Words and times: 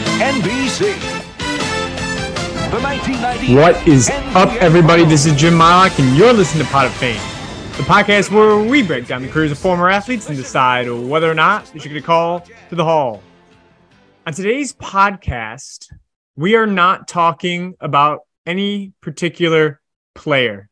On 0.00 0.06
NBC. 0.20 0.98
The 2.70 2.80
1990 2.80 3.54
What 3.54 3.86
is 3.86 4.08
up, 4.34 4.48
everybody? 4.62 5.04
This 5.04 5.26
is 5.26 5.34
Jim 5.34 5.52
Mylock, 5.54 5.98
and 5.98 6.16
you're 6.16 6.32
listening 6.32 6.64
to 6.64 6.72
Pod 6.72 6.86
of 6.86 6.94
Fame, 6.94 7.20
the 7.76 7.82
podcast 7.82 8.30
where 8.30 8.56
we 8.56 8.82
break 8.82 9.06
down 9.06 9.20
the 9.20 9.28
careers 9.28 9.52
of 9.52 9.58
former 9.58 9.90
athletes 9.90 10.26
and 10.28 10.38
decide 10.38 10.90
whether 10.90 11.30
or 11.30 11.34
not 11.34 11.66
they 11.66 11.80
should 11.80 11.92
get 11.92 12.02
a 12.02 12.06
call 12.06 12.40
to 12.70 12.74
the 12.74 12.84
Hall. 12.84 13.22
On 14.26 14.32
today's 14.32 14.72
podcast, 14.72 15.92
we 16.34 16.54
are 16.54 16.66
not 16.66 17.06
talking 17.06 17.74
about 17.78 18.20
any 18.46 18.94
particular 19.02 19.82
player. 20.14 20.70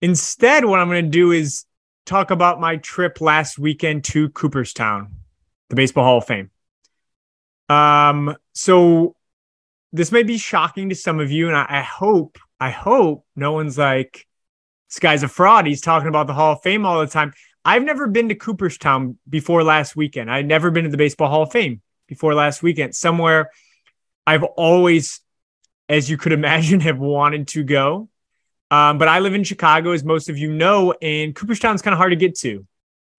Instead, 0.00 0.64
what 0.64 0.78
I'm 0.78 0.88
going 0.88 1.06
to 1.06 1.10
do 1.10 1.32
is 1.32 1.64
talk 2.06 2.30
about 2.30 2.60
my 2.60 2.76
trip 2.76 3.20
last 3.20 3.58
weekend 3.58 4.04
to 4.04 4.28
Cooperstown, 4.28 5.16
the 5.70 5.76
Baseball 5.76 6.04
Hall 6.04 6.18
of 6.18 6.26
Fame. 6.26 6.50
Um, 7.70 8.36
so 8.52 9.14
this 9.92 10.12
may 10.12 10.24
be 10.24 10.38
shocking 10.38 10.88
to 10.88 10.94
some 10.94 11.20
of 11.20 11.30
you, 11.30 11.48
and 11.48 11.56
I, 11.56 11.66
I 11.68 11.82
hope, 11.82 12.38
I 12.58 12.70
hope 12.70 13.24
no 13.36 13.52
one's 13.52 13.78
like, 13.78 14.26
this 14.88 14.98
guy's 14.98 15.22
a 15.22 15.28
fraud. 15.28 15.66
He's 15.66 15.80
talking 15.80 16.08
about 16.08 16.26
the 16.26 16.34
Hall 16.34 16.54
of 16.54 16.62
Fame 16.62 16.84
all 16.84 17.00
the 17.00 17.06
time. 17.06 17.32
I've 17.64 17.84
never 17.84 18.08
been 18.08 18.28
to 18.28 18.34
Cooperstown 18.34 19.18
before 19.28 19.62
last 19.62 19.94
weekend. 19.94 20.30
I'd 20.30 20.46
never 20.46 20.70
been 20.70 20.84
to 20.84 20.90
the 20.90 20.96
Baseball 20.96 21.30
Hall 21.30 21.42
of 21.42 21.52
Fame 21.52 21.80
before 22.08 22.34
last 22.34 22.62
weekend. 22.62 22.96
Somewhere 22.96 23.50
I've 24.26 24.42
always, 24.42 25.20
as 25.88 26.10
you 26.10 26.16
could 26.16 26.32
imagine, 26.40 26.80
have 26.80 26.98
wanted 26.98 27.48
to 27.48 27.62
go. 27.62 28.08
Um, 28.72 28.98
but 28.98 29.08
I 29.08 29.18
live 29.20 29.34
in 29.34 29.44
Chicago, 29.44 29.92
as 29.92 30.04
most 30.04 30.28
of 30.28 30.38
you 30.38 30.52
know, 30.52 30.92
and 31.02 31.34
Cooperstown's 31.34 31.82
kind 31.82 31.92
of 31.92 31.98
hard 31.98 32.12
to 32.12 32.16
get 32.16 32.36
to. 32.38 32.66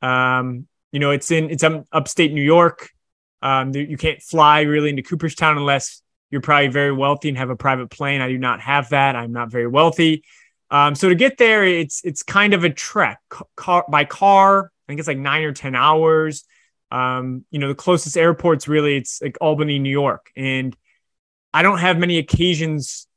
Um, 0.02 0.68
you 0.92 1.00
know, 1.00 1.12
it's 1.12 1.30
in 1.32 1.50
it's 1.50 1.64
um, 1.64 1.86
upstate 1.92 2.34
New 2.34 2.44
York. 2.44 2.90
Um, 3.42 3.74
you 3.74 3.98
can't 3.98 4.22
fly 4.22 4.62
really 4.62 4.90
into 4.90 5.02
Cooperstown 5.02 5.58
unless 5.58 6.02
you're 6.30 6.42
probably 6.42 6.68
very 6.68 6.92
wealthy 6.92 7.30
and 7.30 7.38
have 7.38 7.50
a 7.50 7.56
private 7.56 7.90
plane. 7.90 8.22
I 8.22 8.30
do 8.30 8.38
not 8.38 8.62
have 8.62 8.90
that. 8.90 9.16
I'm 9.16 9.32
not 9.32 9.52
very 9.52 9.68
wealthy. 9.68 10.24
Um, 10.70 10.96
so 10.96 11.10
to 11.10 11.16
get 11.16 11.38
there, 11.38 11.66
it's 11.66 12.02
it's 12.04 12.24
kind 12.24 12.54
of 12.54 12.64
a 12.64 12.70
trek 12.70 13.20
car, 13.56 13.86
by 13.90 14.06
car. 14.06 14.66
I 14.66 14.84
think 14.88 15.00
it's 15.00 15.08
like 15.08 15.18
nine 15.18 15.44
or 15.44 15.52
ten 15.52 15.76
hours. 15.76 16.46
Um, 16.92 17.46
you 17.52 17.60
know, 17.60 17.68
the 17.68 17.76
closest 17.76 18.16
airport's 18.18 18.68
really 18.68 18.98
it's 18.98 19.22
like 19.22 19.38
Albany, 19.42 19.80
New 19.80 19.90
York, 19.90 20.32
and 20.36 20.76
I 21.54 21.64
don't 21.64 21.80
have 21.80 21.98
many 21.98 22.18
occasions 22.18 23.08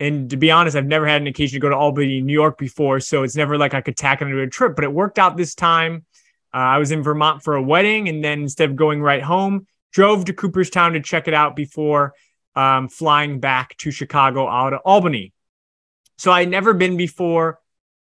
and 0.00 0.30
to 0.30 0.38
be 0.38 0.50
honest, 0.50 0.76
I've 0.76 0.86
never 0.86 1.06
had 1.06 1.20
an 1.20 1.28
occasion 1.28 1.56
to 1.56 1.60
go 1.60 1.68
to 1.68 1.76
Albany, 1.76 2.22
New 2.22 2.32
York 2.32 2.56
before. 2.56 3.00
So 3.00 3.22
it's 3.22 3.36
never 3.36 3.58
like 3.58 3.74
I 3.74 3.82
could 3.82 3.98
tack 3.98 4.22
it 4.22 4.24
into 4.24 4.40
a 4.40 4.46
trip, 4.46 4.74
but 4.74 4.82
it 4.82 4.92
worked 4.92 5.18
out 5.18 5.36
this 5.36 5.54
time. 5.54 6.06
Uh, 6.52 6.58
I 6.58 6.78
was 6.78 6.90
in 6.90 7.02
Vermont 7.02 7.42
for 7.42 7.54
a 7.54 7.62
wedding. 7.62 8.08
And 8.08 8.24
then 8.24 8.42
instead 8.42 8.70
of 8.70 8.76
going 8.76 9.02
right 9.02 9.22
home, 9.22 9.66
drove 9.92 10.24
to 10.26 10.32
Cooperstown 10.32 10.92
to 10.92 11.00
check 11.00 11.28
it 11.28 11.34
out 11.34 11.56
before 11.56 12.14
um, 12.54 12.88
flying 12.88 13.40
back 13.40 13.76
to 13.78 13.90
Chicago 13.90 14.48
out 14.48 14.72
of 14.72 14.80
Albany. 14.84 15.32
So 16.18 16.30
I 16.30 16.40
would 16.40 16.50
never 16.50 16.74
been 16.74 16.96
before. 16.96 17.58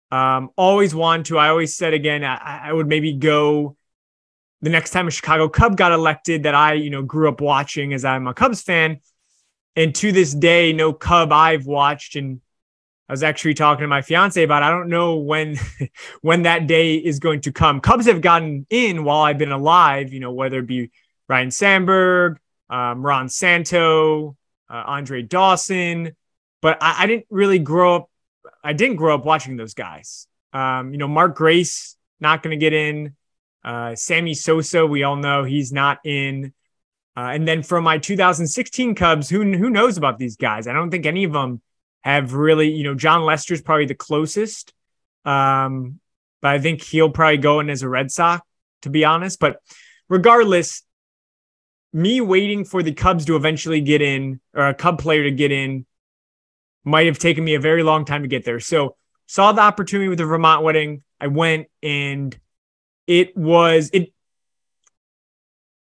Um, 0.09 0.49
always 0.55 0.95
wanted 0.95 1.27
to. 1.27 1.37
I 1.37 1.49
always 1.49 1.75
said 1.75 1.93
again, 1.93 2.23
I, 2.23 2.61
I 2.65 2.73
would 2.73 2.87
maybe 2.87 3.13
go 3.13 3.75
the 4.61 4.69
next 4.69 4.91
time 4.91 5.07
a 5.07 5.11
Chicago 5.11 5.49
Cub 5.49 5.77
got 5.77 5.91
elected 5.91 6.43
that 6.43 6.55
I, 6.55 6.73
you 6.73 6.89
know, 6.89 7.03
grew 7.03 7.29
up 7.29 7.41
watching 7.41 7.93
as 7.93 8.05
I'm 8.05 8.25
a 8.25 8.33
Cubs 8.33 8.61
fan 8.61 9.01
and 9.77 9.93
to 9.93 10.11
this 10.11 10.33
day, 10.33 10.73
no 10.73 10.91
Cub 10.91 11.31
I've 11.31 11.67
watched. 11.67 12.15
And 12.15 12.41
I 13.09 13.13
was 13.13 13.23
actually 13.23 13.53
talking 13.53 13.83
to 13.83 13.87
my 13.87 14.01
fiance 14.01 14.41
about. 14.41 14.63
I 14.63 14.69
don't 14.69 14.89
know 14.89 15.15
when 15.15 15.57
when 16.21 16.43
that 16.43 16.67
day 16.67 16.95
is 16.95 17.19
going 17.19 17.41
to 17.41 17.51
come. 17.51 17.79
Cubs 17.79 18.05
have 18.05 18.21
gotten 18.21 18.65
in 18.69 19.03
while 19.03 19.21
I've 19.21 19.37
been 19.37 19.51
alive. 19.51 20.11
You 20.11 20.19
know, 20.19 20.31
whether 20.31 20.59
it 20.59 20.67
be 20.67 20.91
Ryne 21.29 21.51
Sandberg, 21.51 22.39
um, 22.69 23.05
Ron 23.05 23.29
Santo, 23.29 24.35
uh, 24.69 24.83
Andre 24.85 25.21
Dawson, 25.21 26.15
but 26.61 26.77
I, 26.81 27.03
I, 27.03 27.07
didn't 27.07 27.25
really 27.29 27.59
grow 27.59 27.95
up. 27.95 28.09
I 28.63 28.73
didn't 28.73 28.97
grow 28.97 29.15
up 29.15 29.25
watching 29.25 29.55
those 29.55 29.73
guys. 29.73 30.27
Um, 30.51 30.91
you 30.91 30.97
know, 30.97 31.07
Mark 31.07 31.35
Grace 31.35 31.95
not 32.19 32.43
going 32.43 32.57
to 32.57 32.63
get 32.63 32.73
in. 32.73 33.15
Uh, 33.63 33.95
Sammy 33.95 34.33
Sosa, 34.33 34.85
we 34.85 35.03
all 35.03 35.15
know 35.15 35.43
he's 35.43 35.71
not 35.71 35.99
in. 36.03 36.53
Uh, 37.15 37.31
and 37.33 37.47
then 37.47 37.63
from 37.63 37.83
my 37.83 37.97
2016 37.97 38.95
Cubs, 38.95 39.29
who 39.29 39.43
who 39.53 39.69
knows 39.69 39.97
about 39.97 40.19
these 40.19 40.35
guys? 40.35 40.67
I 40.67 40.73
don't 40.73 40.91
think 40.91 41.05
any 41.05 41.23
of 41.23 41.31
them 41.31 41.61
have 42.13 42.33
really, 42.33 42.71
you 42.71 42.83
know, 42.83 42.95
Jon 42.95 43.23
Lester's 43.23 43.61
probably 43.61 43.85
the 43.85 43.95
closest. 43.95 44.73
Um, 45.25 45.99
but 46.41 46.51
I 46.51 46.59
think 46.59 46.83
he'll 46.83 47.09
probably 47.09 47.37
go 47.37 47.59
in 47.59 47.69
as 47.69 47.81
a 47.81 47.89
Red 47.89 48.11
Sox, 48.11 48.45
to 48.83 48.89
be 48.89 49.03
honest. 49.03 49.39
But 49.39 49.57
regardless, 50.07 50.83
me 51.93 52.21
waiting 52.21 52.63
for 52.63 52.83
the 52.83 52.93
Cubs 52.93 53.25
to 53.25 53.35
eventually 53.35 53.81
get 53.81 54.01
in 54.01 54.39
or 54.53 54.67
a 54.67 54.73
Cub 54.73 54.99
player 54.99 55.23
to 55.23 55.31
get 55.31 55.51
in 55.51 55.85
might 56.83 57.07
have 57.07 57.19
taken 57.19 57.43
me 57.43 57.55
a 57.55 57.59
very 57.59 57.83
long 57.83 58.05
time 58.05 58.21
to 58.21 58.27
get 58.27 58.45
there. 58.45 58.59
So 58.59 58.95
saw 59.25 59.51
the 59.51 59.61
opportunity 59.61 60.07
with 60.07 60.19
the 60.19 60.25
Vermont 60.25 60.63
wedding. 60.63 61.03
I 61.19 61.27
went 61.27 61.67
and 61.83 62.37
it 63.07 63.35
was 63.35 63.89
it 63.91 64.13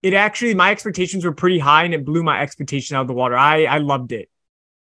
it 0.01 0.13
actually 0.13 0.55
my 0.55 0.71
expectations 0.71 1.23
were 1.23 1.33
pretty 1.33 1.59
high 1.59 1.83
and 1.83 1.93
it 1.93 2.05
blew 2.05 2.23
my 2.23 2.41
expectation 2.41 2.95
out 2.95 3.01
of 3.01 3.07
the 3.07 3.13
water. 3.13 3.37
I 3.37 3.65
I 3.65 3.77
loved 3.77 4.11
it. 4.11 4.29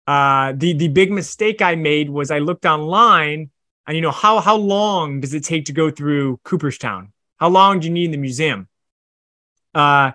Uh, 0.06 0.52
the 0.56 0.74
the 0.74 0.88
big 0.88 1.10
mistake 1.10 1.62
I 1.62 1.76
made 1.76 2.10
was 2.10 2.30
I 2.30 2.38
looked 2.38 2.66
online 2.66 3.50
and 3.86 3.96
you 3.96 4.02
know 4.02 4.10
how 4.10 4.40
how 4.40 4.56
long 4.56 5.20
does 5.20 5.34
it 5.34 5.44
take 5.44 5.66
to 5.66 5.72
go 5.72 5.90
through 5.90 6.40
Cooperstown? 6.44 7.12
How 7.38 7.48
long 7.48 7.80
do 7.80 7.86
you 7.86 7.92
need 7.92 8.06
in 8.06 8.10
the 8.10 8.18
museum? 8.18 8.68
Uh, 9.74 10.12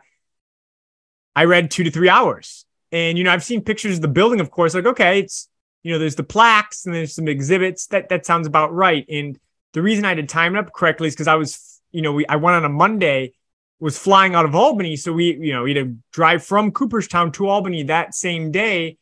I 1.35 1.45
read 1.45 1.71
two 1.71 1.83
to 1.83 1.91
three 1.91 2.09
hours, 2.09 2.65
and 2.91 3.17
you 3.17 3.23
know 3.23 3.31
I've 3.31 3.43
seen 3.43 3.63
pictures 3.63 3.95
of 3.95 4.01
the 4.01 4.07
building. 4.07 4.39
Of 4.39 4.51
course, 4.51 4.73
like 4.73 4.85
okay, 4.85 5.19
it's 5.19 5.49
you 5.83 5.91
know 5.91 5.99
there's 5.99 6.15
the 6.15 6.23
plaques 6.23 6.85
and 6.85 6.93
there's 6.93 7.15
some 7.15 7.27
exhibits. 7.27 7.87
That 7.87 8.09
that 8.09 8.25
sounds 8.25 8.47
about 8.47 8.73
right. 8.73 9.05
And 9.09 9.39
the 9.73 9.81
reason 9.81 10.05
I 10.05 10.13
did 10.13 10.29
time 10.29 10.55
it 10.55 10.59
up 10.59 10.73
correctly 10.73 11.07
is 11.07 11.15
because 11.15 11.27
I 11.27 11.35
was 11.35 11.81
you 11.91 12.01
know 12.01 12.13
we 12.13 12.27
I 12.27 12.35
went 12.35 12.55
on 12.55 12.65
a 12.65 12.69
Monday 12.69 13.33
was 13.79 13.97
flying 13.97 14.35
out 14.35 14.45
of 14.45 14.55
Albany. 14.55 14.95
So 14.95 15.13
we, 15.13 15.37
you 15.39 15.53
know, 15.53 15.63
we 15.63 15.73
had 15.73 15.85
to 15.85 15.95
drive 16.11 16.43
from 16.43 16.71
Cooperstown 16.71 17.31
to 17.33 17.47
Albany 17.47 17.83
that 17.83 18.13
same 18.13 18.51
day. 18.51 18.97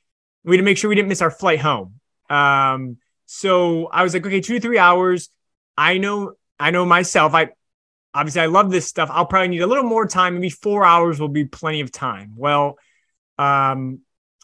We 0.47 0.55
had 0.55 0.61
to 0.61 0.65
make 0.65 0.77
sure 0.77 0.89
we 0.89 0.95
didn't 0.95 1.09
miss 1.09 1.21
our 1.21 1.29
flight 1.29 1.59
home. 1.59 1.99
Um, 2.29 2.97
so 3.25 3.87
I 3.87 4.03
was 4.03 4.13
like, 4.13 4.25
okay, 4.25 4.39
two 4.39 4.55
to 4.55 4.59
three 4.59 4.79
hours. 4.79 5.29
I 5.77 5.97
know, 5.97 6.33
I 6.57 6.71
know 6.71 6.85
myself. 6.85 7.33
I 7.33 7.49
obviously 8.13 8.41
I 8.41 8.45
love 8.45 8.71
this 8.71 8.87
stuff. 8.87 9.09
I'll 9.11 9.25
probably 9.25 9.49
need 9.49 9.61
a 9.61 9.67
little 9.67 9.83
more 9.83 10.07
time. 10.07 10.35
Maybe 10.35 10.49
four 10.49 10.85
hours 10.85 11.19
will 11.19 11.27
be 11.27 11.45
plenty 11.45 11.81
of 11.81 11.91
time. 11.91 12.33
Well, 12.35 12.77
um, 13.37 13.99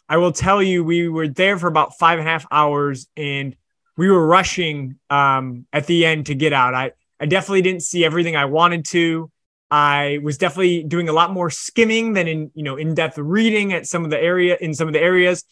I 0.08 0.18
will 0.18 0.32
tell 0.32 0.62
you, 0.62 0.84
we 0.84 1.08
were 1.08 1.28
there 1.28 1.58
for 1.58 1.66
about 1.66 1.98
five 1.98 2.18
and 2.18 2.28
a 2.28 2.30
half 2.30 2.46
hours, 2.50 3.08
and 3.16 3.56
we 3.96 4.10
were 4.10 4.26
rushing 4.26 4.98
um, 5.08 5.66
at 5.72 5.86
the 5.86 6.04
end 6.04 6.26
to 6.26 6.34
get 6.34 6.52
out. 6.52 6.74
I 6.74 6.92
I 7.18 7.26
definitely 7.26 7.62
didn't 7.62 7.82
see 7.82 8.04
everything 8.04 8.36
I 8.36 8.44
wanted 8.44 8.84
to. 8.86 9.30
I 9.70 10.18
was 10.22 10.36
definitely 10.36 10.84
doing 10.84 11.08
a 11.08 11.12
lot 11.12 11.32
more 11.32 11.48
skimming 11.48 12.12
than 12.12 12.28
in, 12.28 12.50
you 12.54 12.62
know, 12.62 12.76
in-depth 12.76 13.16
reading 13.16 13.72
at 13.72 13.86
some 13.86 14.04
of 14.04 14.10
the 14.10 14.20
area 14.20 14.58
in 14.60 14.74
some 14.74 14.88
of 14.88 14.92
the 14.94 15.00
areas. 15.00 15.44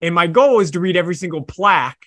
And 0.00 0.14
my 0.14 0.26
goal 0.26 0.56
was 0.56 0.72
to 0.72 0.80
read 0.80 0.96
every 0.96 1.14
single 1.14 1.42
plaque. 1.42 2.06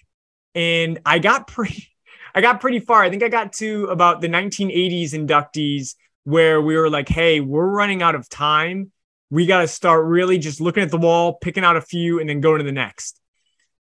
And 0.56 1.00
I 1.06 1.20
got 1.20 1.48
pretty 1.48 1.90
I 2.36 2.42
got 2.42 2.62
pretty 2.62 2.80
far. 2.80 3.04
I 3.04 3.10
think 3.10 3.22
I 3.22 3.30
got 3.30 3.54
to 3.54 3.86
about 3.86 4.20
the 4.20 4.28
1980s 4.28 5.12
inductees 5.12 5.96
where 6.24 6.60
we 6.62 6.76
were 6.76 6.90
like, 6.90 7.08
hey, 7.08 7.40
we're 7.40 7.68
running 7.68 8.02
out 8.02 8.16
of 8.16 8.28
time. 8.28 8.92
We 9.30 9.46
got 9.46 9.62
to 9.62 9.68
start 9.68 10.06
really 10.06 10.40
just 10.40 10.60
looking 10.60 10.84
at 10.84 10.90
the 10.90 10.98
wall, 10.98 11.34
picking 11.34 11.64
out 11.64 11.76
a 11.76 11.82
few, 11.82 12.20
and 12.20 12.28
then 12.28 12.42
going 12.42 12.60
to 12.60 12.64
the 12.64 12.72
next. 12.72 13.20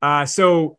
Uh, 0.01 0.25
so 0.25 0.77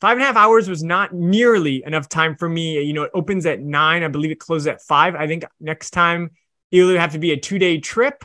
five 0.00 0.18
and 0.18 0.22
a 0.22 0.26
half 0.26 0.36
hours 0.36 0.68
was 0.68 0.82
not 0.82 1.14
nearly 1.14 1.82
enough 1.86 2.08
time 2.08 2.36
for 2.36 2.48
me. 2.48 2.82
You 2.82 2.92
know, 2.92 3.04
it 3.04 3.10
opens 3.14 3.46
at 3.46 3.60
nine. 3.60 4.02
I 4.02 4.08
believe 4.08 4.30
it 4.30 4.38
closes 4.38 4.66
at 4.66 4.82
five. 4.82 5.14
I 5.14 5.26
think 5.26 5.44
next 5.58 5.90
time 5.90 6.30
either 6.70 6.98
have 6.98 7.12
to 7.12 7.18
be 7.18 7.32
a 7.32 7.36
two 7.38 7.58
day 7.58 7.78
trip 7.78 8.24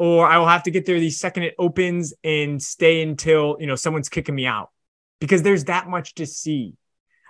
or 0.00 0.26
I 0.26 0.38
will 0.38 0.48
have 0.48 0.62
to 0.62 0.70
get 0.70 0.86
there 0.86 0.98
the 0.98 1.10
second 1.10 1.42
it 1.42 1.54
opens 1.58 2.14
and 2.24 2.60
stay 2.60 3.02
until, 3.02 3.58
you 3.60 3.66
know, 3.66 3.76
someone's 3.76 4.08
kicking 4.08 4.34
me 4.34 4.46
out 4.46 4.70
because 5.20 5.42
there's 5.42 5.64
that 5.64 5.88
much 5.88 6.14
to 6.14 6.24
see. 6.24 6.72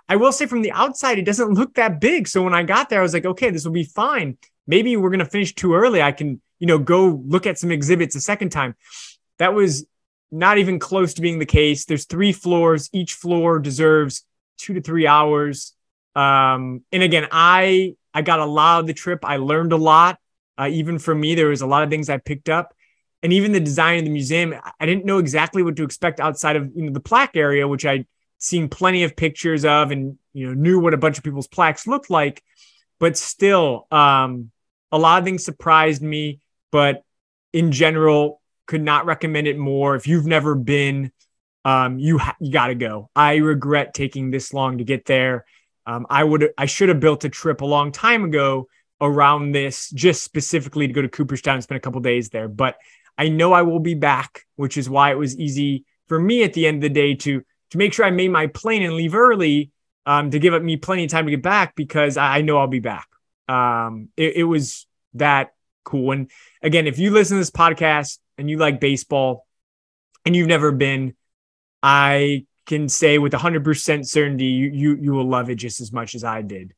I 0.07 0.15
will 0.15 0.31
say 0.31 0.45
from 0.45 0.61
the 0.61 0.71
outside, 0.71 1.19
it 1.19 1.25
doesn't 1.25 1.53
look 1.53 1.73
that 1.73 1.99
big. 1.99 2.29
So 2.29 2.41
when 2.41 2.53
I 2.53 2.63
got 2.63 2.87
there, 2.87 2.99
I 2.99 3.03
was 3.03 3.13
like, 3.13 3.25
okay, 3.25 3.49
this 3.49 3.65
will 3.65 3.73
be 3.73 3.83
fine. 3.83 4.37
Maybe 4.67 4.95
we're 4.95 5.09
going 5.09 5.19
to 5.19 5.25
finish 5.25 5.53
too 5.53 5.73
early. 5.73 6.01
I 6.01 6.13
can, 6.13 6.41
you 6.59 6.67
know, 6.67 6.77
go 6.77 7.21
look 7.25 7.45
at 7.45 7.59
some 7.59 7.71
exhibits 7.71 8.15
a 8.15 8.21
second 8.21 8.51
time. 8.51 8.77
That 9.37 9.53
was 9.53 9.85
not 10.31 10.57
even 10.57 10.79
close 10.79 11.15
to 11.15 11.21
being 11.21 11.39
the 11.39 11.45
case. 11.45 11.83
There's 11.83 12.05
three 12.05 12.31
floors. 12.31 12.89
Each 12.93 13.15
floor 13.15 13.59
deserves 13.59 14.23
two 14.57 14.75
to 14.75 14.81
three 14.81 15.07
hours. 15.07 15.73
Um, 16.15 16.85
and 16.93 17.03
again, 17.03 17.27
I 17.33 17.95
I 18.13 18.21
got 18.21 18.39
a 18.39 18.45
lot 18.45 18.79
of 18.79 18.87
the 18.87 18.93
trip. 18.93 19.25
I 19.25 19.37
learned 19.37 19.73
a 19.73 19.77
lot. 19.77 20.19
Uh, 20.61 20.67
even 20.67 20.99
for 20.99 21.15
me, 21.15 21.33
there 21.35 21.47
was 21.47 21.61
a 21.61 21.67
lot 21.67 21.83
of 21.83 21.89
things 21.89 22.09
I 22.09 22.17
picked 22.17 22.49
up, 22.49 22.75
and 23.23 23.33
even 23.33 23.51
the 23.51 23.59
design 23.59 23.97
of 23.99 24.05
the 24.05 24.11
museum. 24.11 24.53
I 24.79 24.85
didn't 24.85 25.05
know 25.05 25.17
exactly 25.17 25.63
what 25.63 25.75
to 25.77 25.83
expect 25.83 26.19
outside 26.19 26.55
of 26.55 26.71
you 26.75 26.83
know 26.85 26.93
the 26.93 26.99
plaque 26.99 27.35
area, 27.35 27.67
which 27.67 27.85
I'd 27.85 28.05
seen 28.37 28.69
plenty 28.69 29.03
of 29.03 29.15
pictures 29.15 29.65
of, 29.65 29.91
and 29.91 30.17
you 30.33 30.47
know 30.47 30.53
knew 30.53 30.79
what 30.79 30.93
a 30.93 30.97
bunch 30.97 31.17
of 31.17 31.23
people's 31.23 31.47
plaques 31.47 31.87
looked 31.87 32.09
like. 32.11 32.43
But 32.99 33.17
still, 33.17 33.87
um, 33.91 34.51
a 34.91 34.99
lot 34.99 35.19
of 35.19 35.25
things 35.25 35.43
surprised 35.43 36.03
me. 36.03 36.41
But 36.71 37.03
in 37.53 37.71
general, 37.71 38.39
Could 38.67 38.83
not 38.83 39.05
recommend 39.05 39.47
it 39.47 39.57
more. 39.57 39.95
If 39.95 40.07
you've 40.07 40.27
never 40.27 40.55
been, 40.55 41.11
um, 41.65 41.99
you 41.99 42.17
ha- 42.19 42.37
you 42.39 42.51
got 42.51 42.67
to 42.67 42.75
go. 42.75 43.09
I 43.15 43.37
regret 43.37 43.93
taking 43.93 44.31
this 44.31 44.53
long 44.53 44.77
to 44.77 44.85
get 44.85 45.05
there. 45.05 45.45
Um, 45.85 46.05
I 46.09 46.23
would 46.23 46.53
I 46.57 46.67
should 46.67 46.89
have 46.89 47.01
built 47.01 47.25
a 47.25 47.29
trip 47.29 47.61
a 47.61 47.65
long 47.65 47.91
time 47.91 48.23
ago 48.23 48.67
around 49.01 49.51
this, 49.51 49.89
just 49.89 50.23
specifically 50.23 50.87
to 50.87 50.93
go 50.93 51.01
to 51.01 51.09
Cooperstown 51.09 51.55
and 51.55 51.63
spend 51.63 51.77
a 51.77 51.81
couple 51.81 51.99
days 51.99 52.29
there. 52.29 52.47
But 52.47 52.77
I 53.17 53.29
know 53.29 53.51
I 53.51 53.63
will 53.63 53.79
be 53.79 53.95
back, 53.95 54.45
which 54.55 54.77
is 54.77 54.89
why 54.89 55.11
it 55.11 55.17
was 55.17 55.37
easy 55.37 55.85
for 56.07 56.19
me 56.19 56.43
at 56.43 56.53
the 56.53 56.67
end 56.67 56.77
of 56.77 56.81
the 56.81 56.89
day 56.89 57.15
to 57.15 57.41
to 57.71 57.77
make 57.77 57.93
sure 57.93 58.05
I 58.05 58.11
made 58.11 58.29
my 58.29 58.47
plane 58.47 58.83
and 58.83 58.93
leave 58.93 59.15
early 59.15 59.71
um, 60.05 60.31
to 60.31 60.39
give 60.39 60.61
me 60.61 60.75
plenty 60.77 61.05
of 61.05 61.11
time 61.11 61.25
to 61.25 61.31
get 61.31 61.41
back 61.41 61.75
because 61.75 62.17
I, 62.17 62.37
I 62.37 62.41
know 62.41 62.57
I'll 62.57 62.67
be 62.67 62.79
back. 62.79 63.07
Um, 63.47 64.09
it, 64.17 64.37
it 64.37 64.43
was 64.43 64.85
that 65.13 65.53
cool. 65.83 66.11
And 66.11 66.29
again, 66.61 66.87
if 66.87 66.99
you 66.99 67.11
listen 67.11 67.35
to 67.35 67.41
this 67.41 67.51
podcast 67.51 68.19
and 68.37 68.49
you 68.49 68.57
like 68.57 68.79
baseball 68.79 69.47
and 70.25 70.35
you've 70.35 70.47
never 70.47 70.71
been, 70.71 71.15
I 71.81 72.45
can 72.65 72.89
say 72.89 73.17
with 73.17 73.33
100% 73.33 74.05
certainty 74.05 74.45
you 74.45 74.69
you 74.69 74.95
you 74.95 75.11
will 75.13 75.27
love 75.27 75.49
it 75.49 75.55
just 75.55 75.81
as 75.81 75.91
much 75.91 76.15
as 76.15 76.23
I 76.23 76.41
did. 76.41 76.73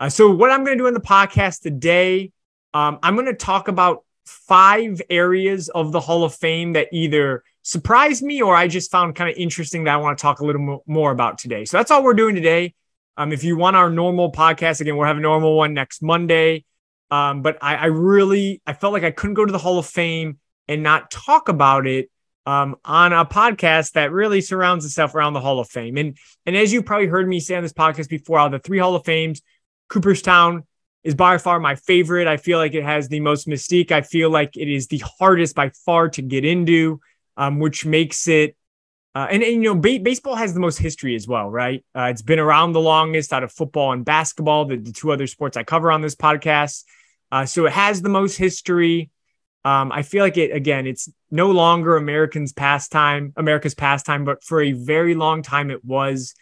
Uh, 0.00 0.08
so 0.08 0.30
what 0.30 0.50
I'm 0.50 0.64
going 0.64 0.78
to 0.78 0.82
do 0.82 0.86
in 0.86 0.94
the 0.94 1.00
podcast 1.00 1.62
today, 1.62 2.32
um, 2.72 2.98
I'm 3.02 3.14
going 3.14 3.26
to 3.26 3.34
talk 3.34 3.68
about 3.68 4.04
five 4.24 5.00
areas 5.10 5.68
of 5.68 5.92
the 5.92 6.00
Hall 6.00 6.22
of 6.24 6.34
Fame 6.34 6.74
that 6.74 6.88
either 6.92 7.42
surprised 7.62 8.22
me 8.22 8.40
or 8.40 8.54
I 8.54 8.68
just 8.68 8.90
found 8.90 9.14
kind 9.14 9.30
of 9.30 9.36
interesting 9.36 9.84
that 9.84 9.94
I 9.94 9.96
want 9.96 10.18
to 10.18 10.22
talk 10.22 10.40
a 10.40 10.44
little 10.44 10.62
mo- 10.62 10.82
more 10.86 11.10
about 11.10 11.38
today. 11.38 11.64
So 11.64 11.76
that's 11.76 11.90
all 11.90 12.04
we're 12.04 12.14
doing 12.14 12.34
today. 12.34 12.74
Um, 13.16 13.32
if 13.32 13.42
you 13.42 13.56
want 13.56 13.76
our 13.76 13.90
normal 13.90 14.30
podcast, 14.30 14.80
again, 14.80 14.96
we'll 14.96 15.06
have 15.06 15.16
a 15.16 15.20
normal 15.20 15.56
one 15.56 15.74
next 15.74 16.02
Monday. 16.02 16.64
Um, 17.10 17.42
but 17.42 17.58
I, 17.60 17.76
I 17.76 17.86
really 17.86 18.62
I 18.66 18.74
felt 18.74 18.92
like 18.92 19.02
I 19.02 19.10
couldn't 19.10 19.34
go 19.34 19.44
to 19.44 19.52
the 19.52 19.58
Hall 19.58 19.78
of 19.78 19.86
Fame 19.86 20.38
and 20.68 20.82
not 20.82 21.10
talk 21.10 21.48
about 21.48 21.86
it 21.86 22.10
um, 22.46 22.76
on 22.84 23.12
a 23.12 23.24
podcast 23.24 23.92
that 23.92 24.12
really 24.12 24.40
surrounds 24.40 24.84
itself 24.84 25.14
around 25.14 25.32
the 25.32 25.40
Hall 25.40 25.58
of 25.58 25.68
Fame. 25.68 25.96
And 25.96 26.16
and 26.46 26.56
as 26.56 26.72
you 26.72 26.82
probably 26.82 27.06
heard 27.06 27.26
me 27.26 27.40
say 27.40 27.56
on 27.56 27.62
this 27.62 27.72
podcast 27.72 28.08
before, 28.08 28.38
out 28.38 28.54
of 28.54 28.62
the 28.62 28.66
three 28.66 28.78
Hall 28.78 28.94
of 28.94 29.04
Fames, 29.04 29.42
Cooperstown 29.88 30.64
is 31.04 31.14
by 31.14 31.38
far 31.38 31.60
my 31.60 31.74
favorite. 31.74 32.26
I 32.26 32.36
feel 32.36 32.58
like 32.58 32.74
it 32.74 32.84
has 32.84 33.08
the 33.08 33.20
most 33.20 33.46
mystique. 33.46 33.90
I 33.90 34.02
feel 34.02 34.30
like 34.30 34.56
it 34.56 34.68
is 34.68 34.88
the 34.88 35.02
hardest 35.18 35.54
by 35.54 35.70
far 35.86 36.08
to 36.10 36.22
get 36.22 36.44
into, 36.44 37.00
um, 37.36 37.58
which 37.58 37.86
makes 37.86 38.28
it. 38.28 38.56
Uh, 39.14 39.26
and, 39.30 39.42
and, 39.42 39.62
you 39.62 39.74
know, 39.74 39.80
ba- 39.80 40.00
baseball 40.00 40.36
has 40.36 40.54
the 40.54 40.60
most 40.60 40.78
history 40.78 41.16
as 41.16 41.26
well, 41.26 41.50
right? 41.50 41.84
Uh, 41.96 42.04
it's 42.04 42.22
been 42.22 42.38
around 42.38 42.72
the 42.72 42.80
longest 42.80 43.32
out 43.32 43.42
of 43.42 43.50
football 43.50 43.92
and 43.92 44.04
basketball, 44.04 44.66
the, 44.66 44.76
the 44.76 44.92
two 44.92 45.10
other 45.10 45.26
sports 45.26 45.56
I 45.56 45.64
cover 45.64 45.90
on 45.90 46.02
this 46.02 46.14
podcast. 46.14 46.84
Uh, 47.32 47.46
so 47.46 47.66
it 47.66 47.72
has 47.72 48.02
the 48.02 48.08
most 48.08 48.36
history. 48.36 49.10
Um, 49.64 49.90
I 49.92 50.02
feel 50.02 50.22
like 50.22 50.36
it 50.36 50.54
again. 50.54 50.86
It's 50.86 51.08
no 51.30 51.50
longer 51.50 51.96
Americans' 51.96 52.52
pastime, 52.52 53.32
America's 53.36 53.74
pastime, 53.74 54.24
but 54.24 54.44
for 54.44 54.62
a 54.62 54.72
very 54.72 55.14
long 55.14 55.42
time 55.42 55.70
it 55.70 55.84
was, 55.84 56.34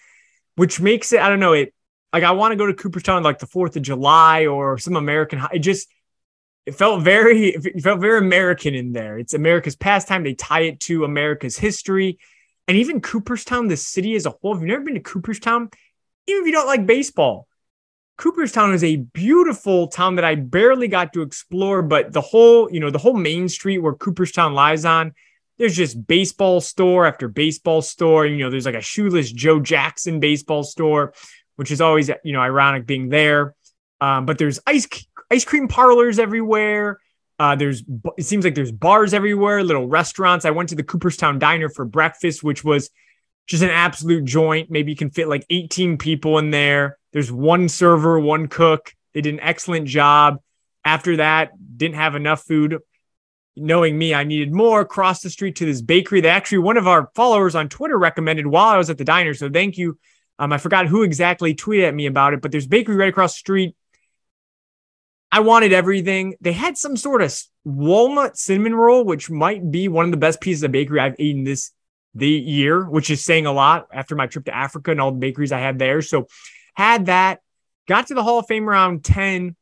which 0.56 0.81
makes 0.81 1.12
it. 1.12 1.20
I 1.20 1.28
don't 1.28 1.40
know. 1.40 1.54
It 1.54 1.72
like 2.12 2.24
I 2.24 2.32
want 2.32 2.52
to 2.52 2.56
go 2.56 2.66
to 2.66 2.74
Cooperstown 2.74 3.22
like 3.22 3.38
the 3.38 3.46
Fourth 3.46 3.76
of 3.76 3.82
July 3.82 4.46
or 4.46 4.78
some 4.78 4.96
American. 4.96 5.42
It 5.52 5.60
just 5.60 5.88
it 6.64 6.74
felt 6.74 7.02
very 7.02 7.48
it 7.50 7.82
felt 7.82 8.00
very 8.00 8.18
American 8.18 8.74
in 8.74 8.92
there. 8.92 9.18
It's 9.18 9.34
America's 9.34 9.76
pastime. 9.76 10.24
They 10.24 10.34
tie 10.34 10.62
it 10.62 10.80
to 10.80 11.04
America's 11.04 11.56
history, 11.56 12.18
and 12.66 12.76
even 12.76 13.00
Cooperstown, 13.00 13.68
the 13.68 13.76
city 13.76 14.16
as 14.16 14.26
a 14.26 14.30
whole. 14.30 14.54
If 14.54 14.60
you've 14.60 14.68
never 14.68 14.84
been 14.84 14.94
to 14.94 15.00
Cooperstown, 15.00 15.70
even 16.26 16.42
if 16.42 16.46
you 16.46 16.52
don't 16.52 16.66
like 16.66 16.86
baseball, 16.86 17.46
Cooperstown 18.16 18.72
is 18.72 18.82
a 18.82 18.96
beautiful 18.96 19.88
town 19.88 20.16
that 20.16 20.24
I 20.24 20.36
barely 20.36 20.88
got 20.88 21.12
to 21.12 21.22
explore, 21.22 21.82
but 21.82 22.12
the 22.12 22.22
whole, 22.22 22.72
you 22.72 22.80
know, 22.80 22.90
the 22.90 22.98
whole 22.98 23.14
main 23.14 23.48
street 23.48 23.78
where 23.78 23.92
Cooperstown 23.92 24.54
lies 24.54 24.86
on, 24.86 25.12
there's 25.58 25.76
just 25.76 26.06
baseball 26.06 26.60
store 26.60 27.06
after 27.06 27.28
baseball 27.28 27.82
store. 27.82 28.26
You 28.26 28.38
know, 28.38 28.50
there's 28.50 28.66
like 28.66 28.74
a 28.74 28.80
shoeless 28.80 29.30
Joe 29.30 29.60
Jackson 29.60 30.18
baseball 30.18 30.64
store, 30.64 31.12
which 31.56 31.70
is 31.70 31.80
always, 31.80 32.10
you 32.22 32.32
know, 32.32 32.40
ironic 32.40 32.86
being 32.86 33.08
there. 33.08 33.54
Um, 34.00 34.26
but 34.26 34.38
there's 34.38 34.60
ice 34.66 34.86
ice 35.30 35.44
cream 35.44 35.68
parlors 35.68 36.18
everywhere. 36.18 37.00
Uh, 37.38 37.54
there's 37.54 37.82
it 38.16 38.24
seems 38.24 38.44
like 38.44 38.54
there's 38.54 38.72
bars 38.72 39.12
everywhere, 39.12 39.62
little 39.62 39.88
restaurants. 39.88 40.44
I 40.44 40.50
went 40.50 40.70
to 40.70 40.74
the 40.74 40.82
Cooperstown 40.82 41.38
Diner 41.38 41.68
for 41.68 41.84
breakfast, 41.84 42.42
which 42.42 42.64
was 42.64 42.90
just 43.46 43.62
an 43.62 43.70
absolute 43.70 44.24
joint. 44.24 44.70
Maybe 44.70 44.90
you 44.90 44.96
can 44.96 45.10
fit 45.10 45.28
like 45.28 45.44
18 45.50 45.98
people 45.98 46.38
in 46.38 46.50
there. 46.50 46.98
There's 47.12 47.30
one 47.30 47.68
server, 47.68 48.18
one 48.18 48.48
cook. 48.48 48.92
They 49.14 49.20
did 49.20 49.34
an 49.34 49.40
excellent 49.40 49.86
job. 49.86 50.40
After 50.84 51.16
that, 51.16 51.50
didn't 51.76 51.96
have 51.96 52.14
enough 52.14 52.42
food. 52.44 52.78
Knowing 53.56 53.96
me, 53.96 54.14
I 54.14 54.24
needed 54.24 54.52
more. 54.52 54.80
Across 54.80 55.22
the 55.22 55.30
street 55.30 55.56
to 55.56 55.64
this 55.64 55.80
bakery 55.80 56.20
that 56.22 56.28
actually 56.28 56.58
one 56.58 56.76
of 56.76 56.86
our 56.86 57.10
followers 57.14 57.54
on 57.54 57.68
Twitter 57.68 57.98
recommended 57.98 58.46
while 58.46 58.68
I 58.68 58.78
was 58.78 58.90
at 58.90 58.98
the 58.98 59.04
diner. 59.04 59.34
So 59.34 59.50
thank 59.50 59.78
you. 59.78 59.98
Um, 60.38 60.52
I 60.52 60.58
forgot 60.58 60.86
who 60.86 61.02
exactly 61.02 61.54
tweeted 61.54 61.88
at 61.88 61.94
me 61.94 62.06
about 62.06 62.34
it, 62.34 62.42
but 62.42 62.52
there's 62.52 62.66
bakery 62.66 62.96
right 62.96 63.08
across 63.08 63.34
the 63.34 63.38
street. 63.38 63.76
I 65.32 65.40
wanted 65.40 65.72
everything. 65.72 66.34
They 66.40 66.52
had 66.52 66.78
some 66.78 66.96
sort 66.96 67.22
of 67.22 67.36
walnut 67.64 68.36
cinnamon 68.36 68.74
roll, 68.74 69.04
which 69.04 69.28
might 69.30 69.70
be 69.70 69.88
one 69.88 70.04
of 70.04 70.10
the 70.10 70.16
best 70.16 70.40
pieces 70.40 70.62
of 70.62 70.72
bakery 70.72 71.00
I've 71.00 71.18
eaten 71.18 71.44
this 71.44 71.72
the 72.14 72.28
year, 72.28 72.88
which 72.88 73.10
is 73.10 73.22
saying 73.22 73.46
a 73.46 73.52
lot 73.52 73.88
after 73.92 74.16
my 74.16 74.26
trip 74.26 74.46
to 74.46 74.54
Africa 74.54 74.90
and 74.90 75.00
all 75.00 75.12
the 75.12 75.18
bakeries 75.18 75.52
I 75.52 75.60
had 75.60 75.78
there. 75.78 76.00
So 76.00 76.28
had 76.74 77.06
that, 77.06 77.40
got 77.86 78.06
to 78.06 78.14
the 78.14 78.22
Hall 78.22 78.38
of 78.38 78.46
Fame 78.46 78.68
around 78.68 79.04
10. 79.04 79.54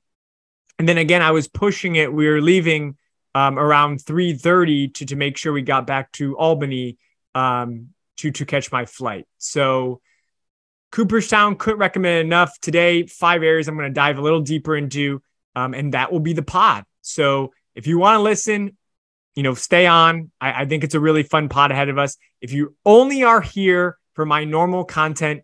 And 0.78 0.88
then 0.88 0.98
again, 0.98 1.22
I 1.22 1.32
was 1.32 1.48
pushing 1.48 1.96
it. 1.96 2.12
We 2.12 2.28
were 2.28 2.40
leaving 2.40 2.96
um, 3.34 3.58
around 3.58 3.98
3:30 3.98 4.94
to, 4.94 5.06
to 5.06 5.16
make 5.16 5.36
sure 5.36 5.52
we 5.52 5.62
got 5.62 5.86
back 5.86 6.12
to 6.12 6.36
Albany 6.36 6.98
um, 7.34 7.88
to, 8.18 8.30
to 8.30 8.46
catch 8.46 8.70
my 8.70 8.86
flight. 8.86 9.26
So 9.38 10.00
Cooperstown 10.94 11.56
couldn't 11.56 11.80
recommend 11.80 12.24
enough 12.24 12.56
today. 12.60 13.04
Five 13.04 13.42
areas 13.42 13.66
I'm 13.66 13.74
going 13.76 13.90
to 13.90 13.92
dive 13.92 14.16
a 14.16 14.22
little 14.22 14.42
deeper 14.42 14.76
into, 14.76 15.20
um, 15.56 15.74
and 15.74 15.92
that 15.92 16.12
will 16.12 16.20
be 16.20 16.34
the 16.34 16.42
pod. 16.42 16.84
So 17.02 17.52
if 17.74 17.88
you 17.88 17.98
want 17.98 18.16
to 18.16 18.22
listen, 18.22 18.76
you 19.34 19.42
know, 19.42 19.54
stay 19.54 19.88
on. 19.88 20.30
I, 20.40 20.62
I 20.62 20.64
think 20.66 20.84
it's 20.84 20.94
a 20.94 21.00
really 21.00 21.24
fun 21.24 21.48
pod 21.48 21.72
ahead 21.72 21.88
of 21.88 21.98
us. 21.98 22.16
If 22.40 22.52
you 22.52 22.76
only 22.86 23.24
are 23.24 23.40
here 23.40 23.98
for 24.12 24.24
my 24.24 24.44
normal 24.44 24.84
content, 24.84 25.42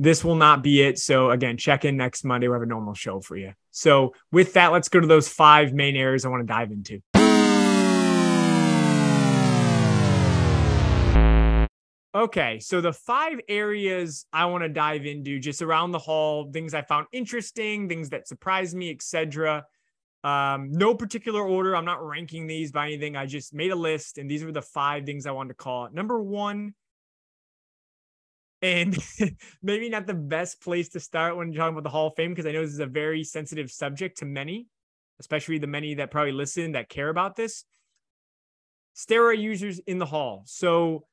this 0.00 0.24
will 0.24 0.34
not 0.34 0.64
be 0.64 0.82
it. 0.82 0.98
So 0.98 1.30
again, 1.30 1.56
check 1.56 1.84
in 1.84 1.96
next 1.96 2.24
Monday. 2.24 2.48
We'll 2.48 2.56
have 2.56 2.62
a 2.64 2.66
normal 2.66 2.94
show 2.94 3.20
for 3.20 3.36
you. 3.36 3.52
So 3.70 4.14
with 4.32 4.54
that, 4.54 4.72
let's 4.72 4.88
go 4.88 4.98
to 4.98 5.06
those 5.06 5.28
five 5.28 5.72
main 5.72 5.94
areas 5.94 6.24
I 6.24 6.30
want 6.30 6.42
to 6.42 6.52
dive 6.52 6.72
into. 6.72 7.00
Okay, 12.18 12.58
so 12.58 12.80
the 12.80 12.92
five 12.92 13.38
areas 13.48 14.26
I 14.32 14.46
want 14.46 14.64
to 14.64 14.68
dive 14.68 15.06
into 15.06 15.38
just 15.38 15.62
around 15.62 15.92
the 15.92 16.00
hall, 16.00 16.50
things 16.52 16.74
I 16.74 16.82
found 16.82 17.06
interesting, 17.12 17.88
things 17.88 18.08
that 18.08 18.26
surprised 18.26 18.76
me, 18.76 18.90
etc. 18.90 19.64
Um, 20.24 20.72
no 20.72 20.96
particular 20.96 21.40
order. 21.40 21.76
I'm 21.76 21.84
not 21.84 22.04
ranking 22.04 22.48
these 22.48 22.72
by 22.72 22.86
anything. 22.86 23.14
I 23.14 23.26
just 23.26 23.54
made 23.54 23.70
a 23.70 23.76
list, 23.76 24.18
and 24.18 24.28
these 24.28 24.42
were 24.42 24.50
the 24.50 24.60
five 24.60 25.06
things 25.06 25.26
I 25.26 25.30
wanted 25.30 25.50
to 25.50 25.54
call 25.54 25.84
it. 25.84 25.94
Number 25.94 26.20
one, 26.20 26.74
and 28.62 28.98
maybe 29.62 29.88
not 29.88 30.08
the 30.08 30.14
best 30.14 30.60
place 30.60 30.88
to 30.88 31.00
start 31.00 31.36
when 31.36 31.52
you're 31.52 31.62
talking 31.62 31.74
about 31.74 31.84
the 31.84 31.90
Hall 31.90 32.08
of 32.08 32.14
Fame, 32.16 32.30
because 32.30 32.46
I 32.46 32.50
know 32.50 32.62
this 32.62 32.74
is 32.74 32.80
a 32.80 32.86
very 32.86 33.22
sensitive 33.22 33.70
subject 33.70 34.18
to 34.18 34.24
many, 34.24 34.66
especially 35.20 35.58
the 35.58 35.68
many 35.68 35.94
that 35.94 36.10
probably 36.10 36.32
listen 36.32 36.72
that 36.72 36.88
care 36.88 37.10
about 37.10 37.36
this. 37.36 37.64
Steroid 38.96 39.38
users 39.38 39.78
in 39.78 39.98
the 39.98 40.06
Hall. 40.06 40.42
So 40.46 41.04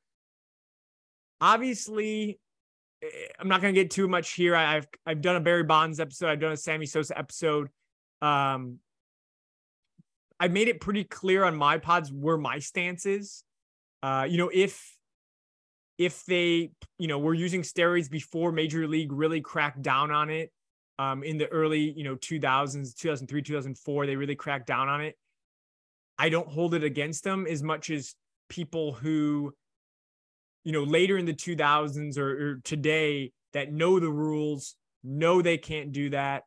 obviously, 1.40 2.38
eh, 3.02 3.06
I'm 3.38 3.48
not 3.48 3.60
going 3.60 3.74
to 3.74 3.80
get 3.80 3.90
too 3.90 4.08
much 4.08 4.32
here. 4.32 4.54
I've 4.56 4.86
I've 5.04 5.20
done 5.20 5.36
a 5.36 5.40
Barry 5.40 5.64
Bonds 5.64 6.00
episode. 6.00 6.28
I've 6.28 6.40
done 6.40 6.52
a 6.52 6.56
Sammy 6.56 6.86
Sosa 6.86 7.18
episode. 7.18 7.68
Um, 8.22 8.78
I 10.38 10.48
made 10.48 10.68
it 10.68 10.80
pretty 10.80 11.04
clear 11.04 11.44
on 11.44 11.56
my 11.56 11.78
pods 11.78 12.12
where 12.12 12.36
my 12.36 12.58
stance 12.58 13.06
is. 13.06 13.42
Uh, 14.02 14.26
you 14.28 14.38
know, 14.38 14.50
if 14.52 14.94
if 15.98 16.24
they, 16.26 16.70
you 16.98 17.08
know, 17.08 17.18
were 17.18 17.34
using 17.34 17.62
steroids 17.62 18.10
before 18.10 18.52
Major 18.52 18.86
League 18.86 19.12
really 19.12 19.40
cracked 19.40 19.80
down 19.80 20.10
on 20.10 20.28
it, 20.28 20.52
um, 20.98 21.22
in 21.22 21.38
the 21.38 21.46
early, 21.48 21.92
you 21.92 22.04
know, 22.04 22.16
2000s, 22.16 22.94
2003, 22.94 23.42
2004, 23.42 24.06
they 24.06 24.16
really 24.16 24.34
cracked 24.34 24.66
down 24.66 24.88
on 24.88 25.00
it. 25.00 25.16
I 26.18 26.28
don't 26.28 26.48
hold 26.48 26.74
it 26.74 26.82
against 26.82 27.24
them 27.24 27.46
as 27.46 27.62
much 27.62 27.90
as 27.90 28.14
people 28.48 28.92
who, 28.92 29.54
you 30.66 30.72
know, 30.72 30.82
later 30.82 31.16
in 31.16 31.26
the 31.26 31.32
2000s 31.32 32.18
or, 32.18 32.50
or 32.50 32.54
today 32.64 33.30
that 33.52 33.72
know 33.72 34.00
the 34.00 34.10
rules, 34.10 34.74
know 35.04 35.40
they 35.40 35.58
can't 35.58 35.92
do 35.92 36.10
that, 36.10 36.42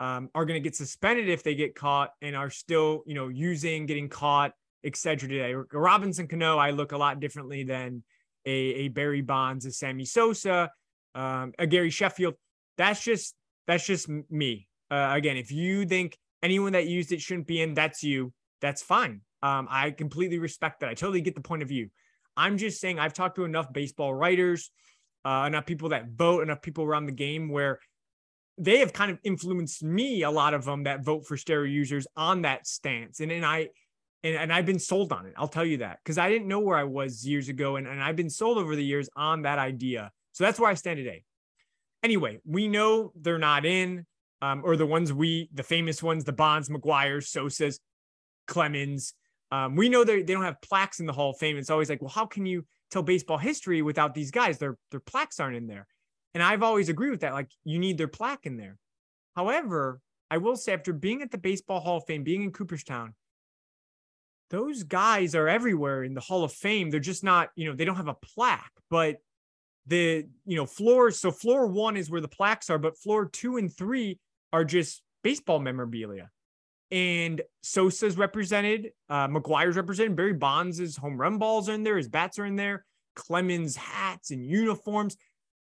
um, 0.00 0.30
are 0.34 0.46
going 0.46 0.54
to 0.54 0.66
get 0.66 0.74
suspended 0.74 1.28
if 1.28 1.42
they 1.42 1.54
get 1.54 1.74
caught 1.74 2.12
and 2.22 2.34
are 2.34 2.48
still, 2.48 3.02
you 3.04 3.12
know, 3.12 3.28
using, 3.28 3.84
getting 3.84 4.08
caught, 4.08 4.52
etc. 4.84 5.28
Today, 5.28 5.54
Robinson 5.70 6.26
Cano, 6.26 6.56
I 6.56 6.70
look 6.70 6.92
a 6.92 6.96
lot 6.96 7.20
differently 7.20 7.62
than 7.62 8.02
a, 8.46 8.50
a 8.50 8.88
Barry 8.88 9.20
Bonds, 9.20 9.66
a 9.66 9.70
Sammy 9.70 10.06
Sosa, 10.06 10.70
um, 11.14 11.52
a 11.58 11.66
Gary 11.66 11.90
Sheffield. 11.90 12.36
That's 12.78 13.04
just 13.04 13.34
that's 13.66 13.84
just 13.84 14.08
me. 14.30 14.66
Uh, 14.90 15.10
again, 15.12 15.36
if 15.36 15.52
you 15.52 15.84
think 15.84 16.16
anyone 16.42 16.72
that 16.72 16.86
used 16.86 17.12
it 17.12 17.20
shouldn't 17.20 17.46
be 17.46 17.60
in, 17.60 17.74
that's 17.74 18.02
you. 18.02 18.32
That's 18.62 18.80
fine. 18.80 19.20
Um, 19.42 19.68
I 19.70 19.90
completely 19.90 20.38
respect 20.38 20.80
that. 20.80 20.88
I 20.88 20.94
totally 20.94 21.20
get 21.20 21.34
the 21.34 21.42
point 21.42 21.60
of 21.60 21.68
view. 21.68 21.90
I'm 22.38 22.56
just 22.56 22.80
saying 22.80 22.98
I've 22.98 23.12
talked 23.12 23.36
to 23.36 23.44
enough 23.44 23.72
baseball 23.72 24.14
writers, 24.14 24.70
uh, 25.24 25.44
enough 25.46 25.66
people 25.66 25.90
that 25.90 26.08
vote, 26.08 26.42
enough 26.42 26.62
people 26.62 26.84
around 26.84 27.06
the 27.06 27.12
game 27.12 27.50
where 27.50 27.80
they 28.56 28.78
have 28.78 28.92
kind 28.92 29.10
of 29.10 29.18
influenced 29.24 29.82
me, 29.82 30.22
a 30.22 30.30
lot 30.30 30.54
of 30.54 30.64
them 30.64 30.84
that 30.84 31.04
vote 31.04 31.26
for 31.26 31.36
steroid 31.36 31.72
users 31.72 32.06
on 32.16 32.42
that 32.42 32.66
stance. 32.66 33.20
And, 33.20 33.30
and 33.30 33.44
I, 33.44 33.68
and, 34.22 34.36
and 34.36 34.52
I've 34.52 34.66
been 34.66 34.78
sold 34.78 35.12
on 35.12 35.26
it. 35.26 35.34
I'll 35.36 35.48
tell 35.48 35.64
you 35.64 35.78
that 35.78 35.98
because 36.02 36.18
I 36.18 36.28
didn't 36.28 36.48
know 36.48 36.60
where 36.60 36.76
I 36.76 36.84
was 36.84 37.26
years 37.26 37.48
ago. 37.48 37.76
And, 37.76 37.86
and 37.86 38.02
I've 38.02 38.16
been 38.16 38.30
sold 38.30 38.58
over 38.58 38.74
the 38.74 38.84
years 38.84 39.08
on 39.16 39.42
that 39.42 39.58
idea. 39.58 40.10
So 40.32 40.44
that's 40.44 40.58
where 40.58 40.70
I 40.70 40.74
stand 40.74 40.96
today. 40.98 41.24
Anyway, 42.02 42.38
we 42.46 42.68
know 42.68 43.12
they're 43.16 43.38
not 43.38 43.66
in, 43.66 44.06
um, 44.40 44.62
or 44.64 44.76
the 44.76 44.86
ones 44.86 45.12
we, 45.12 45.48
the 45.52 45.64
famous 45.64 46.02
ones, 46.02 46.24
the 46.24 46.32
Bonds, 46.32 46.68
McGwire, 46.68 47.24
Sosa's, 47.24 47.80
Clemens. 48.46 49.14
Um, 49.50 49.76
we 49.76 49.88
know 49.88 50.04
they 50.04 50.22
they 50.22 50.34
don't 50.34 50.44
have 50.44 50.60
plaques 50.60 51.00
in 51.00 51.06
the 51.06 51.12
Hall 51.12 51.30
of 51.30 51.38
Fame. 51.38 51.56
It's 51.56 51.70
always 51.70 51.88
like, 51.88 52.02
well, 52.02 52.10
how 52.10 52.26
can 52.26 52.44
you 52.44 52.64
tell 52.90 53.02
baseball 53.02 53.38
history 53.38 53.82
without 53.82 54.14
these 54.14 54.30
guys? 54.30 54.58
Their 54.58 54.76
their 54.90 55.00
plaques 55.00 55.40
aren't 55.40 55.56
in 55.56 55.66
there. 55.66 55.86
And 56.34 56.42
I've 56.42 56.62
always 56.62 56.88
agreed 56.88 57.10
with 57.10 57.20
that. 57.20 57.32
Like 57.32 57.50
you 57.64 57.78
need 57.78 57.98
their 57.98 58.08
plaque 58.08 58.44
in 58.46 58.56
there. 58.56 58.76
However, 59.34 60.00
I 60.30 60.38
will 60.38 60.56
say 60.56 60.72
after 60.72 60.92
being 60.92 61.22
at 61.22 61.30
the 61.30 61.38
Baseball 61.38 61.80
Hall 61.80 61.98
of 61.98 62.04
Fame, 62.06 62.22
being 62.22 62.42
in 62.42 62.52
Cooperstown, 62.52 63.14
those 64.50 64.82
guys 64.82 65.34
are 65.34 65.48
everywhere 65.48 66.04
in 66.04 66.14
the 66.14 66.20
Hall 66.20 66.44
of 66.44 66.52
Fame. 66.52 66.90
They're 66.90 67.00
just 67.00 67.24
not, 67.24 67.50
you 67.56 67.68
know, 67.68 67.74
they 67.74 67.84
don't 67.84 67.96
have 67.96 68.08
a 68.08 68.14
plaque, 68.14 68.72
but 68.90 69.16
the, 69.86 70.26
you 70.44 70.56
know, 70.56 70.66
floors. 70.66 71.18
So 71.18 71.30
floor 71.30 71.66
one 71.66 71.96
is 71.96 72.10
where 72.10 72.20
the 72.20 72.28
plaques 72.28 72.68
are, 72.68 72.78
but 72.78 72.98
floor 72.98 73.26
two 73.26 73.56
and 73.56 73.74
three 73.74 74.18
are 74.52 74.64
just 74.64 75.02
baseball 75.22 75.58
memorabilia. 75.58 76.30
And 76.90 77.42
Sosa's 77.62 78.16
represented, 78.16 78.90
uh, 79.10 79.28
McGwire's 79.28 79.76
represented, 79.76 80.16
Barry 80.16 80.32
Bonds' 80.32 80.96
home 80.96 81.20
run 81.20 81.38
balls 81.38 81.68
are 81.68 81.74
in 81.74 81.82
there, 81.82 81.96
his 81.98 82.08
bats 82.08 82.38
are 82.38 82.46
in 82.46 82.56
there, 82.56 82.84
Clemens 83.14 83.76
hats 83.76 84.30
and 84.30 84.44
uniforms. 84.44 85.16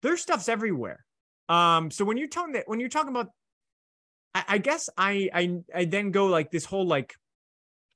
Their 0.02 0.16
stuff's 0.16 0.48
everywhere. 0.48 1.04
Um, 1.48 1.90
so 1.90 2.04
when 2.04 2.16
you're 2.16 2.28
talking 2.28 2.54
that 2.54 2.64
when 2.66 2.80
you're 2.80 2.88
talking 2.88 3.10
about 3.10 3.28
I, 4.34 4.44
I 4.48 4.58
guess 4.58 4.88
I, 4.96 5.28
I 5.32 5.58
I 5.74 5.84
then 5.84 6.10
go 6.10 6.26
like 6.26 6.50
this 6.50 6.64
whole 6.64 6.86
like 6.86 7.14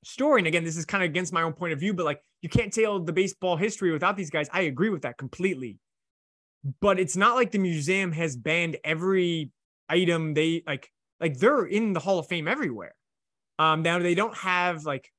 story. 0.04 0.40
And 0.40 0.46
again, 0.46 0.64
this 0.64 0.76
is 0.76 0.84
kind 0.84 1.02
of 1.02 1.10
against 1.10 1.32
my 1.32 1.42
own 1.42 1.52
point 1.52 1.72
of 1.72 1.80
view, 1.80 1.94
but 1.94 2.04
like 2.04 2.20
you 2.42 2.48
can't 2.48 2.72
tell 2.72 3.00
the 3.00 3.12
baseball 3.12 3.56
history 3.56 3.92
without 3.92 4.16
these 4.16 4.30
guys. 4.30 4.48
I 4.52 4.62
agree 4.62 4.90
with 4.90 5.02
that 5.02 5.18
completely. 5.18 5.78
But 6.80 6.98
it's 6.98 7.16
not 7.16 7.36
like 7.36 7.52
the 7.52 7.58
museum 7.58 8.12
has 8.12 8.36
banned 8.36 8.76
every 8.84 9.50
item 9.88 10.34
they 10.34 10.62
like 10.66 10.90
like 11.20 11.38
they're 11.38 11.64
in 11.64 11.92
the 11.92 12.00
Hall 12.00 12.18
of 12.18 12.26
Fame 12.26 12.48
everywhere. 12.48 12.94
Um, 13.58 13.82
now 13.82 13.98
they 13.98 14.14
don't 14.14 14.36
have 14.36 14.84
like 14.84 15.10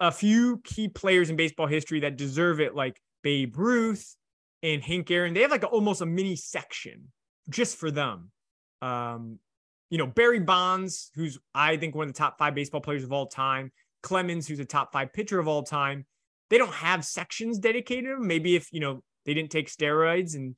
a 0.00 0.12
few 0.12 0.60
key 0.64 0.88
players 0.88 1.30
in 1.30 1.36
baseball 1.36 1.66
history 1.66 2.00
that 2.00 2.16
deserve 2.16 2.60
it, 2.60 2.74
like 2.74 3.00
Babe 3.22 3.56
Ruth 3.56 4.16
and 4.62 4.82
Hank 4.82 5.10
Aaron. 5.10 5.34
They 5.34 5.42
have 5.42 5.50
like 5.50 5.62
a, 5.62 5.66
almost 5.66 6.00
a 6.00 6.06
mini 6.06 6.36
section 6.36 7.08
just 7.48 7.76
for 7.76 7.90
them. 7.90 8.30
Um, 8.82 9.38
you 9.90 9.98
know, 9.98 10.06
Barry 10.06 10.40
Bonds, 10.40 11.10
who's 11.14 11.38
I 11.54 11.76
think 11.76 11.94
one 11.94 12.08
of 12.08 12.14
the 12.14 12.18
top 12.18 12.38
five 12.38 12.54
baseball 12.54 12.80
players 12.80 13.04
of 13.04 13.12
all 13.12 13.26
time, 13.26 13.72
Clemens, 14.02 14.46
who's 14.46 14.60
a 14.60 14.64
top 14.64 14.92
five 14.92 15.12
pitcher 15.12 15.38
of 15.38 15.48
all 15.48 15.62
time. 15.62 16.06
They 16.50 16.58
don't 16.58 16.72
have 16.72 17.04
sections 17.04 17.58
dedicated 17.58 18.04
to 18.04 18.10
them. 18.16 18.26
Maybe 18.26 18.56
if 18.56 18.72
you 18.72 18.80
know 18.80 19.02
they 19.24 19.34
didn't 19.34 19.50
take 19.50 19.70
steroids 19.70 20.34
and 20.34 20.54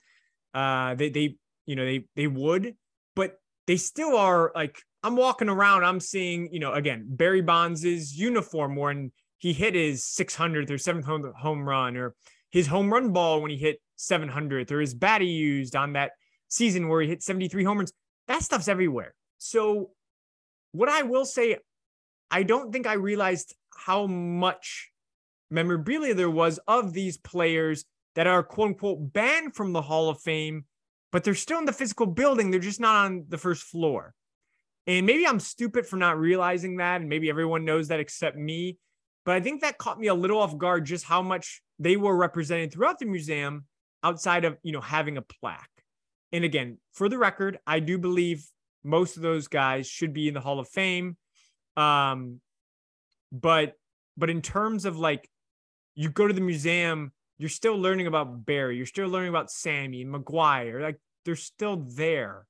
uh, 0.54 0.94
they 0.94 1.10
they 1.10 1.36
you 1.66 1.76
know 1.76 1.84
they 1.84 2.06
they 2.16 2.26
would, 2.26 2.74
but 3.14 3.38
they 3.66 3.76
still 3.76 4.16
are 4.16 4.52
like 4.54 4.80
I'm 5.06 5.14
walking 5.14 5.48
around, 5.48 5.84
I'm 5.84 6.00
seeing, 6.00 6.48
you 6.52 6.58
know, 6.58 6.72
again, 6.72 7.04
Barry 7.08 7.40
Bonds' 7.40 8.18
uniform 8.18 8.74
when 8.74 9.12
he 9.38 9.52
hit 9.52 9.76
his 9.76 10.02
600th 10.02 10.68
or 10.68 10.78
700th 10.78 11.36
home 11.36 11.62
run, 11.62 11.96
or 11.96 12.16
his 12.50 12.66
home 12.66 12.92
run 12.92 13.12
ball 13.12 13.40
when 13.40 13.52
he 13.52 13.56
hit 13.56 13.80
700th, 13.96 14.72
or 14.72 14.80
his 14.80 14.94
bat 14.94 15.20
he 15.20 15.28
used 15.28 15.76
on 15.76 15.92
that 15.92 16.10
season 16.48 16.88
where 16.88 17.02
he 17.02 17.08
hit 17.08 17.22
73 17.22 17.62
home 17.62 17.78
runs. 17.78 17.92
That 18.26 18.42
stuff's 18.42 18.66
everywhere. 18.66 19.14
So, 19.38 19.90
what 20.72 20.88
I 20.88 21.02
will 21.02 21.24
say, 21.24 21.56
I 22.32 22.42
don't 22.42 22.72
think 22.72 22.88
I 22.88 22.94
realized 22.94 23.54
how 23.76 24.08
much 24.08 24.90
memorabilia 25.52 26.14
there 26.14 26.28
was 26.28 26.58
of 26.66 26.92
these 26.92 27.16
players 27.16 27.84
that 28.16 28.26
are 28.26 28.42
quote 28.42 28.70
unquote 28.70 29.12
banned 29.12 29.54
from 29.54 29.72
the 29.72 29.82
Hall 29.82 30.08
of 30.08 30.20
Fame, 30.20 30.64
but 31.12 31.22
they're 31.22 31.36
still 31.36 31.60
in 31.60 31.64
the 31.64 31.72
physical 31.72 32.06
building. 32.06 32.50
They're 32.50 32.58
just 32.58 32.80
not 32.80 33.06
on 33.06 33.26
the 33.28 33.38
first 33.38 33.62
floor. 33.62 34.12
And 34.86 35.06
maybe 35.06 35.26
I'm 35.26 35.40
stupid 35.40 35.86
for 35.86 35.96
not 35.96 36.18
realizing 36.18 36.76
that. 36.76 37.00
And 37.00 37.08
maybe 37.08 37.28
everyone 37.28 37.64
knows 37.64 37.88
that 37.88 38.00
except 38.00 38.36
me. 38.36 38.78
But 39.24 39.34
I 39.34 39.40
think 39.40 39.60
that 39.62 39.78
caught 39.78 39.98
me 39.98 40.06
a 40.06 40.14
little 40.14 40.38
off 40.38 40.56
guard 40.56 40.84
just 40.84 41.04
how 41.04 41.22
much 41.22 41.60
they 41.78 41.96
were 41.96 42.16
represented 42.16 42.72
throughout 42.72 42.98
the 42.98 43.06
museum 43.06 43.64
outside 44.02 44.44
of, 44.44 44.56
you 44.62 44.72
know, 44.72 44.80
having 44.80 45.16
a 45.16 45.22
plaque. 45.22 45.68
And 46.32 46.44
again, 46.44 46.78
for 46.92 47.08
the 47.08 47.18
record, 47.18 47.58
I 47.66 47.80
do 47.80 47.98
believe 47.98 48.46
most 48.84 49.16
of 49.16 49.22
those 49.22 49.48
guys 49.48 49.88
should 49.88 50.12
be 50.12 50.28
in 50.28 50.34
the 50.34 50.40
Hall 50.40 50.60
of 50.60 50.68
Fame. 50.68 51.16
Um, 51.76 52.40
but 53.32 53.74
but 54.16 54.30
in 54.30 54.40
terms 54.40 54.84
of 54.84 54.96
like 54.96 55.28
you 55.94 56.08
go 56.08 56.26
to 56.26 56.32
the 56.32 56.40
museum, 56.40 57.12
you're 57.38 57.48
still 57.48 57.76
learning 57.76 58.06
about 58.06 58.46
Barry, 58.46 58.76
you're 58.76 58.86
still 58.86 59.08
learning 59.08 59.30
about 59.30 59.50
Sammy 59.50 60.02
and 60.02 60.14
McGwire. 60.14 60.80
Like 60.80 61.00
they're 61.24 61.36
still 61.36 61.76
there. 61.76 62.46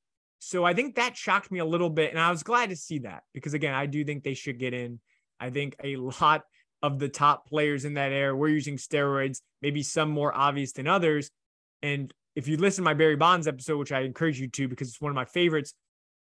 So 0.46 0.64
I 0.64 0.74
think 0.74 0.94
that 0.94 1.16
shocked 1.16 1.50
me 1.50 1.58
a 1.58 1.64
little 1.64 1.90
bit. 1.90 2.12
And 2.12 2.20
I 2.20 2.30
was 2.30 2.44
glad 2.44 2.70
to 2.70 2.76
see 2.76 3.00
that 3.00 3.24
because, 3.34 3.52
again, 3.52 3.74
I 3.74 3.86
do 3.86 4.04
think 4.04 4.22
they 4.22 4.34
should 4.34 4.60
get 4.60 4.74
in. 4.74 5.00
I 5.40 5.50
think 5.50 5.74
a 5.82 5.96
lot 5.96 6.42
of 6.82 7.00
the 7.00 7.08
top 7.08 7.48
players 7.48 7.84
in 7.84 7.94
that 7.94 8.12
era 8.12 8.32
were 8.32 8.46
using 8.46 8.76
steroids, 8.76 9.40
maybe 9.60 9.82
some 9.82 10.08
more 10.08 10.32
obvious 10.32 10.70
than 10.70 10.86
others. 10.86 11.32
And 11.82 12.14
if 12.36 12.46
you 12.46 12.58
listen 12.58 12.84
to 12.84 12.88
my 12.88 12.94
Barry 12.94 13.16
Bonds 13.16 13.48
episode, 13.48 13.78
which 13.78 13.90
I 13.90 14.02
encourage 14.02 14.38
you 14.38 14.46
to 14.46 14.68
because 14.68 14.86
it's 14.86 15.00
one 15.00 15.10
of 15.10 15.16
my 15.16 15.24
favorites, 15.24 15.74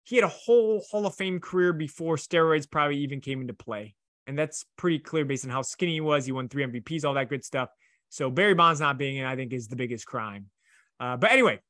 he 0.03 0.17
had 0.17 0.25
a 0.25 0.27
whole 0.27 0.83
Hall 0.91 1.05
of 1.05 1.15
Fame 1.15 1.39
career 1.39 1.71
before 1.71 2.17
steroids 2.17 2.69
probably 2.69 2.97
even 2.97 3.21
came 3.21 3.39
into 3.39 3.53
play. 3.53 3.95
And 4.27 4.37
that's 4.37 4.65
pretty 4.77 4.99
clear 4.99 5.23
based 5.23 5.45
on 5.45 5.51
how 5.51 5.61
skinny 5.61 5.93
he 5.93 6.01
was. 6.01 6.25
He 6.25 6.33
won 6.33 6.49
three 6.49 6.65
MVPs, 6.65 7.05
all 7.05 7.13
that 7.13 7.29
good 7.29 7.45
stuff. 7.45 7.69
So 8.09 8.29
Barry 8.29 8.55
Bonds 8.55 8.81
not 8.81 8.97
being 8.97 9.15
in, 9.15 9.25
I 9.25 9.37
think, 9.37 9.53
is 9.53 9.69
the 9.69 9.77
biggest 9.77 10.05
crime. 10.05 10.47
Uh, 10.99 11.15
but 11.15 11.31
anyway, 11.31 11.61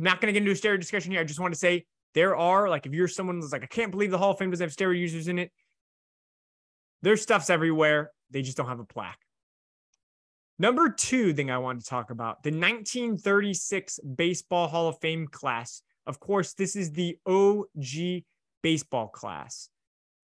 not 0.00 0.20
going 0.20 0.32
to 0.32 0.38
get 0.38 0.46
into 0.46 0.52
a 0.52 0.54
steroid 0.54 0.80
discussion 0.80 1.12
here. 1.12 1.20
I 1.20 1.24
just 1.24 1.40
want 1.40 1.54
to 1.54 1.58
say 1.58 1.84
there 2.14 2.36
are, 2.36 2.68
like, 2.68 2.86
if 2.86 2.92
you're 2.92 3.08
someone 3.08 3.40
that's 3.40 3.52
like, 3.52 3.62
I 3.62 3.66
can't 3.66 3.90
believe 3.90 4.10
the 4.10 4.18
Hall 4.18 4.32
of 4.32 4.38
Fame 4.38 4.50
doesn't 4.50 4.64
have 4.64 4.74
steroid 4.74 4.98
users 4.98 5.28
in 5.28 5.38
it, 5.38 5.50
There's 7.02 7.22
stuff's 7.22 7.50
everywhere. 7.50 8.10
They 8.30 8.42
just 8.42 8.56
don't 8.56 8.68
have 8.68 8.80
a 8.80 8.84
plaque. 8.84 9.18
Number 10.58 10.90
two 10.90 11.32
thing 11.32 11.50
I 11.50 11.58
want 11.58 11.80
to 11.80 11.86
talk 11.86 12.10
about 12.10 12.42
the 12.42 12.50
1936 12.50 13.98
Baseball 14.00 14.68
Hall 14.68 14.88
of 14.88 14.98
Fame 15.00 15.26
class. 15.26 15.82
Of 16.06 16.20
course, 16.20 16.52
this 16.52 16.76
is 16.76 16.92
the 16.92 17.16
OG 17.26 18.24
baseball 18.62 19.08
class. 19.08 19.70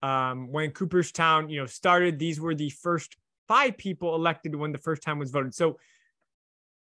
Um, 0.03 0.51
when 0.51 0.71
Cooperstown, 0.71 1.49
you 1.49 1.59
know, 1.59 1.65
started, 1.65 2.19
these 2.19 2.39
were 2.39 2.53
the 2.53 2.69
first 2.69 3.17
five 3.47 3.77
people 3.77 4.13
elected 4.13 4.55
when 4.55 4.71
the 4.71 4.77
first 4.77 5.01
time 5.01 5.17
was 5.17 5.31
voted. 5.31 5.55
So 5.55 5.79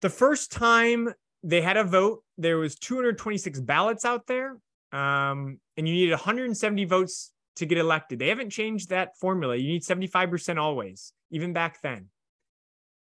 the 0.01 0.09
first 0.09 0.51
time 0.51 1.09
they 1.43 1.61
had 1.61 1.77
a 1.77 1.83
vote. 1.83 2.23
There 2.37 2.57
was 2.57 2.75
226 2.75 3.59
ballots 3.61 4.05
out 4.05 4.27
there, 4.27 4.57
um, 4.91 5.59
and 5.77 5.87
you 5.87 5.93
needed 5.93 6.11
170 6.11 6.85
votes 6.85 7.31
to 7.55 7.65
get 7.65 7.77
elected. 7.77 8.19
They 8.19 8.29
haven't 8.29 8.51
changed 8.51 8.89
that 8.89 9.17
formula. 9.17 9.55
You 9.55 9.67
need 9.67 9.83
75% 9.83 10.57
always, 10.57 11.13
even 11.31 11.53
back 11.53 11.81
then. 11.81 12.07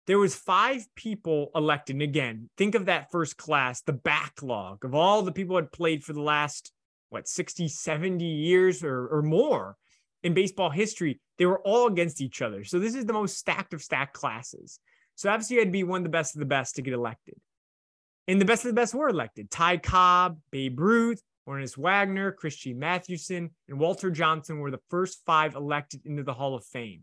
There 0.07 0.19
was 0.19 0.35
five 0.35 0.85
people 0.95 1.49
elected. 1.55 1.95
And 1.95 2.03
again, 2.03 2.49
think 2.57 2.75
of 2.75 2.85
that 2.85 3.11
first 3.11 3.37
class, 3.37 3.81
the 3.81 3.93
backlog 3.93 4.85
of 4.85 4.93
all 4.93 5.23
the 5.23 5.31
people 5.31 5.55
had 5.55 5.71
played 5.71 6.03
for 6.03 6.13
the 6.13 6.21
last, 6.21 6.71
what, 7.09 7.27
60, 7.27 7.67
70 7.67 8.23
years 8.23 8.83
or, 8.83 9.07
or 9.07 9.23
more 9.23 9.77
in 10.21 10.35
baseball 10.35 10.69
history. 10.69 11.19
They 11.39 11.47
were 11.47 11.59
all 11.61 11.87
against 11.87 12.21
each 12.21 12.43
other. 12.43 12.63
So 12.63 12.77
this 12.77 12.93
is 12.93 13.05
the 13.05 13.13
most 13.13 13.37
stacked 13.37 13.73
of 13.73 13.81
stacked 13.81 14.13
classes. 14.13 14.79
So 15.15 15.29
obviously 15.29 15.55
you 15.55 15.61
had 15.61 15.69
to 15.69 15.71
be 15.71 15.83
one 15.83 16.01
of 16.01 16.03
the 16.03 16.09
best 16.09 16.35
of 16.35 16.39
the 16.39 16.45
best 16.45 16.75
to 16.75 16.83
get 16.83 16.93
elected. 16.93 17.35
And 18.27 18.41
the 18.41 18.45
best 18.45 18.65
of 18.65 18.69
the 18.69 18.75
best 18.75 18.95
were 18.95 19.09
elected. 19.09 19.51
Ty 19.51 19.77
Cobb, 19.77 20.39
Babe 20.51 20.79
Ruth, 20.79 21.21
Honus 21.47 21.77
Wagner, 21.77 22.31
Chris 22.31 22.65
Mathewson, 22.65 23.51
and 23.67 23.79
Walter 23.79 24.09
Johnson 24.09 24.59
were 24.59 24.71
the 24.71 24.81
first 24.89 25.21
five 25.25 25.55
elected 25.55 26.05
into 26.05 26.23
the 26.23 26.33
Hall 26.33 26.55
of 26.55 26.65
Fame. 26.65 27.01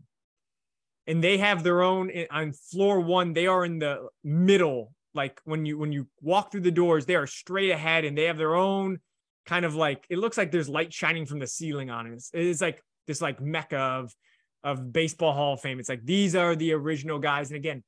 And 1.07 1.23
they 1.23 1.37
have 1.37 1.63
their 1.63 1.81
own 1.81 2.11
eh, 2.11 2.25
on 2.29 2.53
floor 2.53 2.99
one, 2.99 3.33
they 3.33 3.47
are 3.47 3.63
in 3.65 3.79
the 3.79 4.07
middle. 4.23 4.93
Like 5.13 5.39
when 5.43 5.65
you 5.65 5.77
when 5.77 5.91
you 5.91 6.07
walk 6.21 6.51
through 6.51 6.61
the 6.61 6.71
doors, 6.71 7.05
they 7.05 7.15
are 7.15 7.27
straight 7.27 7.71
ahead 7.71 8.03
and 8.03 8.17
they 8.17 8.23
have 8.23 8.37
their 8.37 8.55
own 8.55 8.99
kind 9.45 9.65
of 9.65 9.75
like 9.75 10.05
it 10.09 10.17
looks 10.17 10.37
like 10.37 10.51
there's 10.51 10.69
light 10.69 10.93
shining 10.93 11.25
from 11.25 11.39
the 11.39 11.47
ceiling 11.47 11.89
on 11.89 12.07
it. 12.07 12.23
It's 12.33 12.61
like 12.61 12.81
this 13.05 13.21
like 13.21 13.41
mecca 13.41 13.77
of 13.77 14.15
of 14.63 14.91
baseball 14.91 15.33
hall 15.33 15.53
of 15.53 15.61
fame. 15.61 15.79
It's 15.79 15.89
like 15.89 16.05
these 16.05 16.35
are 16.35 16.55
the 16.55 16.73
original 16.73 17.19
guys. 17.19 17.49
And 17.49 17.57
again, 17.57 17.83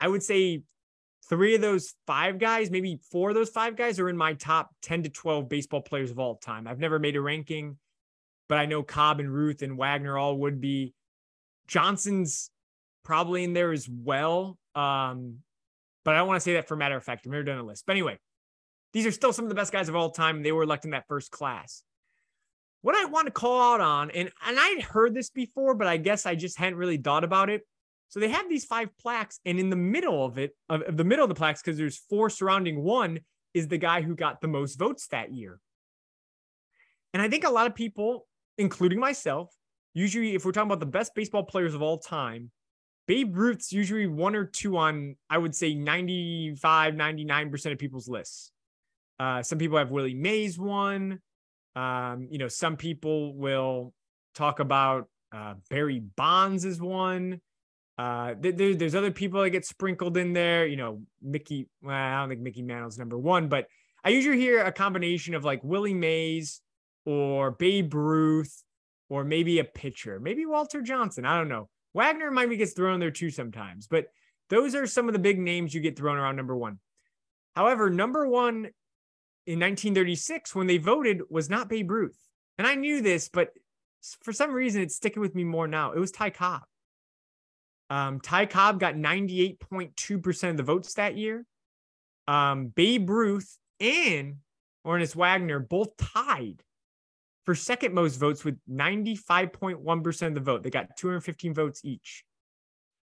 I 0.00 0.08
would 0.08 0.22
say 0.22 0.62
three 1.30 1.54
of 1.54 1.62
those 1.62 1.94
five 2.06 2.38
guys, 2.38 2.70
maybe 2.70 2.98
four 3.10 3.30
of 3.30 3.36
those 3.36 3.48
five 3.48 3.76
guys 3.76 3.98
are 3.98 4.10
in 4.10 4.16
my 4.16 4.34
top 4.34 4.74
10 4.82 5.04
to 5.04 5.08
12 5.08 5.48
baseball 5.48 5.80
players 5.80 6.10
of 6.10 6.18
all 6.18 6.36
time. 6.36 6.66
I've 6.66 6.80
never 6.80 6.98
made 6.98 7.16
a 7.16 7.20
ranking, 7.20 7.78
but 8.48 8.58
I 8.58 8.66
know 8.66 8.82
Cobb 8.82 9.20
and 9.20 9.32
Ruth 9.32 9.62
and 9.62 9.78
Wagner 9.78 10.18
all 10.18 10.36
would 10.38 10.60
be. 10.60 10.92
Johnson's 11.68 12.50
probably 13.04 13.44
in 13.44 13.52
there 13.52 13.72
as 13.72 13.88
well. 13.88 14.58
Um, 14.74 15.36
but 16.04 16.14
I 16.14 16.18
don't 16.18 16.28
want 16.28 16.38
to 16.40 16.44
say 16.44 16.54
that 16.54 16.66
for 16.66 16.76
matter 16.76 16.96
of 16.96 17.04
fact. 17.04 17.26
I've 17.26 17.32
never 17.32 17.44
done 17.44 17.58
a 17.58 17.62
list. 17.62 17.84
But 17.86 17.92
anyway, 17.92 18.18
these 18.92 19.06
are 19.06 19.12
still 19.12 19.32
some 19.32 19.44
of 19.44 19.48
the 19.50 19.54
best 19.54 19.72
guys 19.72 19.88
of 19.88 19.94
all 19.94 20.10
time. 20.10 20.42
They 20.42 20.52
were 20.52 20.64
elected 20.64 20.88
in 20.88 20.92
that 20.92 21.06
first 21.06 21.30
class. 21.30 21.84
What 22.82 22.96
I 22.96 23.04
want 23.04 23.26
to 23.26 23.32
call 23.32 23.74
out 23.74 23.80
on, 23.80 24.10
and, 24.10 24.30
and 24.44 24.58
I'd 24.58 24.82
heard 24.82 25.14
this 25.14 25.30
before, 25.30 25.74
but 25.74 25.86
I 25.86 25.98
guess 25.98 26.26
I 26.26 26.34
just 26.34 26.58
hadn't 26.58 26.78
really 26.78 26.96
thought 26.96 27.24
about 27.24 27.50
it. 27.50 27.62
So 28.10 28.18
they 28.18 28.28
have 28.28 28.48
these 28.48 28.64
five 28.64 28.90
plaques, 28.98 29.38
and 29.46 29.58
in 29.58 29.70
the 29.70 29.76
middle 29.76 30.24
of 30.24 30.36
it, 30.36 30.56
of, 30.68 30.96
the 30.96 31.04
middle 31.04 31.24
of 31.24 31.28
the 31.28 31.34
plaques, 31.34 31.62
because 31.62 31.78
there's 31.78 31.96
four 32.10 32.28
surrounding 32.28 32.82
one, 32.82 33.20
is 33.54 33.68
the 33.68 33.78
guy 33.78 34.02
who 34.02 34.16
got 34.16 34.40
the 34.40 34.48
most 34.48 34.78
votes 34.78 35.06
that 35.08 35.32
year. 35.32 35.60
And 37.14 37.22
I 37.22 37.28
think 37.28 37.44
a 37.44 37.50
lot 37.50 37.68
of 37.68 37.74
people, 37.74 38.26
including 38.58 38.98
myself, 38.98 39.54
usually, 39.94 40.34
if 40.34 40.44
we're 40.44 40.50
talking 40.50 40.68
about 40.68 40.80
the 40.80 40.86
best 40.86 41.14
baseball 41.14 41.44
players 41.44 41.72
of 41.72 41.82
all 41.82 41.98
time, 41.98 42.50
Babe 43.06 43.36
Ruth's 43.36 43.72
usually 43.72 44.08
one 44.08 44.34
or 44.34 44.44
two 44.44 44.76
on, 44.76 45.16
I 45.28 45.38
would 45.38 45.54
say, 45.54 45.74
95, 45.74 46.94
99% 46.94 47.72
of 47.72 47.78
people's 47.78 48.08
lists. 48.08 48.50
Uh, 49.20 49.42
some 49.42 49.58
people 49.58 49.78
have 49.78 49.90
Willie 49.90 50.14
Mays 50.14 50.58
one. 50.58 51.20
Um, 51.76 52.26
you 52.30 52.38
know, 52.38 52.48
some 52.48 52.76
people 52.76 53.34
will 53.36 53.94
talk 54.34 54.58
about 54.58 55.08
uh, 55.32 55.54
Barry 55.68 56.00
Bonds 56.00 56.64
as 56.64 56.80
one. 56.80 57.40
Uh, 58.00 58.34
there, 58.40 58.74
there's 58.74 58.94
other 58.94 59.10
people 59.10 59.42
that 59.42 59.50
get 59.50 59.66
sprinkled 59.66 60.16
in 60.16 60.32
there. 60.32 60.66
You 60.66 60.76
know, 60.76 61.02
Mickey. 61.20 61.68
Well, 61.82 61.94
I 61.94 62.20
don't 62.20 62.30
think 62.30 62.40
Mickey 62.40 62.62
Mantle's 62.62 62.98
number 62.98 63.18
one, 63.18 63.48
but 63.48 63.66
I 64.02 64.08
usually 64.08 64.38
hear 64.38 64.62
a 64.62 64.72
combination 64.72 65.34
of 65.34 65.44
like 65.44 65.62
Willie 65.62 65.92
Mays 65.92 66.62
or 67.04 67.50
Babe 67.50 67.92
Ruth 67.92 68.64
or 69.10 69.22
maybe 69.22 69.58
a 69.58 69.64
pitcher, 69.64 70.18
maybe 70.18 70.46
Walter 70.46 70.80
Johnson. 70.80 71.26
I 71.26 71.36
don't 71.36 71.50
know. 71.50 71.68
Wagner 71.92 72.30
might 72.30 72.48
be 72.48 72.56
gets 72.56 72.72
thrown 72.72 73.00
there 73.00 73.10
too 73.10 73.28
sometimes, 73.28 73.86
but 73.86 74.06
those 74.48 74.74
are 74.74 74.86
some 74.86 75.06
of 75.06 75.12
the 75.12 75.18
big 75.18 75.38
names 75.38 75.74
you 75.74 75.82
get 75.82 75.98
thrown 75.98 76.16
around 76.16 76.36
number 76.36 76.56
one. 76.56 76.78
However, 77.54 77.90
number 77.90 78.26
one 78.26 78.70
in 79.46 79.60
1936 79.60 80.54
when 80.54 80.68
they 80.68 80.78
voted 80.78 81.20
was 81.28 81.50
not 81.50 81.68
Babe 81.68 81.90
Ruth. 81.90 82.16
And 82.56 82.66
I 82.66 82.76
knew 82.76 83.02
this, 83.02 83.28
but 83.28 83.50
for 84.22 84.32
some 84.32 84.52
reason 84.52 84.80
it's 84.80 84.96
sticking 84.96 85.20
with 85.20 85.34
me 85.34 85.44
more 85.44 85.68
now. 85.68 85.92
It 85.92 85.98
was 85.98 86.12
Ty 86.12 86.30
Cobb. 86.30 86.62
Um, 87.90 88.20
Ty 88.20 88.46
Cobb 88.46 88.78
got 88.78 88.94
98.2% 88.94 90.50
of 90.50 90.56
the 90.56 90.62
votes 90.62 90.94
that 90.94 91.16
year. 91.16 91.44
Um, 92.28 92.68
Babe 92.68 93.10
Ruth 93.10 93.58
and 93.80 94.36
Honus 94.86 95.16
Wagner 95.16 95.58
both 95.58 95.96
tied 95.96 96.62
for 97.44 97.54
second 97.56 97.92
most 97.92 98.16
votes 98.16 98.44
with 98.44 98.56
95.1% 98.70 100.26
of 100.26 100.34
the 100.34 100.40
vote. 100.40 100.62
They 100.62 100.70
got 100.70 100.96
215 100.96 101.52
votes 101.52 101.80
each. 101.84 102.24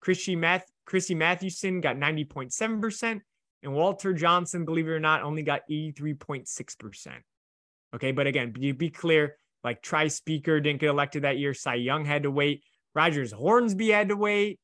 Christy, 0.01 0.35
Math- 0.35 0.71
Mathewson 0.91 1.81
got 1.81 1.97
90.7%, 1.97 3.21
and 3.63 3.73
Walter 3.73 4.13
Johnson, 4.15 4.65
believe 4.65 4.89
it 4.89 4.91
or 4.91 5.01
not, 5.01 5.23
only 5.23 5.43
got 5.43 5.63
83.6%. 5.71 7.13
Okay, 7.95 8.11
but 8.11 8.27
again, 8.27 8.51
be, 8.51 8.73
be 8.73 8.91
clear 8.91 9.37
like 9.63 9.83
Tris 9.83 10.17
Speaker 10.17 10.61
didn't 10.61 10.81
get 10.81 10.89
elected 10.89 11.23
that 11.23 11.39
year. 11.39 11.55
Cy 11.55 11.75
Young 11.75 12.05
had 12.05 12.25
to 12.25 12.31
wait. 12.31 12.65
Rogers 12.95 13.33
Hornsby 13.33 13.91
had 13.91 14.09
to 14.09 14.17
wait. 14.17 14.59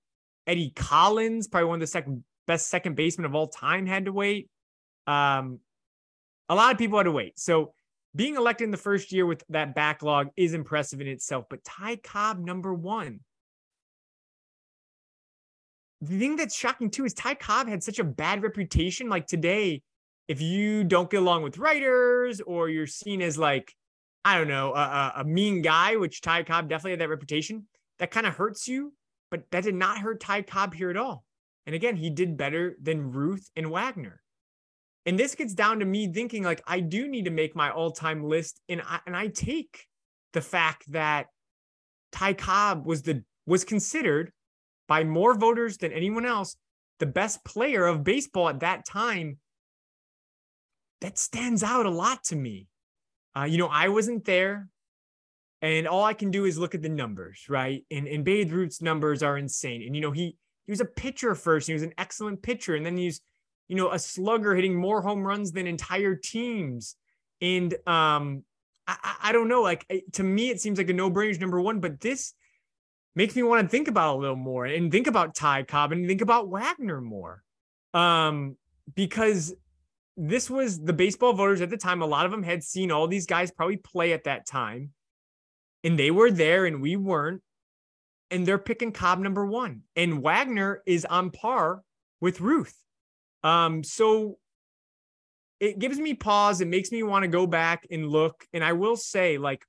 Eddie 0.46 0.72
Collins, 0.74 1.48
probably 1.48 1.68
one 1.68 1.76
of 1.76 1.80
the 1.80 1.86
second 1.86 2.24
best 2.46 2.68
second 2.68 2.96
basemen 2.96 3.26
of 3.26 3.34
all 3.34 3.48
time, 3.48 3.86
had 3.86 4.06
to 4.06 4.12
wait. 4.12 4.48
Um, 5.06 5.60
a 6.48 6.54
lot 6.54 6.72
of 6.72 6.78
people 6.78 6.98
had 6.98 7.04
to 7.04 7.12
wait. 7.12 7.38
So 7.38 7.74
being 8.14 8.36
elected 8.36 8.64
in 8.64 8.70
the 8.70 8.76
first 8.76 9.12
year 9.12 9.26
with 9.26 9.44
that 9.50 9.74
backlog 9.74 10.28
is 10.36 10.54
impressive 10.54 11.00
in 11.00 11.06
itself. 11.06 11.44
But 11.48 11.62
Ty 11.64 11.96
Cobb, 11.96 12.38
number 12.38 12.72
one. 12.72 13.20
The 16.00 16.18
thing 16.18 16.36
that's 16.36 16.54
shocking 16.54 16.90
too 16.90 17.04
is 17.04 17.12
Ty 17.12 17.34
Cobb 17.34 17.68
had 17.68 17.82
such 17.82 17.98
a 17.98 18.04
bad 18.04 18.42
reputation. 18.42 19.08
Like 19.08 19.26
today, 19.26 19.82
if 20.28 20.40
you 20.40 20.84
don't 20.84 21.10
get 21.10 21.20
along 21.20 21.42
with 21.42 21.58
writers 21.58 22.40
or 22.40 22.68
you're 22.68 22.86
seen 22.86 23.20
as 23.20 23.36
like, 23.36 23.74
I 24.24 24.38
don't 24.38 24.48
know, 24.48 24.74
a, 24.74 25.12
a 25.16 25.24
mean 25.24 25.62
guy, 25.62 25.96
which 25.96 26.20
Ty 26.20 26.44
Cobb 26.44 26.68
definitely 26.68 26.92
had 26.92 27.00
that 27.00 27.08
reputation, 27.08 27.66
that 27.98 28.10
kind 28.10 28.26
of 28.26 28.36
hurts 28.36 28.68
you. 28.68 28.94
But 29.30 29.50
that 29.50 29.64
did 29.64 29.74
not 29.74 29.98
hurt 29.98 30.20
Ty 30.20 30.42
Cobb 30.42 30.74
here 30.74 30.90
at 30.90 30.96
all. 30.96 31.24
And 31.66 31.74
again, 31.74 31.96
he 31.96 32.08
did 32.08 32.38
better 32.38 32.76
than 32.80 33.12
Ruth 33.12 33.50
and 33.54 33.70
Wagner. 33.70 34.22
And 35.04 35.18
this 35.18 35.34
gets 35.34 35.54
down 35.54 35.80
to 35.80 35.84
me 35.84 36.10
thinking 36.12 36.42
like 36.42 36.62
I 36.66 36.80
do 36.80 37.08
need 37.08 37.26
to 37.26 37.30
make 37.30 37.54
my 37.54 37.70
all-time 37.70 38.24
list, 38.24 38.60
and 38.68 38.82
I, 38.82 39.00
and 39.06 39.16
I 39.16 39.28
take 39.28 39.86
the 40.32 40.40
fact 40.40 40.90
that 40.92 41.26
Ty 42.12 42.34
Cobb 42.34 42.86
was 42.86 43.02
the 43.02 43.22
was 43.46 43.64
considered 43.64 44.32
by 44.86 45.04
more 45.04 45.34
voters 45.34 45.78
than 45.78 45.92
anyone 45.92 46.26
else 46.26 46.56
the 46.98 47.06
best 47.06 47.44
player 47.44 47.86
of 47.86 48.04
baseball 48.04 48.48
at 48.48 48.60
that 48.60 48.86
time. 48.86 49.38
That 51.00 51.16
stands 51.16 51.62
out 51.62 51.86
a 51.86 51.90
lot 51.90 52.24
to 52.24 52.36
me. 52.36 52.66
Uh, 53.36 53.44
you 53.44 53.56
know, 53.56 53.68
I 53.68 53.88
wasn't 53.88 54.24
there, 54.24 54.68
and 55.62 55.88
all 55.88 56.04
I 56.04 56.14
can 56.14 56.30
do 56.30 56.44
is 56.44 56.58
look 56.58 56.74
at 56.74 56.82
the 56.82 56.88
numbers, 56.88 57.46
right? 57.48 57.84
And 57.90 58.06
and 58.06 58.24
Babe 58.24 58.52
Ruth's 58.52 58.82
numbers 58.82 59.22
are 59.22 59.38
insane. 59.38 59.82
And 59.86 59.94
you 59.94 60.02
know, 60.02 60.12
he 60.12 60.36
he 60.66 60.72
was 60.72 60.80
a 60.80 60.84
pitcher 60.84 61.34
first. 61.34 61.66
He 61.66 61.72
was 61.72 61.82
an 61.82 61.94
excellent 61.98 62.42
pitcher, 62.42 62.74
and 62.74 62.84
then 62.84 62.96
he's 62.96 63.20
you 63.68 63.76
know, 63.76 63.92
a 63.92 63.98
slugger 63.98 64.54
hitting 64.54 64.74
more 64.74 65.02
home 65.02 65.22
runs 65.22 65.52
than 65.52 65.66
entire 65.66 66.14
teams. 66.14 66.96
And 67.40 67.74
um, 67.86 68.42
I, 68.86 69.16
I 69.24 69.32
don't 69.32 69.48
know. 69.48 69.62
Like 69.62 69.86
to 70.12 70.24
me, 70.24 70.48
it 70.48 70.60
seems 70.60 70.78
like 70.78 70.88
a 70.90 70.94
no-brainer 70.94 71.38
number 71.40 71.60
one, 71.60 71.80
but 71.80 72.00
this 72.00 72.32
makes 73.14 73.36
me 73.36 73.42
want 73.42 73.62
to 73.62 73.68
think 73.68 73.88
about 73.88 74.16
a 74.16 74.18
little 74.18 74.36
more 74.36 74.64
and 74.64 74.90
think 74.90 75.06
about 75.06 75.34
Ty 75.34 75.64
Cobb 75.64 75.92
and 75.92 76.08
think 76.08 76.22
about 76.22 76.48
Wagner 76.48 77.00
more. 77.00 77.42
Um, 77.94 78.56
because 78.94 79.54
this 80.16 80.48
was 80.48 80.80
the 80.80 80.92
baseball 80.92 81.34
voters 81.34 81.60
at 81.60 81.70
the 81.70 81.76
time. 81.76 82.00
A 82.00 82.06
lot 82.06 82.24
of 82.24 82.32
them 82.32 82.42
had 82.42 82.64
seen 82.64 82.90
all 82.90 83.06
these 83.06 83.26
guys 83.26 83.50
probably 83.50 83.76
play 83.76 84.12
at 84.12 84.24
that 84.24 84.46
time, 84.46 84.90
and 85.84 85.98
they 85.98 86.10
were 86.10 86.30
there 86.30 86.66
and 86.66 86.82
we 86.82 86.96
weren't. 86.96 87.42
And 88.30 88.44
they're 88.44 88.58
picking 88.58 88.92
Cobb 88.92 89.20
number 89.20 89.46
one. 89.46 89.82
And 89.96 90.22
Wagner 90.22 90.82
is 90.84 91.06
on 91.06 91.30
par 91.30 91.82
with 92.20 92.40
Ruth. 92.40 92.74
Um, 93.42 93.82
so 93.82 94.38
it 95.60 95.78
gives 95.78 95.98
me 95.98 96.14
pause. 96.14 96.60
It 96.60 96.68
makes 96.68 96.92
me 96.92 97.02
want 97.02 97.22
to 97.22 97.28
go 97.28 97.46
back 97.46 97.86
and 97.90 98.08
look. 98.08 98.46
And 98.52 98.62
I 98.62 98.72
will 98.74 98.96
say, 98.96 99.38
like, 99.38 99.64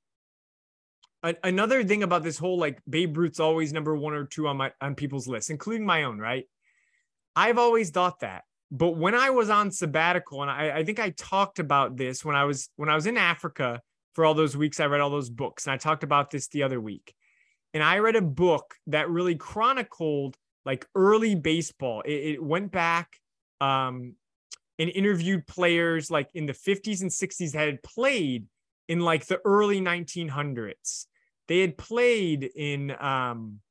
a- 1.23 1.37
another 1.43 1.83
thing 1.83 2.03
about 2.03 2.23
this 2.23 2.37
whole 2.37 2.57
like 2.57 2.79
Babe 2.89 3.17
Ruth's 3.17 3.39
always 3.39 3.73
number 3.73 3.95
one 3.95 4.13
or 4.13 4.25
two 4.25 4.47
on 4.47 4.57
my 4.57 4.71
on 4.81 4.95
people's 4.95 5.27
list, 5.27 5.49
including 5.49 5.85
my 5.85 6.03
own, 6.03 6.17
right? 6.17 6.45
I've 7.35 7.57
always 7.57 7.89
thought 7.89 8.19
that. 8.21 8.43
But 8.71 8.97
when 8.97 9.15
I 9.15 9.31
was 9.31 9.49
on 9.49 9.71
sabbatical, 9.71 10.41
and 10.41 10.51
I, 10.51 10.77
I 10.77 10.83
think 10.83 10.99
I 10.99 11.09
talked 11.11 11.59
about 11.59 11.97
this 11.97 12.23
when 12.23 12.35
I 12.35 12.45
was 12.45 12.69
when 12.75 12.89
I 12.89 12.95
was 12.95 13.07
in 13.07 13.17
Africa 13.17 13.81
for 14.19 14.25
all 14.25 14.33
those 14.33 14.57
weeks, 14.57 14.81
I 14.81 14.85
read 14.87 14.99
all 14.99 15.09
those 15.09 15.29
books, 15.29 15.65
and 15.65 15.71
I 15.71 15.77
talked 15.77 16.03
about 16.03 16.29
this 16.29 16.49
the 16.49 16.63
other 16.63 16.81
week. 16.81 17.13
And 17.73 17.81
I 17.81 17.99
read 17.99 18.17
a 18.17 18.21
book 18.21 18.75
that 18.87 19.09
really 19.09 19.35
chronicled 19.35 20.35
like 20.65 20.85
early 20.93 21.35
baseball. 21.35 22.01
It, 22.01 22.11
it 22.11 22.43
went 22.43 22.69
back 22.69 23.15
um, 23.61 24.15
and 24.77 24.89
interviewed 24.89 25.47
players 25.47 26.11
like 26.11 26.27
in 26.33 26.47
the 26.47 26.53
50s 26.53 26.99
and 27.01 27.09
60s 27.09 27.53
that 27.53 27.65
had 27.65 27.81
played 27.81 28.47
in 28.89 28.99
like 28.99 29.25
the 29.25 29.39
early 29.45 29.79
1900s. 29.79 31.05
They 31.47 31.59
had 31.61 31.77
played 31.77 32.43
in, 32.43 32.93
um, 32.99 33.61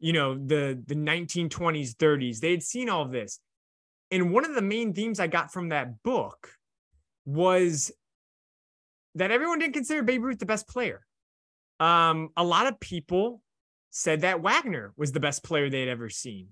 you 0.00 0.12
know, 0.12 0.34
the 0.34 0.82
the 0.86 0.94
1920s, 0.94 1.94
30s. 1.94 2.40
They 2.40 2.50
had 2.50 2.62
seen 2.62 2.90
all 2.90 3.06
this, 3.06 3.40
and 4.10 4.34
one 4.34 4.44
of 4.44 4.54
the 4.54 4.60
main 4.60 4.92
themes 4.92 5.18
I 5.18 5.28
got 5.28 5.50
from 5.50 5.70
that 5.70 6.02
book 6.02 6.50
was 7.24 7.90
that 9.14 9.30
everyone 9.30 9.58
didn't 9.58 9.74
consider 9.74 10.02
Babe 10.02 10.22
Ruth 10.22 10.38
the 10.38 10.46
best 10.46 10.68
player. 10.68 11.04
Um, 11.78 12.30
a 12.36 12.44
lot 12.44 12.66
of 12.66 12.78
people 12.78 13.42
said 13.90 14.20
that 14.20 14.40
Wagner 14.40 14.92
was 14.96 15.12
the 15.12 15.20
best 15.20 15.42
player 15.42 15.68
they 15.68 15.80
had 15.80 15.88
ever 15.88 16.08
seen. 16.08 16.48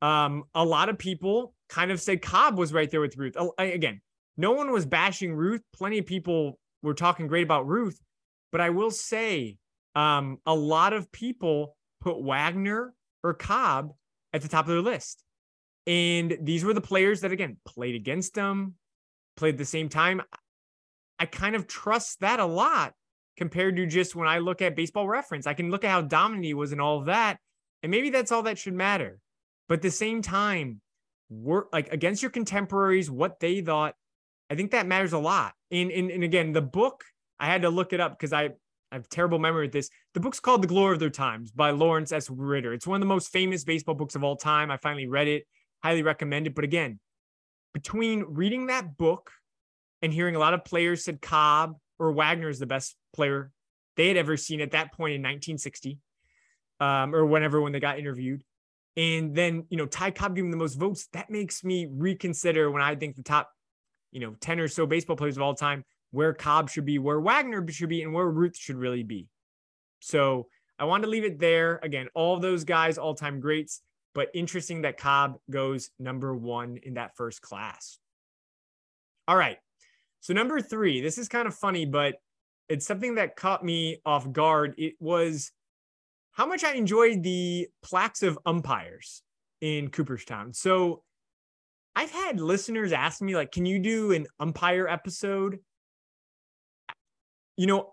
Um, 0.00 0.44
a 0.54 0.64
lot 0.64 0.88
of 0.88 0.98
people 0.98 1.54
kind 1.68 1.90
of 1.90 2.00
said 2.00 2.22
Cobb 2.22 2.58
was 2.58 2.72
right 2.72 2.90
there 2.90 3.00
with 3.00 3.16
Ruth. 3.16 3.36
Again, 3.58 4.00
no 4.36 4.52
one 4.52 4.72
was 4.72 4.86
bashing 4.86 5.34
Ruth. 5.34 5.62
Plenty 5.74 5.98
of 5.98 6.06
people 6.06 6.58
were 6.82 6.94
talking 6.94 7.26
great 7.26 7.44
about 7.44 7.68
Ruth, 7.68 8.00
but 8.50 8.60
I 8.60 8.70
will 8.70 8.90
say 8.90 9.58
um, 9.94 10.38
a 10.46 10.54
lot 10.54 10.92
of 10.92 11.12
people 11.12 11.76
put 12.00 12.20
Wagner 12.20 12.94
or 13.22 13.34
Cobb 13.34 13.92
at 14.32 14.42
the 14.42 14.48
top 14.48 14.64
of 14.64 14.70
their 14.70 14.80
list. 14.80 15.22
And 15.86 16.38
these 16.40 16.64
were 16.64 16.74
the 16.74 16.80
players 16.80 17.20
that, 17.20 17.32
again, 17.32 17.56
played 17.64 17.94
against 17.94 18.34
them, 18.34 18.74
played 19.36 19.58
the 19.58 19.64
same 19.64 19.88
time. 19.88 20.22
I 21.22 21.26
kind 21.26 21.54
of 21.54 21.68
trust 21.68 22.18
that 22.18 22.40
a 22.40 22.44
lot 22.44 22.94
compared 23.36 23.76
to 23.76 23.86
just 23.86 24.16
when 24.16 24.26
I 24.26 24.38
look 24.38 24.60
at 24.60 24.74
baseball 24.74 25.06
reference. 25.06 25.46
I 25.46 25.54
can 25.54 25.70
look 25.70 25.84
at 25.84 25.90
how 25.92 26.00
dominant 26.00 26.44
he 26.44 26.52
was 26.52 26.72
and 26.72 26.80
all 26.80 26.98
of 26.98 27.06
that. 27.06 27.38
And 27.80 27.92
maybe 27.92 28.10
that's 28.10 28.32
all 28.32 28.42
that 28.42 28.58
should 28.58 28.74
matter. 28.74 29.20
But 29.68 29.74
at 29.74 29.82
the 29.82 29.92
same 29.92 30.20
time, 30.20 30.80
work 31.30 31.68
like 31.72 31.92
against 31.92 32.22
your 32.22 32.32
contemporaries, 32.32 33.08
what 33.08 33.38
they 33.38 33.60
thought, 33.60 33.94
I 34.50 34.56
think 34.56 34.72
that 34.72 34.88
matters 34.88 35.12
a 35.12 35.18
lot. 35.18 35.52
And, 35.70 35.92
and, 35.92 36.10
and 36.10 36.24
again, 36.24 36.50
the 36.50 36.60
book, 36.60 37.04
I 37.38 37.46
had 37.46 37.62
to 37.62 37.70
look 37.70 37.92
it 37.92 38.00
up 38.00 38.18
because 38.18 38.32
I, 38.32 38.46
I 38.90 38.96
have 38.96 39.08
terrible 39.08 39.38
memory 39.38 39.66
with 39.66 39.72
this. 39.72 39.90
The 40.14 40.20
book's 40.20 40.40
called 40.40 40.62
The 40.62 40.66
Glory 40.66 40.94
of 40.94 40.98
Their 40.98 41.08
Times 41.08 41.52
by 41.52 41.70
Lawrence 41.70 42.10
S. 42.10 42.28
Ritter. 42.30 42.72
It's 42.72 42.88
one 42.88 42.96
of 42.96 43.00
the 43.00 43.14
most 43.14 43.28
famous 43.28 43.62
baseball 43.62 43.94
books 43.94 44.16
of 44.16 44.24
all 44.24 44.34
time. 44.34 44.72
I 44.72 44.76
finally 44.76 45.06
read 45.06 45.28
it, 45.28 45.44
highly 45.84 46.02
recommend 46.02 46.48
it. 46.48 46.56
But 46.56 46.64
again, 46.64 46.98
between 47.72 48.24
reading 48.26 48.66
that 48.66 48.96
book 48.96 49.30
and 50.02 50.12
hearing 50.12 50.36
a 50.36 50.38
lot 50.38 50.54
of 50.54 50.64
players 50.64 51.04
said 51.04 51.22
Cobb 51.22 51.76
or 51.98 52.12
Wagner 52.12 52.48
is 52.48 52.58
the 52.58 52.66
best 52.66 52.96
player 53.14 53.52
they 53.96 54.08
had 54.08 54.16
ever 54.16 54.36
seen 54.36 54.60
at 54.60 54.72
that 54.72 54.92
point 54.92 55.14
in 55.14 55.20
1960, 55.20 55.98
um, 56.80 57.14
or 57.14 57.24
whenever 57.24 57.60
when 57.60 57.72
they 57.72 57.80
got 57.80 57.98
interviewed. 57.98 58.42
And 58.96 59.34
then, 59.34 59.64
you 59.70 59.76
know, 59.76 59.86
Ty 59.86 60.10
Cobb 60.10 60.34
giving 60.34 60.50
the 60.50 60.56
most 60.56 60.74
votes, 60.74 61.08
that 61.12 61.30
makes 61.30 61.64
me 61.64 61.86
reconsider 61.90 62.70
when 62.70 62.82
I 62.82 62.94
think 62.94 63.16
the 63.16 63.22
top, 63.22 63.50
you 64.10 64.20
know, 64.20 64.34
10 64.40 64.60
or 64.60 64.68
so 64.68 64.86
baseball 64.86 65.16
players 65.16 65.36
of 65.36 65.42
all 65.42 65.54
time, 65.54 65.84
where 66.10 66.34
Cobb 66.34 66.68
should 66.68 66.84
be, 66.84 66.98
where 66.98 67.20
Wagner 67.20 67.66
should 67.70 67.88
be, 67.88 68.02
and 68.02 68.12
where 68.12 68.28
Ruth 68.28 68.56
should 68.56 68.76
really 68.76 69.02
be. 69.02 69.28
So 70.00 70.48
I 70.78 70.84
wanted 70.84 71.04
to 71.04 71.10
leave 71.10 71.24
it 71.24 71.38
there. 71.38 71.80
Again, 71.82 72.08
all 72.14 72.38
those 72.38 72.64
guys, 72.64 72.98
all 72.98 73.14
time 73.14 73.40
greats, 73.40 73.80
but 74.14 74.28
interesting 74.34 74.82
that 74.82 74.98
Cobb 74.98 75.36
goes 75.48 75.90
number 75.98 76.34
one 76.34 76.78
in 76.82 76.94
that 76.94 77.16
first 77.16 77.40
class. 77.40 77.98
All 79.26 79.36
right. 79.36 79.58
So, 80.22 80.32
number 80.32 80.60
three, 80.60 81.00
this 81.00 81.18
is 81.18 81.28
kind 81.28 81.46
of 81.46 81.54
funny, 81.54 81.84
but 81.84 82.14
it's 82.68 82.86
something 82.86 83.16
that 83.16 83.36
caught 83.36 83.64
me 83.64 84.00
off 84.06 84.30
guard. 84.32 84.74
It 84.78 84.94
was 85.00 85.50
how 86.30 86.46
much 86.46 86.64
I 86.64 86.72
enjoyed 86.72 87.22
the 87.22 87.68
plaques 87.82 88.22
of 88.22 88.38
umpires 88.46 89.22
in 89.60 89.90
Cooperstown. 89.90 90.54
So 90.54 91.02
I've 91.94 92.10
had 92.10 92.40
listeners 92.40 92.92
ask 92.92 93.20
me, 93.20 93.34
like, 93.34 93.52
can 93.52 93.66
you 93.66 93.78
do 93.78 94.12
an 94.12 94.26
umpire 94.40 94.88
episode? 94.88 95.58
You 97.56 97.66
know, 97.66 97.92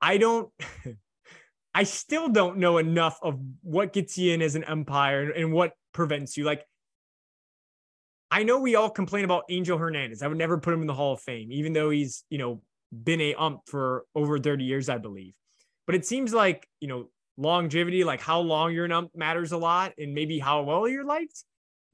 I 0.00 0.18
don't, 0.18 0.50
I 1.74 1.84
still 1.84 2.28
don't 2.28 2.58
know 2.58 2.78
enough 2.78 3.18
of 3.22 3.38
what 3.62 3.92
gets 3.92 4.18
you 4.18 4.32
in 4.32 4.42
as 4.42 4.56
an 4.56 4.64
umpire 4.64 5.30
and 5.30 5.52
what 5.52 5.72
prevents 5.92 6.36
you. 6.36 6.44
Like, 6.44 6.64
I 8.34 8.42
know 8.42 8.58
we 8.58 8.74
all 8.74 8.90
complain 8.90 9.24
about 9.24 9.44
Angel 9.48 9.78
Hernandez. 9.78 10.20
I 10.20 10.26
would 10.26 10.36
never 10.36 10.58
put 10.58 10.74
him 10.74 10.80
in 10.80 10.88
the 10.88 10.92
Hall 10.92 11.12
of 11.12 11.20
Fame, 11.20 11.52
even 11.52 11.72
though 11.72 11.90
he's, 11.90 12.24
you 12.30 12.38
know, 12.38 12.62
been 12.92 13.20
a 13.20 13.32
ump 13.34 13.60
for 13.66 14.06
over 14.12 14.40
30 14.40 14.64
years, 14.64 14.88
I 14.88 14.98
believe. 14.98 15.34
But 15.86 15.94
it 15.94 16.04
seems 16.04 16.34
like, 16.34 16.66
you 16.80 16.88
know, 16.88 17.10
longevity, 17.36 18.02
like 18.02 18.20
how 18.20 18.40
long 18.40 18.72
you're 18.72 18.86
an 18.86 18.90
ump 18.90 19.12
matters 19.14 19.52
a 19.52 19.56
lot 19.56 19.92
and 19.98 20.14
maybe 20.14 20.40
how 20.40 20.62
well 20.64 20.88
you're 20.88 21.04
liked. 21.04 21.44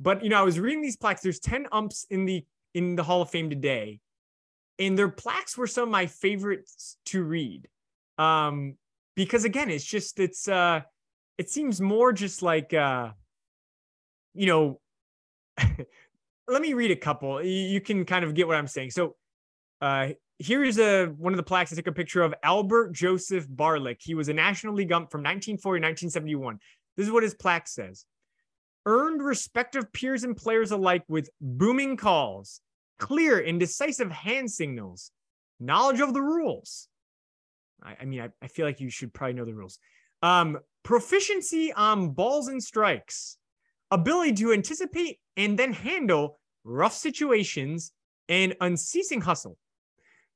But 0.00 0.24
you 0.24 0.30
know, 0.30 0.40
I 0.40 0.42
was 0.42 0.58
reading 0.58 0.80
these 0.80 0.96
plaques. 0.96 1.20
There's 1.20 1.40
10 1.40 1.66
umps 1.72 2.06
in 2.08 2.24
the 2.24 2.42
in 2.72 2.96
the 2.96 3.02
Hall 3.02 3.20
of 3.20 3.28
Fame 3.28 3.50
today. 3.50 4.00
And 4.78 4.98
their 4.98 5.10
plaques 5.10 5.58
were 5.58 5.66
some 5.66 5.84
of 5.84 5.88
my 5.90 6.06
favorites 6.06 6.96
to 7.06 7.22
read. 7.22 7.68
Um, 8.16 8.76
because 9.14 9.44
again, 9.44 9.68
it's 9.68 9.84
just 9.84 10.18
it's 10.18 10.48
uh 10.48 10.80
it 11.36 11.50
seems 11.50 11.82
more 11.82 12.14
just 12.14 12.40
like 12.40 12.72
uh 12.72 13.10
you 14.32 14.46
know 14.46 14.80
let 16.50 16.62
me 16.62 16.74
read 16.74 16.90
a 16.90 16.96
couple. 16.96 17.42
You 17.42 17.80
can 17.80 18.04
kind 18.04 18.24
of 18.24 18.34
get 18.34 18.46
what 18.46 18.56
I'm 18.56 18.66
saying. 18.66 18.90
So 18.90 19.16
uh 19.80 20.08
here's 20.38 20.78
a 20.78 21.06
one 21.06 21.32
of 21.32 21.36
the 21.36 21.42
plaques 21.42 21.72
I 21.72 21.76
took 21.76 21.86
a 21.86 21.92
picture 21.92 22.22
of 22.22 22.34
Albert 22.42 22.92
Joseph 22.92 23.46
Barlick. 23.48 23.98
He 24.00 24.14
was 24.14 24.28
a 24.28 24.34
National 24.34 24.74
League 24.74 24.92
ump 24.92 25.10
from 25.10 25.20
1940 25.20 25.80
to 25.80 25.86
1971. 25.86 26.58
This 26.96 27.06
is 27.06 27.12
what 27.12 27.22
his 27.22 27.34
plaque 27.34 27.68
says. 27.68 28.04
Earned 28.86 29.22
respect 29.22 29.76
of 29.76 29.92
peers 29.92 30.24
and 30.24 30.36
players 30.36 30.70
alike 30.70 31.04
with 31.08 31.28
booming 31.40 31.96
calls, 31.96 32.60
clear 32.98 33.38
and 33.38 33.60
decisive 33.60 34.10
hand 34.10 34.50
signals, 34.50 35.12
knowledge 35.60 36.00
of 36.00 36.14
the 36.14 36.22
rules. 36.22 36.88
I, 37.82 37.96
I 38.00 38.04
mean, 38.06 38.22
I, 38.22 38.30
I, 38.42 38.48
feel 38.48 38.66
like 38.66 38.80
you 38.80 38.90
should 38.90 39.12
probably 39.12 39.34
know 39.34 39.44
the 39.44 39.54
rules. 39.54 39.78
Um, 40.22 40.58
proficiency 40.82 41.72
on 41.72 42.10
balls 42.10 42.48
and 42.48 42.62
strikes, 42.62 43.36
ability 43.90 44.34
to 44.34 44.52
anticipate 44.52 45.18
and 45.36 45.58
then 45.58 45.72
handle 45.72 46.38
rough 46.64 46.94
situations, 46.94 47.92
and 48.28 48.54
unceasing 48.60 49.20
hustle. 49.20 49.56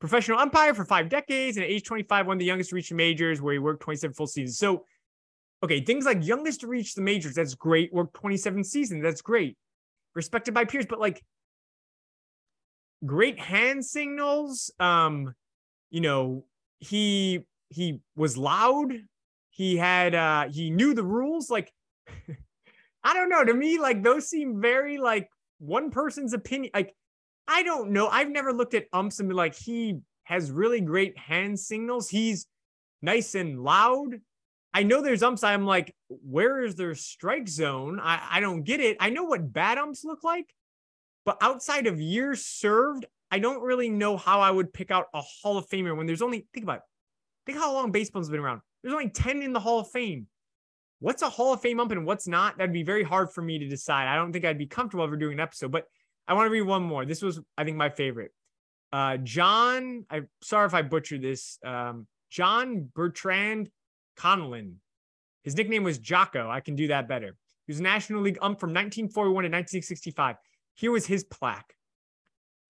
Professional 0.00 0.38
umpire 0.38 0.74
for 0.74 0.84
five 0.84 1.08
decades, 1.08 1.56
and 1.56 1.64
at 1.64 1.70
age 1.70 1.84
25, 1.84 2.26
one 2.26 2.36
of 2.36 2.38
the 2.38 2.44
youngest 2.44 2.70
to 2.70 2.76
reach 2.76 2.88
the 2.88 2.94
majors, 2.94 3.40
where 3.40 3.52
he 3.52 3.58
worked 3.58 3.82
27 3.82 4.14
full 4.14 4.26
seasons. 4.26 4.58
So, 4.58 4.84
okay, 5.62 5.80
things 5.80 6.04
like 6.04 6.26
youngest 6.26 6.60
to 6.60 6.66
reach 6.66 6.94
the 6.94 7.02
majors, 7.02 7.34
that's 7.34 7.54
great. 7.54 7.92
Worked 7.92 8.14
27 8.14 8.64
seasons, 8.64 9.02
that's 9.02 9.22
great. 9.22 9.56
Respected 10.14 10.54
by 10.54 10.64
peers, 10.64 10.86
but 10.86 11.00
like 11.00 11.22
great 13.06 13.38
hand 13.38 13.84
signals. 13.84 14.72
Um, 14.78 15.34
you 15.90 16.00
know, 16.00 16.44
he 16.80 17.44
he 17.70 18.00
was 18.16 18.36
loud. 18.36 18.92
He 19.50 19.76
had 19.76 20.14
uh 20.14 20.48
he 20.50 20.70
knew 20.70 20.94
the 20.94 21.04
rules. 21.04 21.50
Like, 21.50 21.72
I 23.04 23.14
don't 23.14 23.28
know. 23.28 23.44
To 23.44 23.54
me, 23.54 23.78
like 23.78 24.02
those 24.02 24.28
seem 24.28 24.60
very 24.60 24.98
like 24.98 25.28
one 25.58 25.90
person's 25.90 26.32
opinion. 26.32 26.70
Like 26.74 26.94
I 27.46 27.62
don't 27.62 27.90
know. 27.90 28.08
I've 28.08 28.30
never 28.30 28.52
looked 28.52 28.74
at 28.74 28.86
umps 28.92 29.20
and 29.20 29.28
be 29.28 29.34
like, 29.34 29.54
he 29.54 29.98
has 30.24 30.50
really 30.50 30.80
great 30.80 31.18
hand 31.18 31.60
signals. 31.60 32.08
He's 32.08 32.46
nice 33.02 33.34
and 33.34 33.62
loud. 33.62 34.20
I 34.72 34.82
know 34.82 35.02
there's 35.02 35.22
umps. 35.22 35.44
I'm 35.44 35.66
like, 35.66 35.94
where 36.08 36.64
is 36.64 36.74
their 36.74 36.94
strike 36.94 37.48
zone? 37.48 38.00
I, 38.02 38.20
I 38.32 38.40
don't 38.40 38.62
get 38.64 38.80
it. 38.80 38.96
I 38.98 39.10
know 39.10 39.24
what 39.24 39.52
bad 39.52 39.78
umps 39.78 40.04
look 40.04 40.24
like, 40.24 40.46
but 41.24 41.36
outside 41.40 41.86
of 41.86 42.00
years 42.00 42.44
served, 42.44 43.04
I 43.30 43.38
don't 43.38 43.62
really 43.62 43.88
know 43.88 44.16
how 44.16 44.40
I 44.40 44.50
would 44.50 44.72
pick 44.72 44.90
out 44.90 45.06
a 45.14 45.20
Hall 45.20 45.58
of 45.58 45.68
Famer 45.68 45.96
when 45.96 46.06
there's 46.06 46.22
only, 46.22 46.46
think 46.52 46.64
about 46.64 46.78
it. 46.78 46.82
Think 47.46 47.58
how 47.58 47.72
long 47.72 47.92
baseball's 47.92 48.30
been 48.30 48.40
around. 48.40 48.62
There's 48.82 48.94
only 48.94 49.10
10 49.10 49.42
in 49.42 49.52
the 49.52 49.60
Hall 49.60 49.80
of 49.80 49.90
Fame. 49.90 50.26
What's 51.04 51.20
a 51.20 51.28
Hall 51.28 51.52
of 51.52 51.60
Fame 51.60 51.80
ump 51.80 51.92
and 51.92 52.06
what's 52.06 52.26
not? 52.26 52.56
That'd 52.56 52.72
be 52.72 52.82
very 52.82 53.02
hard 53.02 53.30
for 53.30 53.42
me 53.42 53.58
to 53.58 53.68
decide. 53.68 54.08
I 54.08 54.16
don't 54.16 54.32
think 54.32 54.46
I'd 54.46 54.56
be 54.56 54.64
comfortable 54.64 55.04
ever 55.04 55.18
doing 55.18 55.34
an 55.34 55.40
episode, 55.40 55.70
but 55.70 55.84
I 56.26 56.32
want 56.32 56.46
to 56.46 56.50
read 56.50 56.62
one 56.62 56.82
more. 56.82 57.04
This 57.04 57.20
was, 57.20 57.38
I 57.58 57.64
think, 57.64 57.76
my 57.76 57.90
favorite. 57.90 58.30
Uh, 58.90 59.18
John, 59.18 60.06
I'm 60.08 60.30
sorry 60.40 60.64
if 60.64 60.72
I 60.72 60.80
butchered 60.80 61.20
this. 61.20 61.58
Um, 61.62 62.06
John 62.30 62.88
Bertrand 62.94 63.68
Conlan. 64.16 64.76
His 65.42 65.54
nickname 65.54 65.82
was 65.82 65.98
Jocko. 65.98 66.48
I 66.48 66.60
can 66.60 66.74
do 66.74 66.86
that 66.86 67.06
better. 67.06 67.36
He 67.66 67.72
was 67.72 67.80
a 67.80 67.82
National 67.82 68.22
League 68.22 68.38
ump 68.40 68.58
from 68.58 68.70
1941 68.70 69.26
to 69.42 69.48
1965. 69.48 70.36
Here 70.72 70.90
was 70.90 71.04
his 71.04 71.22
plaque. 71.24 71.74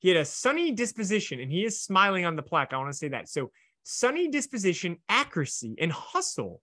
He 0.01 0.09
had 0.09 0.19
a 0.19 0.25
sunny 0.25 0.73
disposition, 0.73 1.39
and 1.39 1.53
he 1.53 1.65
is 1.65 1.81
smiling 1.81 2.25
on 2.25 2.35
the 2.35 2.43
plaque. 2.43 2.73
I 2.73 2.79
want 2.79 2.91
to 2.91 2.99
say 2.99 3.11
that. 3.11 3.29
So, 3.29 3.53
sunny 3.85 4.27
disposition, 4.27 4.97
accuracy, 5.09 5.77
and 5.79 5.93
hustle 5.93 6.63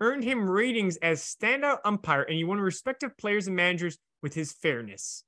earned 0.00 0.24
him 0.24 0.48
ratings 0.48 0.96
as 0.98 1.22
standout 1.22 1.78
umpire, 1.84 2.22
and 2.22 2.36
he 2.36 2.44
won 2.44 2.58
respective 2.58 3.16
players 3.16 3.46
and 3.46 3.56
managers 3.56 3.98
with 4.22 4.34
his 4.34 4.52
fairness. 4.52 5.24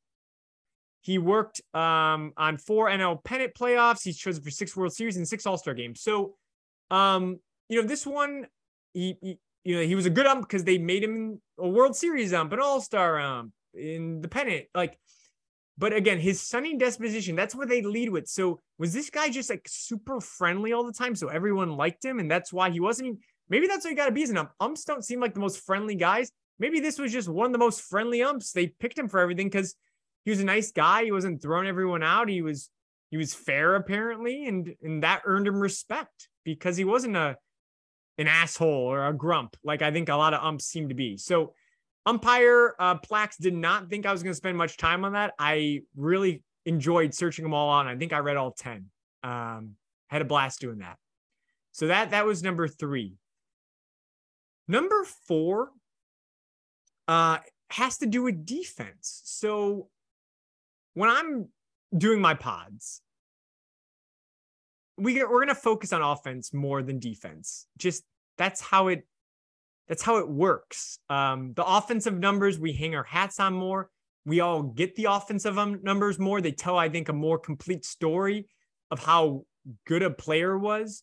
He 1.03 1.19
worked 1.19 1.61
um, 1.75 2.33
on 2.37 2.57
four 2.59 2.89
NL 2.89 3.23
pennant 3.25 3.55
playoffs. 3.55 4.05
He's 4.05 4.17
chosen 4.17 4.43
for 4.43 4.51
six 4.51 4.77
World 4.77 4.93
Series 4.93 5.17
and 5.17 5.27
six 5.27 5.47
All 5.47 5.59
Star 5.59 5.75
games. 5.75 6.01
So, 6.01 6.37
um, 6.91 7.39
you 7.69 7.81
know, 7.81 7.87
this 7.87 8.07
one, 8.07 8.47
he, 8.95 9.17
he, 9.21 9.39
you 9.65 9.77
know, 9.77 9.83
he 9.83 9.95
was 9.95 10.07
a 10.07 10.11
good 10.11 10.27
ump 10.27 10.43
because 10.43 10.65
they 10.65 10.79
made 10.79 11.03
him 11.03 11.41
a 11.59 11.69
World 11.69 11.97
Series 11.97 12.33
ump, 12.33 12.53
an 12.53 12.61
All 12.61 12.81
Star 12.81 13.19
ump 13.21 13.53
in 13.75 14.21
the 14.21 14.29
pennant. 14.29 14.67
Like, 14.75 14.97
but 15.77 15.93
again, 15.93 16.21
his 16.21 16.41
sunny 16.41 16.77
disposition, 16.77 17.35
that's 17.35 17.55
what 17.55 17.69
they 17.69 17.83
lead 17.83 18.11
with. 18.11 18.29
So, 18.29 18.61
was 18.79 18.93
this 18.93 19.11
guy 19.11 19.29
just 19.29 19.51
like 19.51 19.67
super 19.67 20.21
friendly 20.21 20.73
all 20.73 20.85
the 20.85 20.93
time? 20.93 21.17
So 21.17 21.29
everyone 21.29 21.77
liked 21.77 22.05
him, 22.05 22.21
and 22.21 22.31
that's 22.31 22.53
why 22.53 22.71
he 22.71 22.79
wasn't. 22.79 23.19
Maybe 23.53 23.67
that's 23.67 23.85
what 23.85 23.91
you 23.91 23.97
got 23.97 24.07
to 24.07 24.13
be 24.13 24.23
as 24.23 24.31
an 24.31 24.39
ump. 24.39 24.51
Umps 24.61 24.85
don't 24.85 25.05
seem 25.05 25.21
like 25.21 25.35
the 25.35 25.41
most 25.41 25.59
friendly 25.59 25.95
guys. 25.95 26.33
Maybe 26.59 26.81
this 26.81 26.99
was 26.99 27.13
just 27.13 27.29
one 27.29 27.45
of 27.45 27.53
the 27.53 27.59
most 27.59 27.83
friendly 27.83 28.23
umps. 28.23 28.53
They 28.53 28.69
picked 28.69 28.99
him 28.99 29.09
for 29.09 29.21
everything 29.21 29.49
because 29.49 29.75
he 30.25 30.31
was 30.31 30.41
a 30.41 30.45
nice 30.45 30.73
guy. 30.73 31.05
He 31.05 31.13
wasn't 31.13 31.43
throwing 31.43 31.67
everyone 31.67 32.03
out. 32.03 32.31
He 32.31 32.41
was 32.41 32.71
he 33.11 33.19
was 33.19 33.35
fair 33.35 33.75
apparently, 33.75 34.47
and 34.47 34.75
and 34.83 35.03
that 35.03 35.21
earned 35.27 35.47
him 35.47 35.61
respect 35.61 36.31
because 36.45 36.79
he 36.79 36.85
wasn't 36.85 37.15
a 37.15 37.37
an 38.17 38.27
asshole 38.27 38.71
or 38.71 39.07
a 39.07 39.13
grump 39.13 39.55
like 39.63 39.83
I 39.83 39.91
think 39.91 40.09
a 40.09 40.17
lot 40.17 40.33
of 40.33 40.43
umps 40.43 40.65
seem 40.65 40.89
to 40.89 40.95
be. 40.95 41.19
So 41.19 41.53
umpire 42.07 42.75
uh, 42.79 42.95
plaques 42.97 43.37
did 43.37 43.55
not 43.55 43.91
think 43.91 44.07
I 44.07 44.13
was 44.13 44.23
going 44.23 44.33
to 44.33 44.37
spend 44.37 44.57
much 44.57 44.79
time 44.79 45.05
on 45.05 45.13
that. 45.13 45.35
I 45.39 45.83
really 45.95 46.43
enjoyed 46.65 47.13
searching 47.13 47.43
them 47.43 47.53
all 47.53 47.69
on. 47.69 47.87
I 47.87 47.97
think 47.97 48.15
I 48.15 48.21
read 48.21 48.39
all 48.39 48.53
ten. 48.53 48.87
Um, 49.23 49.73
had 50.09 50.23
a 50.23 50.25
blast 50.25 50.61
doing 50.61 50.79
that. 50.79 50.97
So 51.73 51.89
that 51.89 52.13
that 52.13 52.25
was 52.25 52.43
number 52.43 52.67
three. 52.67 53.17
Number 54.69 55.05
four 55.27 55.71
uh, 57.09 57.39
has 57.71 57.99
to 57.99 58.07
do 58.07 58.23
with 58.23 58.47
defense. 58.47 59.23
So 59.25 59.89
when 60.95 61.11
I'm 61.11 61.49
doing 61.97 62.21
my 62.21 62.35
pods, 62.35 63.03
we 64.97 65.23
we're 65.25 65.41
gonna 65.41 65.55
focus 65.55 65.93
on 65.93 66.03
offense 66.03 66.53
more 66.53 66.83
than 66.83 66.99
defense. 66.99 67.67
Just 67.79 68.05
that's 68.39 68.61
how 68.61 68.89
it 68.89 69.07
that's 69.89 70.03
how 70.03 70.19
it 70.19 70.29
works. 70.29 70.99
Um, 71.11 71.53
the 71.55 71.65
offensive 71.65 72.19
numbers 72.19 72.59
we 72.59 72.73
hang 72.73 72.95
our 72.95 73.03
hats 73.05 73.41
on 73.41 73.55
more. 73.55 73.91
We 74.25 74.41
all 74.41 74.63
get 74.63 74.95
the 74.95 75.07
offensive 75.07 75.57
numbers 75.83 76.19
more. 76.19 76.41
They 76.41 76.53
tell, 76.53 76.79
I 76.79 76.89
think, 76.89 77.09
a 77.09 77.13
more 77.13 77.39
complete 77.39 77.85
story 77.85 78.47
of 78.91 79.05
how 79.05 79.45
good 79.87 80.03
a 80.03 80.11
player 80.11 80.57
was. 80.57 81.03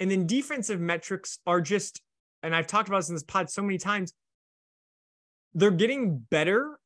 And 0.00 0.10
then 0.10 0.26
defensive 0.26 0.78
metrics 0.78 1.38
are 1.46 1.60
just, 1.60 2.02
and 2.42 2.54
I've 2.54 2.66
talked 2.66 2.88
about 2.88 2.98
this 2.98 3.08
in 3.08 3.14
this 3.14 3.22
pod 3.22 3.50
so 3.50 3.62
many 3.62 3.78
times, 3.78 4.12
they're 5.54 5.70
getting 5.70 6.18
better, 6.18 6.78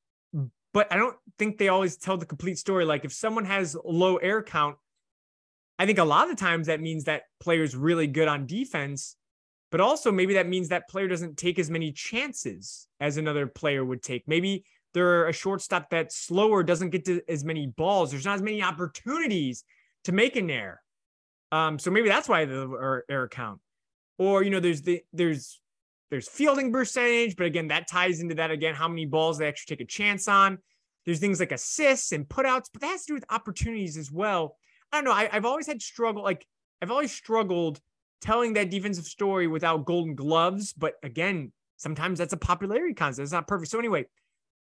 but 0.72 0.92
I 0.92 0.96
don't 0.96 1.16
think 1.38 1.58
they 1.58 1.68
always 1.68 1.96
tell 1.96 2.16
the 2.16 2.26
complete 2.26 2.58
story. 2.58 2.84
Like 2.84 3.04
if 3.04 3.12
someone 3.12 3.44
has 3.44 3.76
low 3.84 4.16
air 4.16 4.42
count, 4.42 4.76
I 5.78 5.86
think 5.86 5.98
a 5.98 6.04
lot 6.04 6.30
of 6.30 6.36
the 6.36 6.40
times 6.40 6.68
that 6.68 6.80
means 6.80 7.04
that 7.04 7.22
player's 7.40 7.74
really 7.74 8.06
good 8.06 8.28
on 8.28 8.46
defense, 8.46 9.16
but 9.70 9.80
also 9.80 10.12
maybe 10.12 10.34
that 10.34 10.48
means 10.48 10.68
that 10.68 10.88
player 10.88 11.08
doesn't 11.08 11.36
take 11.36 11.58
as 11.58 11.70
many 11.70 11.92
chances 11.92 12.86
as 13.00 13.16
another 13.16 13.46
player 13.46 13.84
would 13.84 14.02
take. 14.02 14.28
Maybe 14.28 14.64
they're 14.94 15.26
a 15.28 15.32
shortstop 15.32 15.90
that's 15.90 16.16
slower, 16.16 16.62
doesn't 16.62 16.90
get 16.90 17.04
to 17.06 17.20
as 17.28 17.44
many 17.44 17.66
balls. 17.66 18.10
There's 18.10 18.24
not 18.24 18.36
as 18.36 18.42
many 18.42 18.62
opportunities 18.62 19.64
to 20.04 20.12
make 20.12 20.36
an 20.36 20.50
error. 20.50 20.80
Um, 21.50 21.78
so 21.78 21.90
maybe 21.90 22.08
that's 22.08 22.28
why 22.28 22.44
the 22.44 23.02
error 23.08 23.28
count. 23.28 23.60
Or 24.22 24.44
you 24.44 24.50
know, 24.50 24.60
there's 24.60 24.82
the 24.82 25.02
there's 25.12 25.60
there's 26.12 26.28
fielding 26.28 26.70
percentage, 26.70 27.34
but 27.34 27.46
again, 27.46 27.66
that 27.68 27.88
ties 27.88 28.20
into 28.20 28.36
that 28.36 28.52
again, 28.52 28.72
how 28.72 28.86
many 28.86 29.04
balls 29.04 29.38
they 29.38 29.48
actually 29.48 29.74
take 29.74 29.84
a 29.84 29.88
chance 29.88 30.28
on. 30.28 30.58
There's 31.04 31.18
things 31.18 31.40
like 31.40 31.50
assists 31.50 32.12
and 32.12 32.28
putouts, 32.28 32.66
but 32.72 32.82
that 32.82 32.90
has 32.92 33.04
to 33.06 33.06
do 33.08 33.14
with 33.14 33.24
opportunities 33.30 33.96
as 33.96 34.12
well. 34.12 34.56
I 34.92 34.98
don't 34.98 35.06
know. 35.06 35.10
I, 35.10 35.28
I've 35.32 35.44
always 35.44 35.66
had 35.66 35.82
struggle, 35.82 36.22
like 36.22 36.46
I've 36.80 36.92
always 36.92 37.10
struggled 37.10 37.80
telling 38.20 38.52
that 38.52 38.70
defensive 38.70 39.06
story 39.06 39.48
without 39.48 39.86
golden 39.86 40.14
gloves. 40.14 40.72
But 40.72 40.94
again, 41.02 41.50
sometimes 41.78 42.20
that's 42.20 42.32
a 42.32 42.36
popularity 42.36 42.94
contest. 42.94 43.18
It's 43.18 43.32
not 43.32 43.48
perfect. 43.48 43.72
So 43.72 43.80
anyway, 43.80 44.04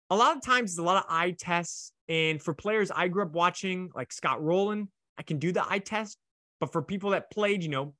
a 0.10 0.16
lot 0.16 0.38
of 0.38 0.42
times 0.42 0.72
it's 0.72 0.80
a 0.80 0.84
lot 0.84 1.04
of 1.04 1.12
eye 1.12 1.36
tests. 1.38 1.92
And 2.08 2.42
for 2.42 2.54
players 2.54 2.92
I 2.96 3.10
grew 3.10 3.24
up 3.24 3.34
watching, 3.34 3.90
like 3.94 4.14
Scott 4.14 4.42
Rolen, 4.42 4.88
I 5.18 5.24
can 5.24 5.38
do 5.38 5.52
the 5.52 5.70
eye 5.70 5.80
test. 5.80 6.18
But 6.62 6.72
for 6.72 6.82
people 6.82 7.10
that 7.10 7.30
played, 7.30 7.62
you 7.62 7.70
know, 7.70 7.96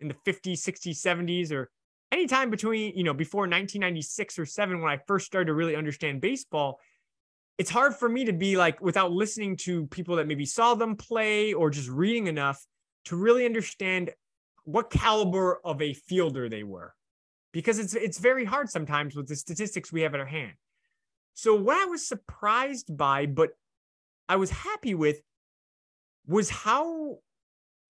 in 0.00 0.08
the 0.08 0.14
50s, 0.26 0.58
60s, 0.58 1.00
70s, 1.00 1.52
or 1.52 1.70
anytime 2.12 2.50
between, 2.50 2.96
you 2.96 3.04
know, 3.04 3.14
before 3.14 3.42
1996 3.42 4.38
or 4.38 4.46
seven, 4.46 4.80
when 4.80 4.90
I 4.90 4.98
first 5.06 5.26
started 5.26 5.46
to 5.46 5.54
really 5.54 5.76
understand 5.76 6.20
baseball, 6.20 6.80
it's 7.58 7.70
hard 7.70 7.94
for 7.94 8.08
me 8.08 8.24
to 8.24 8.32
be 8.32 8.56
like, 8.56 8.80
without 8.80 9.12
listening 9.12 9.56
to 9.58 9.86
people 9.86 10.16
that 10.16 10.26
maybe 10.26 10.46
saw 10.46 10.74
them 10.74 10.96
play 10.96 11.52
or 11.52 11.70
just 11.70 11.88
reading 11.88 12.26
enough 12.26 12.64
to 13.06 13.16
really 13.16 13.44
understand 13.44 14.10
what 14.64 14.90
caliber 14.90 15.60
of 15.64 15.80
a 15.80 15.92
fielder 15.92 16.48
they 16.48 16.62
were. 16.62 16.94
Because 17.52 17.78
it's 17.78 17.94
it's 17.94 18.18
very 18.18 18.44
hard 18.44 18.68
sometimes 18.68 19.14
with 19.14 19.28
the 19.28 19.36
statistics 19.36 19.92
we 19.92 20.00
have 20.00 20.14
at 20.14 20.20
our 20.20 20.26
hand. 20.26 20.54
So 21.34 21.54
what 21.54 21.76
I 21.76 21.84
was 21.84 22.06
surprised 22.06 22.96
by, 22.96 23.26
but 23.26 23.50
I 24.28 24.36
was 24.36 24.50
happy 24.50 24.94
with, 24.94 25.20
was 26.26 26.50
how 26.50 27.18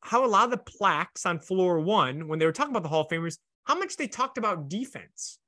how 0.05 0.25
a 0.25 0.29
lot 0.29 0.45
of 0.45 0.51
the 0.51 0.59
plaques 0.59 1.25
on 1.25 1.38
floor 1.38 1.81
one, 1.81 2.29
when 2.29 2.38
they 2.38 2.45
were 2.45 2.53
talking 2.53 2.73
about 2.73 2.83
the 2.83 2.90
Hall 2.90 3.01
of 3.01 3.09
Famers, 3.09 3.38
how 3.64 3.79
much 3.79 3.97
they 3.97 4.07
talked 4.07 4.37
about 4.37 4.69
defense. 4.69 5.38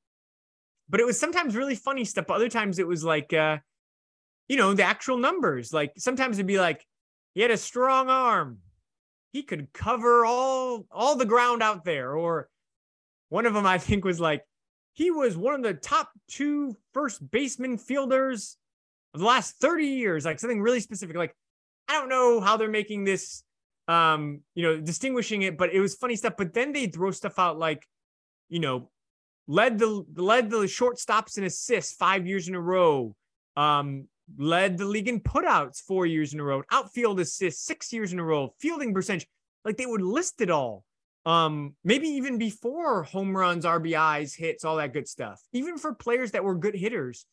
But 0.88 1.00
it 1.00 1.06
was 1.06 1.20
sometimes 1.20 1.54
really 1.54 1.74
funny 1.74 2.06
stuff. 2.06 2.26
But 2.26 2.34
other 2.34 2.48
times 2.48 2.78
it 2.78 2.88
was 2.88 3.04
like, 3.04 3.34
uh, 3.34 3.58
you 4.48 4.56
know, 4.56 4.72
the 4.72 4.82
actual 4.82 5.18
numbers. 5.18 5.74
Like 5.74 5.92
sometimes 5.98 6.38
it'd 6.38 6.46
be 6.46 6.58
like, 6.58 6.86
he 7.34 7.42
had 7.42 7.50
a 7.50 7.58
strong 7.58 8.08
arm. 8.08 8.58
He 9.32 9.42
could 9.42 9.72
cover 9.74 10.24
all 10.24 10.86
all 10.90 11.16
the 11.16 11.26
ground 11.26 11.62
out 11.62 11.84
there. 11.84 12.14
Or 12.14 12.48
one 13.28 13.44
of 13.44 13.52
them 13.52 13.66
I 13.66 13.76
think 13.76 14.06
was 14.06 14.20
like, 14.20 14.42
he 14.94 15.10
was 15.10 15.36
one 15.36 15.54
of 15.54 15.62
the 15.62 15.74
top 15.74 16.10
two 16.28 16.74
first 16.94 17.30
baseman 17.30 17.76
fielders 17.76 18.56
of 19.12 19.20
the 19.20 19.26
last 19.26 19.56
30 19.60 19.86
years, 19.86 20.24
like 20.24 20.40
something 20.40 20.62
really 20.62 20.80
specific. 20.80 21.14
Like, 21.14 21.36
I 21.88 21.94
don't 21.94 22.08
know 22.08 22.40
how 22.40 22.56
they're 22.56 22.70
making 22.70 23.04
this 23.04 23.42
um, 23.88 24.40
you 24.54 24.62
know, 24.62 24.80
distinguishing 24.80 25.42
it, 25.42 25.56
but 25.56 25.72
it 25.72 25.80
was 25.80 25.94
funny 25.94 26.16
stuff. 26.16 26.34
But 26.36 26.54
then 26.54 26.72
they 26.72 26.86
throw 26.86 27.10
stuff 27.10 27.38
out 27.38 27.58
like, 27.58 27.86
you 28.48 28.60
know, 28.60 28.90
led 29.46 29.78
the 29.78 30.04
led 30.16 30.50
the 30.50 30.58
shortstops 30.58 31.36
and 31.36 31.46
assists 31.46 31.94
five 31.94 32.26
years 32.26 32.48
in 32.48 32.54
a 32.54 32.60
row. 32.60 33.14
Um, 33.56 34.08
led 34.36 34.76
the 34.76 34.84
league 34.84 35.08
in 35.08 35.20
putouts 35.20 35.80
four 35.80 36.04
years 36.04 36.34
in 36.34 36.40
a 36.40 36.44
row, 36.44 36.62
outfield 36.70 37.20
assists 37.20 37.64
six 37.64 37.92
years 37.92 38.12
in 38.12 38.18
a 38.18 38.24
row, 38.24 38.52
fielding 38.58 38.92
percentage. 38.92 39.26
Like 39.64 39.76
they 39.76 39.86
would 39.86 40.02
list 40.02 40.40
it 40.40 40.50
all. 40.50 40.84
Um, 41.24 41.74
maybe 41.82 42.08
even 42.08 42.38
before 42.38 43.02
home 43.02 43.36
runs, 43.36 43.64
RBIs, 43.64 44.36
hits, 44.36 44.64
all 44.64 44.76
that 44.76 44.92
good 44.92 45.08
stuff, 45.08 45.40
even 45.52 45.76
for 45.76 45.92
players 45.92 46.32
that 46.32 46.44
were 46.44 46.54
good 46.54 46.74
hitters. 46.74 47.26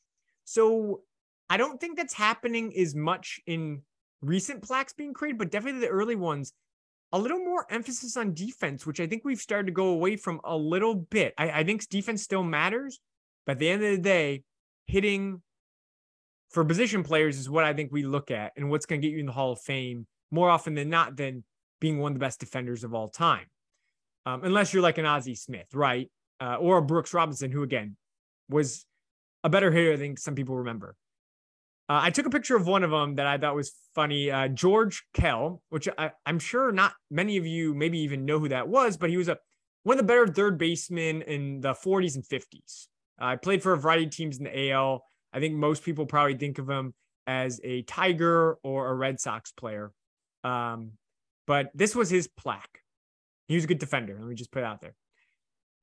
So 0.45 1.01
I 1.49 1.57
don't 1.57 1.79
think 1.79 1.97
that's 1.97 2.13
happening 2.13 2.73
as 2.75 2.95
much 2.95 3.39
in 3.45 3.83
recent 4.23 4.63
plaques 4.63 4.93
being 4.93 5.13
created, 5.13 5.37
but 5.37 5.51
definitely 5.51 5.81
the 5.81 5.87
early 5.87 6.15
ones, 6.15 6.53
a 7.11 7.19
little 7.19 7.39
more 7.39 7.65
emphasis 7.69 8.17
on 8.17 8.33
defense, 8.33 8.85
which 8.85 8.99
I 8.99 9.07
think 9.07 9.23
we've 9.23 9.39
started 9.39 9.67
to 9.67 9.73
go 9.73 9.87
away 9.87 10.15
from 10.15 10.41
a 10.43 10.55
little 10.55 10.95
bit. 10.95 11.33
I, 11.37 11.51
I 11.51 11.63
think 11.63 11.87
defense 11.89 12.23
still 12.23 12.43
matters, 12.43 12.99
but 13.45 13.53
at 13.53 13.59
the 13.59 13.69
end 13.69 13.83
of 13.83 13.91
the 13.91 14.01
day, 14.01 14.43
hitting 14.87 15.41
for 16.49 16.65
position 16.65 17.03
players 17.03 17.37
is 17.37 17.49
what 17.49 17.63
I 17.63 17.73
think 17.73 17.91
we 17.91 18.03
look 18.03 18.31
at 18.31 18.53
and 18.55 18.69
what's 18.69 18.85
going 18.85 19.01
to 19.01 19.07
get 19.07 19.13
you 19.13 19.19
in 19.19 19.25
the 19.25 19.31
Hall 19.31 19.51
of 19.51 19.61
Fame 19.61 20.07
more 20.31 20.49
often 20.49 20.73
than 20.73 20.89
not 20.89 21.15
than 21.15 21.43
being 21.79 21.99
one 21.99 22.13
of 22.13 22.15
the 22.15 22.23
best 22.23 22.39
defenders 22.39 22.83
of 22.83 22.93
all 22.93 23.09
time. 23.09 23.45
Um, 24.25 24.43
unless 24.43 24.73
you're 24.73 24.83
like 24.83 24.97
an 24.97 25.05
Ozzie 25.05 25.35
Smith, 25.35 25.67
right? 25.73 26.09
Uh, 26.39 26.55
or 26.55 26.77
a 26.77 26.81
Brooks 26.81 27.13
Robinson, 27.13 27.51
who 27.51 27.61
again 27.63 27.97
was 28.49 28.85
a 29.43 29.49
better 29.49 29.71
hitter 29.71 29.97
than 29.97 30.17
some 30.17 30.35
people 30.35 30.57
remember. 30.57 30.95
Uh, 31.93 31.99
I 32.01 32.09
took 32.09 32.25
a 32.25 32.31
picture 32.31 32.55
of 32.55 32.65
one 32.65 32.83
of 32.83 32.89
them 32.89 33.17
that 33.17 33.27
I 33.27 33.37
thought 33.37 33.53
was 33.53 33.71
funny. 33.93 34.31
Uh, 34.31 34.47
George 34.47 35.03
Kell, 35.13 35.61
which 35.69 35.87
I, 35.95 36.09
am 36.25 36.39
sure 36.39 36.71
not 36.71 36.93
many 37.11 37.37
of 37.37 37.45
you 37.45 37.75
maybe 37.75 37.99
even 37.99 38.25
know 38.25 38.39
who 38.39 38.49
that 38.49 38.67
was, 38.67 38.97
but 38.97 39.11
he 39.11 39.17
was 39.17 39.27
a 39.27 39.37
one 39.83 39.99
of 39.99 39.99
the 39.99 40.07
better 40.07 40.25
third 40.25 40.57
basemen 40.57 41.21
in 41.21 41.61
the 41.61 41.73
40s 41.73 42.15
and 42.15 42.23
50s. 42.23 42.87
Uh, 43.21 43.25
I 43.25 43.35
played 43.35 43.61
for 43.61 43.73
a 43.73 43.77
variety 43.77 44.05
of 44.05 44.09
teams 44.09 44.39
in 44.39 44.45
the 44.45 44.71
AL. 44.71 45.05
I 45.33 45.39
think 45.39 45.53
most 45.53 45.83
people 45.83 46.07
probably 46.07 46.35
think 46.35 46.57
of 46.57 46.67
him 46.67 46.95
as 47.27 47.61
a 47.63 47.83
Tiger 47.83 48.57
or 48.63 48.89
a 48.89 48.95
Red 48.95 49.19
Sox 49.19 49.51
player. 49.51 49.91
Um, 50.43 50.93
but 51.45 51.69
this 51.75 51.95
was 51.95 52.09
his 52.09 52.27
plaque. 52.27 52.79
He 53.47 53.53
was 53.53 53.65
a 53.65 53.67
good 53.67 53.77
defender. 53.77 54.17
Let 54.19 54.29
me 54.29 54.33
just 54.33 54.51
put 54.51 54.63
it 54.63 54.65
out 54.65 54.81
there. 54.81 54.95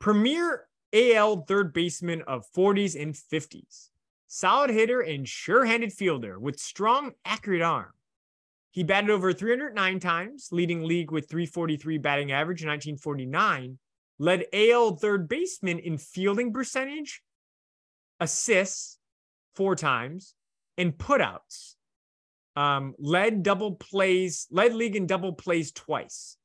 Premier 0.01 0.67
AL 0.93 1.43
third 1.43 1.73
baseman 1.73 2.23
of 2.23 2.47
40s 2.53 3.01
and 3.01 3.15
50s 3.15 3.91
solid 4.33 4.71
hitter 4.71 5.01
and 5.01 5.29
sure 5.29 5.65
handed 5.65 5.93
fielder 5.93 6.39
with 6.39 6.61
strong, 6.61 7.11
accurate 7.25 7.63
arm. 7.63 7.91
He 8.71 8.85
batted 8.85 9.11
over 9.11 9.33
309 9.33 9.99
times, 9.99 10.49
leading 10.53 10.85
league 10.85 11.11
with 11.11 11.29
343 11.29 11.99
batting 11.99 12.31
average 12.31 12.63
in 12.63 12.69
1949, 12.69 13.79
led 14.21 14.45
AL 14.53 14.97
third 14.97 15.29
baseman 15.29 15.81
in 15.81 15.99
fielding 15.99 16.53
percentage, 16.53 17.23
assists 18.21 18.99
four 19.57 19.75
times, 19.75 20.35
and 20.79 20.97
putouts. 20.97 21.75
Um, 22.55 22.95
led 23.01 23.43
double 23.43 23.73
plays, 23.73 24.47
led 24.53 24.75
league 24.75 24.95
in 24.95 25.09
double 25.09 25.33
plays 25.33 25.73
twice. 25.73 26.37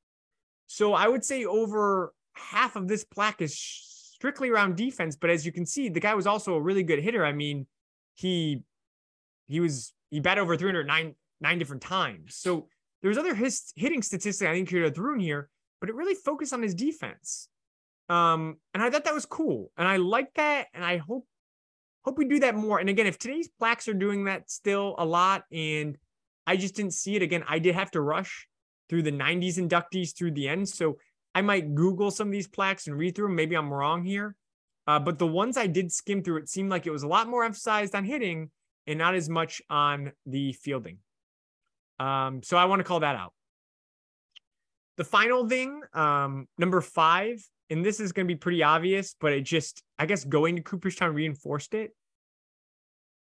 So 0.65 0.93
I 0.93 1.07
would 1.07 1.23
say 1.23 1.45
over 1.45 2.15
half 2.33 2.75
of 2.75 2.87
this 2.87 3.03
plaque 3.03 3.43
is 3.43 3.55
strictly 3.55 4.49
around 4.49 4.75
defense. 4.75 5.15
But 5.15 5.29
as 5.29 5.45
you 5.45 5.51
can 5.51 5.67
see, 5.67 5.89
the 5.89 5.99
guy 5.99 6.15
was 6.15 6.25
also 6.25 6.55
a 6.55 6.61
really 6.61 6.83
good 6.83 6.99
hitter. 6.99 7.23
I 7.23 7.31
mean, 7.31 7.67
he 8.15 8.63
he 9.47 9.60
was 9.60 9.93
he 10.10 10.19
batted 10.19 10.41
over 10.41 10.58
309 10.58 11.15
nine 11.41 11.60
different 11.60 11.82
times. 11.82 12.36
So 12.36 12.67
there's 13.01 13.17
other 13.17 13.36
his, 13.36 13.71
hitting 13.75 14.01
statistics 14.01 14.49
I 14.49 14.54
think 14.54 14.69
could 14.69 14.84
have 14.84 14.95
thrown 14.95 15.19
here, 15.19 15.49
but 15.80 15.89
it 15.89 15.95
really 15.95 16.15
focused 16.15 16.54
on 16.54 16.63
his 16.63 16.73
defense. 16.73 17.49
Um, 18.10 18.58
and 18.73 18.82
I 18.82 18.89
thought 18.89 19.04
that 19.06 19.13
was 19.13 19.25
cool, 19.25 19.71
and 19.78 19.88
I 19.88 19.97
like 19.97 20.34
that, 20.36 20.67
and 20.73 20.84
I 20.84 20.97
hope 20.97 21.28
hope 22.04 22.17
we 22.19 22.25
do 22.25 22.39
that 22.39 22.56
more. 22.56 22.78
And 22.78 22.88
again, 22.88 23.08
if 23.08 23.17
today's 23.17 23.49
plaques 23.60 23.88
are 23.88 23.93
doing 23.93 24.25
that 24.25 24.49
still 24.49 24.93
a 24.99 25.06
lot, 25.06 25.43
and 25.51 25.97
I 26.45 26.56
just 26.56 26.75
didn't 26.75 26.93
see 26.93 27.15
it 27.15 27.23
again, 27.23 27.43
I 27.47 27.58
did 27.58 27.73
have 27.73 27.89
to 27.91 28.01
rush 28.01 28.47
through 28.89 29.01
the 29.01 29.12
90s 29.12 29.58
inductees 29.58 30.15
through 30.15 30.32
the 30.32 30.47
end, 30.47 30.69
so 30.69 30.97
I 31.34 31.41
might 31.41 31.73
Google 31.73 32.12
some 32.12 32.28
of 32.28 32.32
these 32.32 32.47
plaques 32.47 32.86
and 32.88 32.97
read 32.97 33.15
through 33.15 33.28
them. 33.28 33.36
Maybe 33.36 33.56
I'm 33.56 33.73
wrong 33.73 34.04
here, 34.04 34.36
uh, 34.87 34.99
but 34.99 35.19
the 35.19 35.27
ones 35.27 35.57
I 35.57 35.67
did 35.67 35.91
skim 35.91 36.23
through, 36.23 36.37
it 36.37 36.49
seemed 36.49 36.69
like 36.69 36.85
it 36.85 36.91
was 36.91 37.03
a 37.03 37.07
lot 37.07 37.27
more 37.27 37.43
emphasized 37.43 37.95
on 37.95 38.03
hitting 38.03 38.51
and 38.87 38.99
not 38.99 39.15
as 39.15 39.29
much 39.29 39.61
on 39.69 40.11
the 40.25 40.53
fielding. 40.53 40.99
Um, 41.99 42.43
so 42.43 42.57
I 42.57 42.65
want 42.65 42.79
to 42.81 42.83
call 42.83 42.99
that 42.99 43.15
out. 43.15 43.33
The 44.97 45.03
final 45.03 45.47
thing, 45.47 45.81
um, 45.93 46.47
number 46.57 46.81
five, 46.81 47.43
and 47.69 47.83
this 47.83 47.99
is 47.99 48.11
going 48.11 48.27
to 48.27 48.33
be 48.33 48.37
pretty 48.37 48.63
obvious, 48.63 49.15
but 49.19 49.33
it 49.33 49.41
just, 49.41 49.81
I 49.97 50.05
guess, 50.05 50.23
going 50.23 50.55
to 50.55 50.61
Cooperstown 50.61 51.13
reinforced 51.13 51.73
it. 51.73 51.91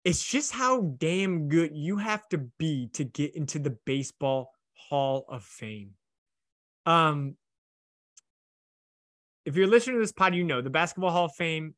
It's 0.05 0.25
just 0.25 0.53
how 0.53 0.97
damn 0.99 1.49
good 1.49 1.77
you 1.77 1.99
have 1.99 2.27
to 2.31 2.39
be 2.59 2.89
to 2.95 3.05
get 3.05 3.37
into 3.37 3.59
the 3.59 3.77
Baseball 3.85 4.51
Hall 4.75 5.25
of 5.29 5.45
Fame. 5.45 5.91
Um, 6.87 7.37
if 9.45 9.57
you're 9.57 9.67
listening 9.67 9.97
to 9.97 10.01
this 10.01 10.13
pod, 10.13 10.35
you 10.35 10.45
know 10.45 10.61
the 10.61 10.71
Basketball 10.71 11.11
Hall 11.11 11.27
of 11.27 11.35
Fame, 11.35 11.75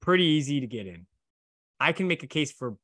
pretty 0.00 0.24
easy 0.24 0.60
to 0.60 0.66
get 0.66 0.86
in. 0.86 1.06
I 1.78 1.92
can 1.92 2.08
make 2.08 2.22
a 2.22 2.28
case 2.28 2.52
for 2.52 2.76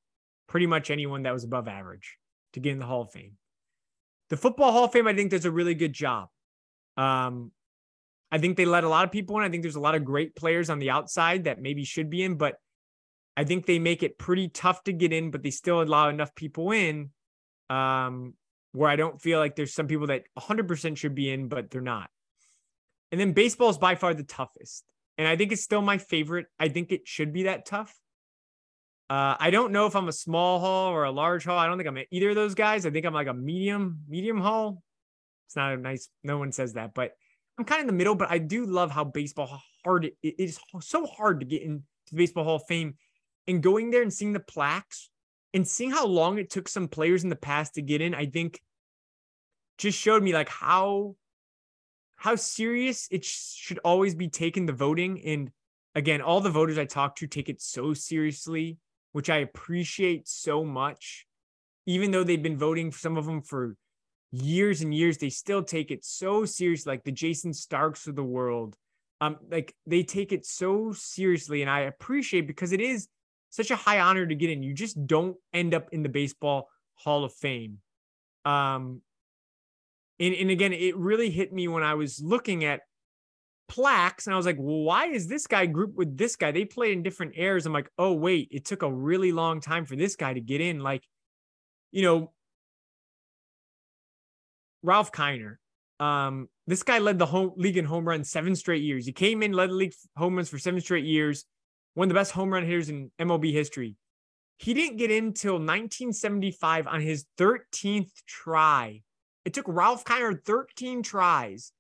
pretty 0.49 0.67
much 0.67 0.91
anyone 0.91 1.23
that 1.23 1.33
was 1.33 1.45
above 1.45 1.69
average 1.69 2.17
to 2.55 2.61
get 2.61 2.73
in 2.73 2.79
the 2.79 2.87
Hall 2.87 3.03
of 3.03 3.11
Fame. 3.11 3.33
The 4.31 4.37
Football 4.37 4.73
Hall 4.73 4.85
of 4.85 4.93
Fame, 4.93 5.07
I 5.07 5.15
think, 5.15 5.31
does 5.31 5.45
a 5.45 5.51
really 5.51 5.75
good 5.75 5.93
job. 5.93 6.29
Um, 6.97 7.53
I 8.31 8.39
think 8.39 8.57
they 8.57 8.67
let 8.67 8.85
a 8.85 8.89
lot 8.89 9.05
of 9.05 9.13
people 9.13 9.39
in. 9.39 9.45
I 9.45 9.49
think 9.49 9.63
there's 9.63 9.77
a 9.77 9.81
lot 9.81 9.95
of 9.95 10.05
great 10.05 10.37
players 10.37 10.69
on 10.69 10.79
the 10.79 10.91
outside 10.91 11.45
that 11.45 11.61
maybe 11.61 11.85
should 11.85 12.11
be 12.11 12.23
in, 12.23 12.37
but 12.37 12.57
I 13.37 13.45
think 13.45 13.67
they 13.67 13.79
make 13.79 14.03
it 14.03 14.19
pretty 14.19 14.49
tough 14.49 14.83
to 14.85 14.93
get 14.93 15.13
in, 15.13 15.31
but 15.31 15.43
they 15.43 15.51
still 15.51 15.81
allow 15.81 16.09
enough 16.09 16.35
people 16.35 16.73
in 16.73 17.11
um, 17.71 18.35
where 18.73 18.91
I 18.91 18.97
don't 18.97 19.21
feel 19.21 19.39
like 19.39 19.57
there's 19.57 19.75
some 19.75 19.87
people 19.87 20.09
that 20.09 20.25
100% 20.39 20.97
should 20.97 21.15
be 21.15 21.31
in, 21.31 21.49
but 21.49 21.71
they're 21.71 21.81
not. 21.81 22.11
And 23.11 23.21
then 23.21 23.33
baseball 23.33 23.71
is 23.71 23.79
by 23.79 23.95
far 23.95 24.15
the 24.15 24.23
toughest. 24.23 24.85
And 25.17 25.27
I 25.27 25.37
think 25.37 25.53
it's 25.53 25.63
still 25.63 25.83
my 25.83 25.99
favorite. 25.99 26.47
I 26.59 26.69
think 26.69 26.93
it 26.93 27.09
should 27.09 27.33
be 27.33 27.45
that 27.45 27.67
tough. 27.67 27.95
Uh, 29.11 29.37
I 29.41 29.51
don't 29.51 29.73
know 29.73 29.87
if 29.87 29.97
I'm 29.97 30.09
a 30.09 30.13
small 30.13 30.61
hall 30.61 30.93
or 30.93 31.05
a 31.05 31.11
large 31.11 31.45
hall. 31.45 31.59
I 31.59 31.67
don't 31.67 31.79
think 31.79 31.89
I'm 31.89 31.99
either 32.11 32.31
of 32.31 32.37
those 32.37 32.55
guys. 32.55 32.85
I 32.85 32.91
think 32.91 33.07
I'm 33.07 33.15
like 33.15 33.27
a 33.27 33.35
medium, 33.35 34.01
medium 34.07 34.41
hall. 34.41 34.83
It's 35.47 35.57
not 35.57 35.73
a 35.73 35.77
nice, 35.79 36.11
no 36.23 36.39
one 36.39 36.53
says 36.53 36.75
that, 36.75 36.93
but 36.95 37.13
I'm 37.59 37.65
kind 37.65 37.81
of 37.81 37.85
in 37.85 37.87
the 37.87 37.95
middle. 37.95 38.15
But 38.15 38.31
I 38.31 38.39
do 38.39 38.67
love 38.67 38.91
how 38.91 39.05
baseball 39.05 39.61
hard 39.83 40.05
it 40.05 40.15
is 40.23 40.59
so 40.81 41.07
hard 41.07 41.41
to 41.41 41.47
get 41.47 41.63
into 41.63 41.83
the 42.11 42.17
Baseball 42.17 42.45
Hall 42.45 42.57
of 42.57 42.67
Fame 42.69 42.95
and 43.47 43.63
going 43.63 43.91
there 43.91 44.03
and 44.03 44.13
seeing 44.13 44.35
the 44.35 44.41
plaques 44.41 45.09
and 45.55 45.67
seeing 45.67 45.91
how 45.91 46.07
long 46.07 46.39
it 46.39 46.51
took 46.51 46.69
some 46.69 46.87
players 46.87 47.25
in 47.25 47.31
the 47.31 47.37
past 47.37 47.75
to 47.75 47.83
get 47.83 48.03
in. 48.03 48.15
I 48.15 48.27
think 48.27 48.61
just 49.79 49.99
showed 49.99 50.23
me 50.23 50.35
like 50.35 50.51
how 50.51 51.17
how 52.19 52.37
serious 52.37 53.09
it 53.11 53.25
should 53.25 53.79
always 53.79 54.15
be 54.15 54.29
taken 54.29 54.67
the 54.67 54.73
voting. 54.73 55.25
And 55.25 55.51
again 55.95 56.21
all 56.21 56.41
the 56.41 56.51
voters 56.51 56.79
i 56.79 56.85
talk 56.85 57.17
to 57.17 57.27
take 57.27 57.49
it 57.49 57.61
so 57.61 57.95
seriously 57.95 58.77
which 59.13 59.31
i 59.31 59.39
appreciate 59.39 60.29
so 60.29 60.65
much. 60.65 61.27
Even 61.87 62.11
though 62.11 62.23
they've 62.23 62.43
been 62.43 62.59
voting 62.59 62.93
some 62.93 63.17
of 63.17 63.25
them 63.25 63.41
for 63.41 63.75
years 64.31 64.83
and 64.83 64.95
years 64.95 65.17
they 65.17 65.31
still 65.31 65.63
take 65.63 65.91
it 65.91 66.05
so 66.05 66.45
serious 66.45 66.87
like 66.87 67.03
the 67.03 67.13
Jayson 67.13 67.55
Starks 67.55 68.07
of 68.07 68.15
the 68.15 68.23
world. 68.23 68.77
Um 69.21 69.39
like 69.51 69.75
they 69.87 70.03
take 70.03 70.33
it 70.33 70.45
so 70.45 70.93
seriously 70.93 71.63
and 71.63 71.71
i 71.71 71.81
appreciate 71.81 72.47
because 72.47 72.73
it 72.73 72.81
is 72.81 73.09
such 73.51 73.71
a 73.71 73.77
high 73.77 74.01
honor 74.01 74.27
to 74.27 74.35
get 74.35 74.51
in. 74.51 74.63
You 74.63 74.75
just 74.75 75.07
don't 75.07 75.37
end 75.55 75.73
up 75.73 75.89
in 75.93 76.03
the 76.03 76.11
baseball 76.11 76.69
hall 76.95 77.25
of 77.25 77.33
fame. 77.33 77.79
Um 78.45 79.01
and, 80.21 80.35
and 80.35 80.51
again, 80.51 80.73
it 80.73 80.97
really 80.97 81.31
hit 81.31 81.53
me 81.53 81.69
when 81.69 81.83
I 81.83 81.95
was 81.95 82.21
looking 82.21 82.65
at 82.65 82.81
plaques 83.69 84.27
and 84.27 84.35
I 84.35 84.37
was 84.37 84.47
like, 84.47 84.57
well, 84.59 84.81
why 84.81 85.07
is 85.07 85.29
this 85.29 85.47
guy 85.47 85.67
grouped 85.67 85.97
with 85.97 86.17
this 86.17 86.37
guy? 86.37 86.51
They 86.51 86.65
played 86.65 86.93
in 86.93 87.03
different 87.03 87.35
eras. 87.37 87.67
I'm 87.67 87.73
like, 87.73 87.91
oh, 87.99 88.15
wait, 88.15 88.49
it 88.51 88.65
took 88.65 88.83
a 88.83 88.93
really 88.93 89.31
long 89.31 89.61
time 89.61 89.85
for 89.85 89.95
this 89.95 90.17
guy 90.17 90.35
to 90.35 90.41
get 90.41 90.61
in. 90.61 90.81
Like, 90.81 91.05
you 91.93 92.03
know, 92.03 92.33
Ralph 94.83 95.13
Kiner. 95.13 95.57
Um, 96.01 96.49
this 96.67 96.83
guy 96.83 96.99
led 96.99 97.19
the 97.19 97.27
home 97.27 97.53
league 97.57 97.77
in 97.77 97.85
home 97.85 98.07
runs 98.07 98.31
seven 98.31 98.55
straight 98.55 98.83
years. 98.83 99.07
He 99.07 99.13
came 99.13 99.43
in, 99.43 99.53
led 99.53 99.71
the 99.71 99.75
league 99.75 99.95
home 100.17 100.37
runs 100.37 100.49
for 100.49 100.59
seven 100.59 100.81
straight 100.81 101.05
years, 101.05 101.45
one 101.95 102.07
of 102.07 102.09
the 102.09 102.15
best 102.15 102.33
home 102.33 102.53
run 102.53 102.65
hitters 102.65 102.89
in 102.89 103.11
MLB 103.21 103.53
history. 103.53 103.97
He 104.59 104.75
didn't 104.75 104.97
get 104.97 105.11
in 105.11 105.35
till 105.35 105.55
1975 105.55 106.87
on 106.87 107.01
his 107.01 107.25
13th 107.39 108.11
try. 108.27 109.03
It 109.45 109.55
took 109.55 109.67
Ralph 109.69 110.05
Kiner 110.05 110.39
13 110.45 111.03
tries 111.03 111.73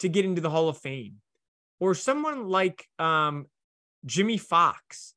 to 0.00 0.08
get 0.08 0.24
into 0.24 0.40
the 0.40 0.50
Hall 0.50 0.68
of 0.68 0.78
Fame. 0.78 1.16
Or 1.78 1.94
someone 1.94 2.48
like 2.48 2.86
um, 2.98 3.46
Jimmie 4.04 4.38
Foxx, 4.38 5.14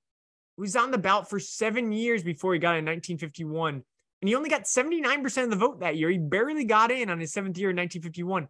who 0.56 0.62
was 0.62 0.76
on 0.76 0.92
the 0.92 0.98
ballot 0.98 1.30
for 1.30 1.40
seven 1.40 1.92
years 1.92 2.24
before 2.24 2.54
he 2.54 2.60
got 2.60 2.78
in 2.78 2.86
1951. 2.86 3.84
And 4.22 4.30
he 4.30 4.36
only 4.36 4.50
got 4.50 4.64
79% 4.64 5.44
of 5.44 5.50
the 5.50 5.56
vote 5.56 5.82
that 5.82 5.98
year. 5.98 6.10
He 6.10 6.18
barely 6.18 6.64
got 6.64 6.92
in 6.92 7.10
on 7.10 7.20
his 7.20 7.34
seventh 7.34 7.58
year 7.58 7.72
in 7.72 7.76
1951. 7.76 8.48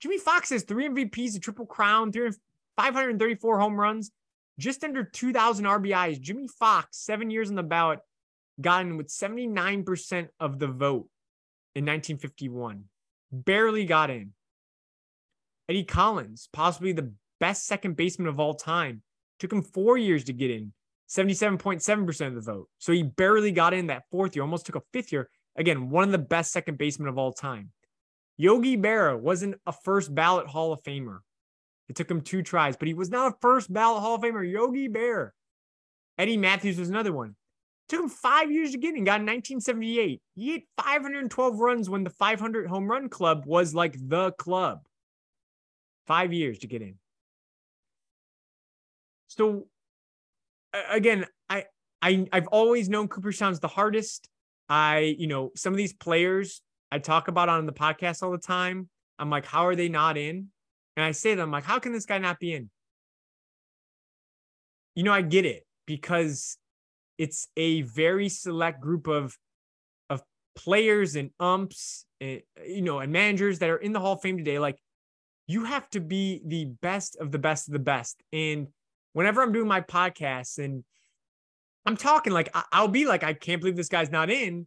Jimmie 0.00 0.18
Foxx 0.18 0.50
has 0.50 0.62
three 0.62 0.88
MVPs, 0.88 1.36
a 1.36 1.40
triple 1.40 1.64
crown, 1.64 2.12
534 2.12 3.58
home 3.58 3.80
runs, 3.80 4.10
just 4.58 4.84
under 4.84 5.04
2,000 5.04 5.64
RBIs. 5.64 6.20
Jimmie 6.20 6.48
Foxx, 6.48 6.98
seven 6.98 7.30
years 7.30 7.48
on 7.48 7.56
the 7.56 7.62
ballot, 7.62 8.00
got 8.60 8.82
in 8.82 8.96
with 8.96 9.08
79% 9.08 10.28
of 10.38 10.58
the 10.58 10.66
vote 10.66 11.08
in 11.76 11.84
1951. 11.84 12.84
Barely 13.30 13.84
got 13.84 14.08
in. 14.08 14.32
Eddie 15.68 15.84
Collins, 15.84 16.48
possibly 16.50 16.92
the 16.92 17.12
best 17.38 17.66
second 17.66 17.96
baseman 17.96 18.28
of 18.28 18.40
all 18.40 18.54
time, 18.54 19.02
took 19.38 19.52
him 19.52 19.62
four 19.62 19.98
years 19.98 20.24
to 20.24 20.32
get 20.32 20.50
in, 20.50 20.72
77.7% 21.10 22.26
of 22.26 22.34
the 22.34 22.40
vote. 22.40 22.68
So 22.78 22.92
he 22.92 23.02
barely 23.02 23.52
got 23.52 23.74
in 23.74 23.88
that 23.88 24.04
fourth 24.10 24.34
year, 24.34 24.42
almost 24.42 24.64
took 24.64 24.76
a 24.76 24.82
fifth 24.94 25.12
year. 25.12 25.28
Again, 25.56 25.90
one 25.90 26.04
of 26.04 26.12
the 26.12 26.18
best 26.18 26.50
second 26.50 26.78
basemen 26.78 27.08
of 27.08 27.18
all 27.18 27.32
time. 27.32 27.70
Yogi 28.38 28.78
Berra 28.78 29.18
wasn't 29.18 29.56
a 29.66 29.72
first 29.72 30.14
ballot 30.14 30.46
Hall 30.46 30.72
of 30.72 30.82
Famer. 30.82 31.18
It 31.88 31.96
took 31.96 32.10
him 32.10 32.22
two 32.22 32.42
tries, 32.42 32.76
but 32.76 32.88
he 32.88 32.94
was 32.94 33.10
not 33.10 33.32
a 33.32 33.36
first 33.42 33.70
ballot 33.70 34.02
Hall 34.02 34.14
of 34.14 34.22
Famer. 34.22 34.50
Yogi 34.50 34.88
Berra. 34.88 35.30
Eddie 36.16 36.38
Mathews 36.38 36.78
was 36.78 36.88
another 36.88 37.12
one. 37.12 37.36
Took 37.88 38.00
him 38.00 38.08
five 38.08 38.50
years 38.50 38.72
to 38.72 38.78
get 38.78 38.96
in. 38.96 39.04
Got 39.04 39.20
in 39.20 39.26
1978. 39.26 40.20
He 40.34 40.52
hit 40.52 40.62
512 40.76 41.58
runs 41.58 41.88
when 41.88 42.02
the 42.02 42.10
500 42.10 42.66
home 42.66 42.90
run 42.90 43.08
club 43.08 43.44
was 43.46 43.74
like 43.74 43.96
the 43.98 44.32
club. 44.32 44.80
Five 46.06 46.32
years 46.32 46.58
to 46.58 46.66
get 46.66 46.82
in. 46.82 46.96
So 49.28 49.66
again, 50.90 51.26
I 51.48 51.64
I 52.02 52.26
I've 52.32 52.46
always 52.48 52.88
known 52.88 53.08
Cooperstown's 53.08 53.60
the 53.60 53.68
hardest. 53.68 54.28
I 54.68 55.14
you 55.18 55.26
know 55.26 55.52
some 55.54 55.72
of 55.72 55.76
these 55.76 55.92
players 55.92 56.62
I 56.90 56.98
talk 56.98 57.28
about 57.28 57.48
on 57.48 57.66
the 57.66 57.72
podcast 57.72 58.22
all 58.22 58.30
the 58.30 58.38
time. 58.38 58.88
I'm 59.18 59.30
like, 59.30 59.46
how 59.46 59.66
are 59.66 59.76
they 59.76 59.88
not 59.88 60.16
in? 60.16 60.48
And 60.96 61.04
I 61.04 61.10
say 61.12 61.30
to 61.30 61.36
them, 61.36 61.50
like, 61.50 61.64
how 61.64 61.78
can 61.78 61.92
this 61.92 62.06
guy 62.06 62.18
not 62.18 62.38
be 62.38 62.52
in? 62.54 62.70
You 64.94 65.02
know, 65.02 65.12
I 65.12 65.22
get 65.22 65.44
it 65.44 65.66
because 65.86 66.56
it's 67.18 67.48
a 67.56 67.82
very 67.82 68.28
select 68.28 68.80
group 68.80 69.06
of 69.06 69.36
of 70.10 70.22
players 70.54 71.16
and 71.16 71.30
umps, 71.40 72.06
and, 72.20 72.42
eh, 72.58 72.64
you 72.66 72.82
know, 72.82 72.98
and 73.00 73.12
managers 73.12 73.58
that 73.60 73.70
are 73.70 73.76
in 73.76 73.92
the 73.92 74.00
Hall 74.00 74.14
of 74.14 74.22
Fame 74.22 74.38
today. 74.38 74.58
Like 74.58 74.78
you 75.46 75.64
have 75.64 75.88
to 75.90 76.00
be 76.00 76.42
the 76.44 76.66
best 76.82 77.16
of 77.16 77.30
the 77.30 77.38
best 77.38 77.68
of 77.68 77.72
the 77.72 77.78
best. 77.78 78.22
And 78.32 78.68
whenever 79.12 79.42
I'm 79.42 79.52
doing 79.52 79.68
my 79.68 79.80
podcasts 79.80 80.58
and 80.58 80.84
I'm 81.84 81.96
talking 81.96 82.32
like 82.32 82.54
I'll 82.72 82.88
be 82.88 83.06
like, 83.06 83.22
I 83.22 83.32
can't 83.32 83.60
believe 83.60 83.76
this 83.76 83.88
guy's 83.88 84.10
not 84.10 84.30
in. 84.30 84.66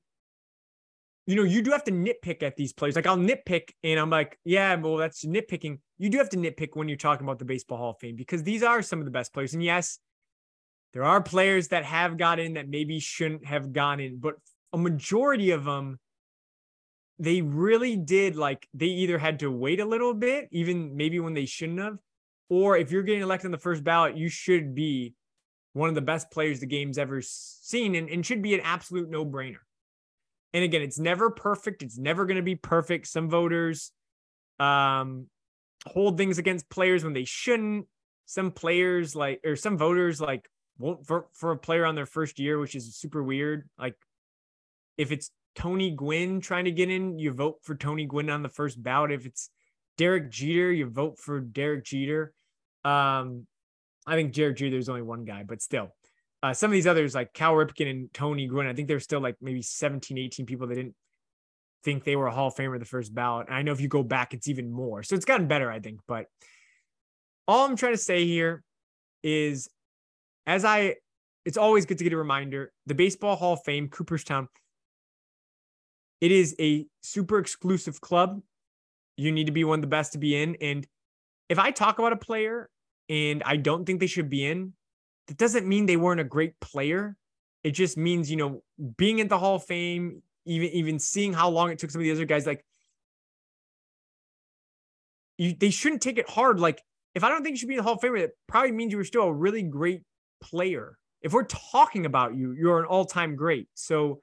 You 1.28 1.36
know, 1.36 1.44
you 1.44 1.62
do 1.62 1.70
have 1.72 1.84
to 1.84 1.92
nitpick 1.92 2.42
at 2.42 2.56
these 2.56 2.74
players. 2.74 2.96
Like 2.96 3.06
I'll 3.06 3.18
nitpick 3.18 3.70
and 3.84 4.00
I'm 4.00 4.10
like, 4.10 4.40
yeah, 4.46 4.74
well, 4.76 4.98
that's 4.98 5.26
nitpicking. 5.26 5.80
You 6.00 6.10
do 6.10 6.18
have 6.18 6.30
to 6.30 6.38
nitpick 6.38 6.70
when 6.74 6.88
you're 6.88 6.98
talking 6.98 7.26
about 7.26 7.38
the 7.38 7.46
Baseball 7.46 7.78
Hall 7.78 7.92
of 7.92 8.00
Fame 8.00 8.16
because 8.16 8.42
these 8.42 8.64
are 8.64 8.82
some 8.82 9.00
of 9.00 9.06
the 9.06 9.12
best 9.12 9.34
players. 9.34 9.54
And 9.54 9.64
yes, 9.64 10.00
there 10.93 11.04
are 11.04 11.21
players 11.21 11.69
that 11.69 11.86
have 11.86 12.17
got 12.17 12.39
in 12.39 12.54
that 12.54 12.67
maybe 12.67 12.99
shouldn't 12.99 13.45
have 13.45 13.73
gone 13.73 13.99
in, 13.99 14.19
but 14.19 14.36
a 14.73 14.78
majority 14.78 15.52
of 15.52 15.63
them, 15.63 15.99
they 17.19 17.41
really 17.41 17.95
did 17.95 18.36
like 18.36 18.67
they 18.73 18.88
either 18.88 19.17
had 19.17 19.39
to 19.39 19.52
wait 19.52 19.80
a 19.80 19.86
little 19.86 20.13
bit, 20.13 20.47
even 20.52 20.95
maybe 20.95 21.19
when 21.19 21.34
they 21.34 21.45
shouldn't 21.45 21.80
have, 21.80 21.97
or 22.49 22.78
if 22.78 22.91
you're 22.91 23.04
getting 23.04 23.21
elected 23.21 23.47
on 23.47 23.52
the 23.52 23.58
first 23.58 23.84
ballot, 23.84 24.17
you 24.17 24.30
should 24.30 24.73
be 24.73 25.13
one 25.73 25.89
of 25.89 25.95
the 25.95 26.02
best 26.02 26.32
players 26.32 26.60
the 26.60 26.65
game's 26.65 26.97
ever 26.97 27.21
seen 27.21 27.95
and, 27.95 28.10
and 28.10 28.25
should 28.25 28.41
be 28.41 28.56
an 28.56 28.62
absolute 28.62 29.10
no 29.10 29.25
brainer. 29.25 29.58
And 30.54 30.63
again, 30.63 30.82
it's 30.82 30.97
never 30.97 31.30
perfect. 31.30 31.84
It's 31.84 31.97
never 31.97 32.25
going 32.25 32.38
to 32.38 32.43
be 32.43 32.56
perfect. 32.56 33.06
Some 33.08 33.30
voters 33.30 33.91
um, 34.60 35.28
hold 35.85 36.17
things 36.17 36.40
against 36.40 36.69
players 36.69 37.04
when 37.04 37.13
they 37.13 37.25
shouldn't. 37.25 37.85
Some 38.25 38.52
players 38.52 39.15
like, 39.15 39.42
or 39.46 39.56
some 39.56 39.77
voters 39.77 40.19
like 40.19 40.50
won't 40.80 41.06
for, 41.06 41.27
for 41.34 41.52
a 41.52 41.58
player 41.58 41.86
on 41.86 41.96
their 41.96 42.06
first 42.06 42.40
year, 42.40 42.58
which 42.58 42.75
is 42.75 42.96
super 42.96 43.21
weird. 43.21 43.69
Like 43.77 43.96
if 44.98 45.12
it's 45.12 45.32
Tony 45.56 45.92
Gwynn 45.92 46.42
trying 46.42 46.65
to 46.65 46.71
get 46.71 46.90
in, 46.90 47.19
you 47.19 47.32
vote 47.32 47.60
for 47.63 47.75
Tony 47.75 48.06
Gwynn 48.06 48.30
on 48.30 48.42
the 48.42 48.50
first 48.50 48.82
ballot. 48.82 49.12
If 49.12 49.25
it's 49.25 49.50
Derek 49.98 50.32
Jeter, 50.32 50.71
you 50.71 50.90
vote 50.90 51.19
for 51.19 51.40
Derek 51.40 51.84
Jeter. 51.84 52.34
Um, 52.86 53.46
I 54.08 54.15
think 54.15 54.34
Derek 54.34 54.58
Jeter, 54.58 54.71
there's 54.71 54.90
only 54.90 55.02
one 55.02 55.25
guy, 55.25 55.44
but 55.44 55.62
still. 55.62 55.90
Uh, 56.42 56.54
some 56.54 56.69
of 56.69 56.73
these 56.73 56.88
others 56.88 57.13
like 57.13 57.34
Cal 57.34 57.54
Ripken 57.54 57.90
and 57.90 58.13
Tony 58.13 58.48
Gwynn, 58.48 58.67
I 58.67 58.73
think 58.73 58.88
there's 58.88 59.04
still 59.04 59.19
like 59.19 59.36
maybe 59.42 59.62
17, 59.62 60.17
18 60.17 60.46
people 60.46 60.67
that 60.67 60.75
didn't 60.75 60.96
think 61.84 62.04
they 62.04 62.15
were 62.15 62.27
a 62.27 62.32
Hall 62.32 62.48
of 62.48 62.56
Famer 62.56 62.80
the 62.80 62.86
first 62.86 63.13
ballot. 63.13 63.48
And 63.48 63.56
I 63.56 63.62
know 63.62 63.73
if 63.73 63.82
you 63.82 63.90
go 63.90 64.04
back, 64.04 64.34
it's 64.34 64.48
even 64.48 64.71
more. 64.71 65.04
So 65.04 65.15
it's 65.15 65.25
gotten 65.25 65.48
better, 65.48 65.69
I 65.69 65.80
think. 65.80 66.00
But 66.08 66.27
all 67.48 67.65
I'm 67.65 67.75
trying 67.75 67.94
to 67.94 67.98
say 67.98 68.25
here 68.25 68.63
is 69.21 69.69
as 70.50 70.65
I, 70.65 70.95
it's 71.45 71.58
always 71.58 71.85
good 71.85 72.00
to 72.00 72.04
get 72.04 72.12
a 72.12 72.17
reminder 72.17 72.73
the 72.87 72.95
Baseball 72.95 73.35
Hall 73.35 73.54
of 73.54 73.63
Fame, 73.63 73.87
Cooperstown, 73.87 74.47
it 76.21 76.31
is 76.31 76.56
a 76.60 76.87
super 77.02 77.37
exclusive 77.37 78.02
club. 78.02 78.41
You 79.15 79.31
need 79.31 79.45
to 79.45 79.52
be 79.52 79.63
one 79.63 79.77
of 79.77 79.81
the 79.81 79.87
best 79.87 80.13
to 80.13 80.17
be 80.17 80.35
in. 80.35 80.56
And 80.60 80.87
if 81.50 81.60
I 81.60 81.69
talk 81.69 82.00
about 82.00 82.13
a 82.13 82.17
player 82.17 82.67
and 83.10 83.43
I 83.45 83.58
don't 83.58 83.85
think 83.85 84.00
they 84.00 84.08
should 84.08 84.29
be 84.29 84.43
in, 84.43 84.73
that 85.27 85.37
doesn't 85.37 85.67
mean 85.67 85.85
they 85.85 85.97
weren't 85.97 86.19
a 86.19 86.25
great 86.25 86.60
player. 86.60 87.15
It 87.63 87.71
just 87.71 87.95
means, 87.95 88.31
you 88.31 88.37
know, 88.37 88.63
being 88.97 89.19
in 89.19 89.27
the 89.27 89.37
Hall 89.37 89.56
of 89.56 89.65
Fame, 89.65 90.23
even 90.45 90.69
even 90.69 90.97
seeing 90.97 91.31
how 91.31 91.50
long 91.50 91.69
it 91.69 91.77
took 91.77 91.91
some 91.91 92.02
of 92.02 92.06
the 92.06 92.12
other 92.12 92.25
guys, 92.25 92.47
like 92.47 92.65
you, 95.37 95.54
they 95.54 95.69
shouldn't 95.69 96.02
take 96.02 96.17
it 96.17 96.27
hard. 96.27 96.60
Like 96.60 96.81
if 97.13 97.23
I 97.23 97.29
don't 97.29 97.43
think 97.43 97.54
you 97.54 97.58
should 97.58 97.69
be 97.69 97.75
in 97.75 97.79
the 97.79 97.83
Hall 97.83 97.93
of 97.93 98.02
Fame, 98.02 98.15
it 98.15 98.31
probably 98.47 98.71
means 98.71 98.91
you 98.91 98.97
were 98.97 99.04
still 99.04 99.23
a 99.23 99.33
really 99.33 99.62
great 99.62 100.02
player. 100.42 100.98
If 101.21 101.33
we're 101.33 101.46
talking 101.46 102.06
about 102.06 102.35
you, 102.35 102.54
you're 102.54 102.79
an 102.79 102.85
all-time 102.85 103.35
great. 103.35 103.67
So 103.73 104.19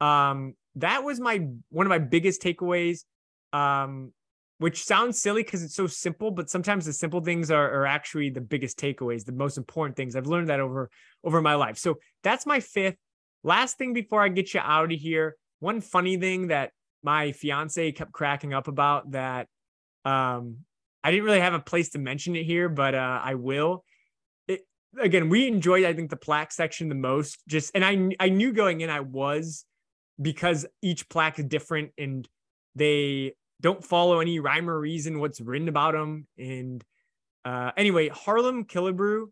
um, 0.00 0.54
that 0.76 1.04
was 1.04 1.20
my 1.20 1.46
one 1.70 1.86
of 1.86 1.90
my 1.90 1.98
biggest 1.98 2.42
takeaways. 2.42 3.04
Um, 3.52 4.12
which 4.58 4.84
sounds 4.84 5.20
silly 5.20 5.42
because 5.42 5.62
it's 5.62 5.74
so 5.74 5.86
simple, 5.86 6.30
but 6.30 6.48
sometimes 6.48 6.86
the 6.86 6.92
simple 6.92 7.20
things 7.20 7.50
are, 7.50 7.70
are 7.70 7.86
actually 7.86 8.30
the 8.30 8.40
biggest 8.40 8.78
takeaways, 8.78 9.24
the 9.24 9.32
most 9.32 9.58
important 9.58 9.96
things. 9.96 10.14
I've 10.14 10.26
learned 10.26 10.48
that 10.48 10.60
over 10.60 10.90
over 11.22 11.42
my 11.42 11.54
life. 11.54 11.76
So 11.76 11.98
that's 12.22 12.46
my 12.46 12.60
fifth. 12.60 12.96
Last 13.42 13.78
thing 13.78 13.92
before 13.92 14.22
I 14.22 14.28
get 14.28 14.54
you 14.54 14.60
out 14.60 14.92
of 14.92 14.98
here, 14.98 15.36
one 15.58 15.80
funny 15.80 16.16
thing 16.16 16.48
that 16.48 16.70
my 17.02 17.32
fiance 17.32 17.92
kept 17.92 18.12
cracking 18.12 18.54
up 18.54 18.68
about 18.68 19.10
that 19.10 19.48
um, 20.04 20.58
I 21.02 21.10
didn't 21.10 21.24
really 21.24 21.40
have 21.40 21.54
a 21.54 21.60
place 21.60 21.90
to 21.90 21.98
mention 21.98 22.34
it 22.36 22.44
here, 22.44 22.68
but 22.68 22.94
uh, 22.94 23.20
I 23.22 23.34
will. 23.34 23.84
Again, 25.00 25.28
we 25.28 25.46
enjoyed, 25.46 25.84
I 25.84 25.92
think, 25.92 26.10
the 26.10 26.16
plaque 26.16 26.52
section 26.52 26.88
the 26.88 26.94
most. 26.94 27.38
Just 27.48 27.72
and 27.74 27.84
I 27.84 28.10
I 28.24 28.28
knew 28.28 28.52
going 28.52 28.80
in 28.80 28.90
I 28.90 29.00
was 29.00 29.64
because 30.20 30.66
each 30.82 31.08
plaque 31.08 31.38
is 31.38 31.46
different 31.46 31.90
and 31.98 32.28
they 32.74 33.34
don't 33.60 33.84
follow 33.84 34.20
any 34.20 34.40
rhyme 34.40 34.68
or 34.68 34.78
reason 34.78 35.20
what's 35.20 35.40
written 35.40 35.68
about 35.68 35.94
them. 35.94 36.26
And 36.38 36.84
uh, 37.44 37.72
anyway, 37.76 38.08
Harmon 38.08 38.64
Killebrew, 38.64 39.26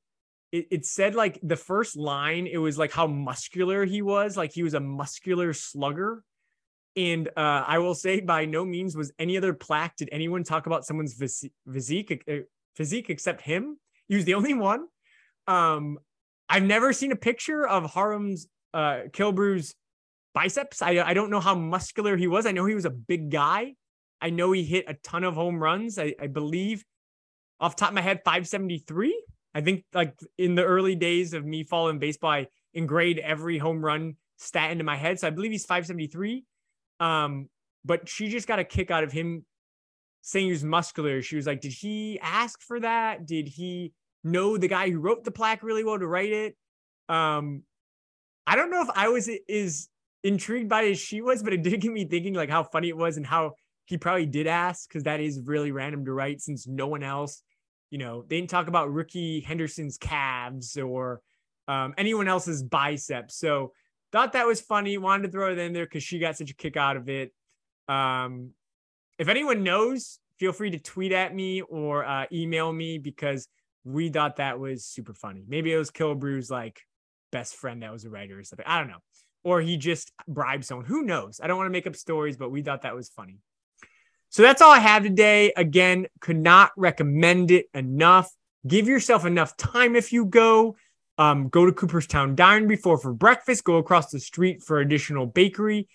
it, 0.52 0.66
it 0.70 0.86
said 0.86 1.14
like 1.14 1.38
the 1.42 1.56
first 1.56 1.96
line, 1.96 2.46
it 2.46 2.58
was 2.58 2.78
like 2.78 2.92
how 2.92 3.06
muscular 3.06 3.84
he 3.84 4.02
was, 4.02 4.36
like 4.36 4.52
he 4.52 4.62
was 4.62 4.74
a 4.74 4.80
muscular 4.80 5.52
slugger. 5.52 6.22
And 6.94 7.28
uh, 7.28 7.64
I 7.66 7.78
will 7.78 7.94
say, 7.94 8.20
by 8.20 8.44
no 8.44 8.64
means 8.64 8.96
was 8.96 9.12
any 9.18 9.38
other 9.38 9.54
plaque 9.54 9.96
did 9.96 10.10
anyone 10.12 10.44
talk 10.44 10.66
about 10.66 10.84
someone's 10.84 11.14
physique 11.14 12.22
uh, 12.28 12.32
physique 12.76 13.08
except 13.08 13.40
him. 13.40 13.78
He 14.08 14.14
was 14.14 14.24
the 14.26 14.34
only 14.34 14.52
one. 14.54 14.86
Um, 15.46 15.98
I've 16.48 16.62
never 16.62 16.92
seen 16.92 17.12
a 17.12 17.16
picture 17.16 17.66
of 17.66 17.90
Harmon's 17.90 18.46
uh, 18.74 19.02
Killebrew's 19.10 19.74
biceps. 20.34 20.82
I 20.82 20.98
I 21.00 21.14
don't 21.14 21.30
know 21.30 21.40
how 21.40 21.54
muscular 21.54 22.16
he 22.16 22.26
was. 22.26 22.46
I 22.46 22.52
know 22.52 22.64
he 22.64 22.74
was 22.74 22.84
a 22.84 22.90
big 22.90 23.30
guy. 23.30 23.74
I 24.20 24.30
know 24.30 24.52
he 24.52 24.62
hit 24.62 24.84
a 24.86 24.94
ton 24.94 25.24
of 25.24 25.34
home 25.34 25.62
runs. 25.62 25.98
I, 25.98 26.14
I 26.20 26.28
believe 26.28 26.84
off 27.58 27.76
top 27.76 27.88
of 27.88 27.94
my 27.94 28.00
head, 28.00 28.20
573. 28.24 29.24
I 29.54 29.60
think 29.60 29.84
like 29.92 30.18
in 30.38 30.54
the 30.54 30.64
early 30.64 30.94
days 30.94 31.32
of 31.32 31.44
me 31.44 31.64
following 31.64 31.98
baseball, 31.98 32.30
I 32.30 32.46
engraved 32.74 33.18
every 33.18 33.58
home 33.58 33.84
run 33.84 34.16
stat 34.38 34.70
into 34.70 34.84
my 34.84 34.96
head. 34.96 35.20
So 35.20 35.26
I 35.26 35.30
believe 35.30 35.52
he's 35.52 35.66
573. 35.66 36.44
Um, 37.00 37.48
but 37.84 38.08
she 38.08 38.28
just 38.28 38.48
got 38.48 38.58
a 38.58 38.64
kick 38.64 38.90
out 38.90 39.04
of 39.04 39.12
him 39.12 39.44
saying 40.22 40.46
he 40.46 40.52
was 40.52 40.64
muscular. 40.64 41.20
She 41.22 41.36
was 41.36 41.46
like, 41.46 41.60
Did 41.60 41.72
he 41.72 42.18
ask 42.20 42.60
for 42.62 42.80
that? 42.80 43.26
Did 43.26 43.48
he 43.48 43.92
know 44.24 44.56
the 44.56 44.68
guy 44.68 44.90
who 44.90 45.00
wrote 45.00 45.24
the 45.24 45.30
plaque 45.30 45.62
really 45.62 45.84
well 45.84 45.98
to 45.98 46.06
write 46.06 46.32
it? 46.32 46.56
Um, 47.08 47.62
I 48.46 48.56
don't 48.56 48.70
know 48.70 48.82
if 48.82 48.90
I 48.94 49.08
was 49.08 49.30
as 49.48 49.88
intrigued 50.24 50.68
by 50.68 50.82
it 50.82 50.92
as 50.92 50.98
she 50.98 51.20
was, 51.20 51.42
but 51.42 51.52
it 51.52 51.62
did 51.62 51.80
get 51.80 51.92
me 51.92 52.04
thinking 52.04 52.34
like 52.34 52.50
how 52.50 52.62
funny 52.62 52.88
it 52.88 52.96
was 52.96 53.16
and 53.16 53.26
how 53.26 53.52
he 53.86 53.98
probably 53.98 54.26
did 54.26 54.46
ask 54.46 54.88
because 54.88 55.04
that 55.04 55.20
is 55.20 55.40
really 55.44 55.72
random 55.72 56.04
to 56.04 56.12
write 56.12 56.40
since 56.40 56.66
no 56.66 56.86
one 56.86 57.02
else, 57.02 57.42
you 57.90 57.98
know, 57.98 58.24
they 58.28 58.38
didn't 58.38 58.50
talk 58.50 58.68
about 58.68 58.92
Rickey 58.92 59.40
Henderson's 59.40 59.98
calves 59.98 60.76
or 60.76 61.20
um, 61.68 61.94
anyone 61.98 62.28
else's 62.28 62.62
biceps. 62.62 63.36
So 63.36 63.72
thought 64.12 64.32
that 64.32 64.46
was 64.46 64.60
funny. 64.60 64.98
Wanted 64.98 65.24
to 65.24 65.32
throw 65.32 65.52
it 65.52 65.58
in 65.58 65.72
there 65.72 65.84
because 65.84 66.02
she 66.02 66.18
got 66.18 66.36
such 66.36 66.50
a 66.50 66.54
kick 66.54 66.76
out 66.76 66.96
of 66.96 67.08
it. 67.08 67.32
Um, 67.88 68.50
if 69.18 69.28
anyone 69.28 69.62
knows, 69.62 70.18
feel 70.38 70.52
free 70.52 70.70
to 70.70 70.78
tweet 70.78 71.12
at 71.12 71.34
me 71.34 71.62
or 71.62 72.04
uh, 72.04 72.26
email 72.32 72.72
me 72.72 72.98
because 72.98 73.48
we 73.84 74.08
thought 74.08 74.36
that 74.36 74.58
was 74.58 74.84
super 74.84 75.14
funny. 75.14 75.44
Maybe 75.46 75.72
it 75.72 75.78
was 75.78 75.90
Killebrew's 75.90 76.50
like 76.50 76.80
best 77.30 77.56
friend 77.56 77.82
that 77.82 77.92
was 77.92 78.04
a 78.04 78.10
writer 78.10 78.38
or 78.38 78.44
something. 78.44 78.66
I 78.66 78.78
don't 78.78 78.88
know. 78.88 79.02
Or 79.44 79.60
he 79.60 79.76
just 79.76 80.12
bribed 80.28 80.64
someone. 80.64 80.86
Who 80.86 81.02
knows? 81.02 81.40
I 81.42 81.48
don't 81.48 81.56
want 81.56 81.66
to 81.66 81.72
make 81.72 81.86
up 81.86 81.96
stories, 81.96 82.36
but 82.36 82.50
we 82.50 82.62
thought 82.62 82.82
that 82.82 82.94
was 82.94 83.08
funny. 83.08 83.38
So 84.28 84.42
that's 84.42 84.62
all 84.62 84.70
I 84.70 84.78
have 84.78 85.02
today. 85.02 85.52
Again, 85.56 86.06
could 86.20 86.38
not 86.38 86.70
recommend 86.76 87.50
it 87.50 87.66
enough. 87.74 88.30
Give 88.66 88.86
yourself 88.86 89.26
enough 89.26 89.56
time 89.56 89.96
if 89.96 90.12
you 90.12 90.24
go. 90.24 90.76
Um, 91.18 91.48
go 91.48 91.66
to 91.66 91.72
Cooperstown 91.72 92.34
Dine 92.34 92.66
before 92.66 92.96
for 92.96 93.12
breakfast. 93.12 93.64
Go 93.64 93.76
across 93.76 94.10
the 94.10 94.20
street 94.20 94.62
for 94.62 94.80
additional 94.80 95.26
bakery, 95.26 95.88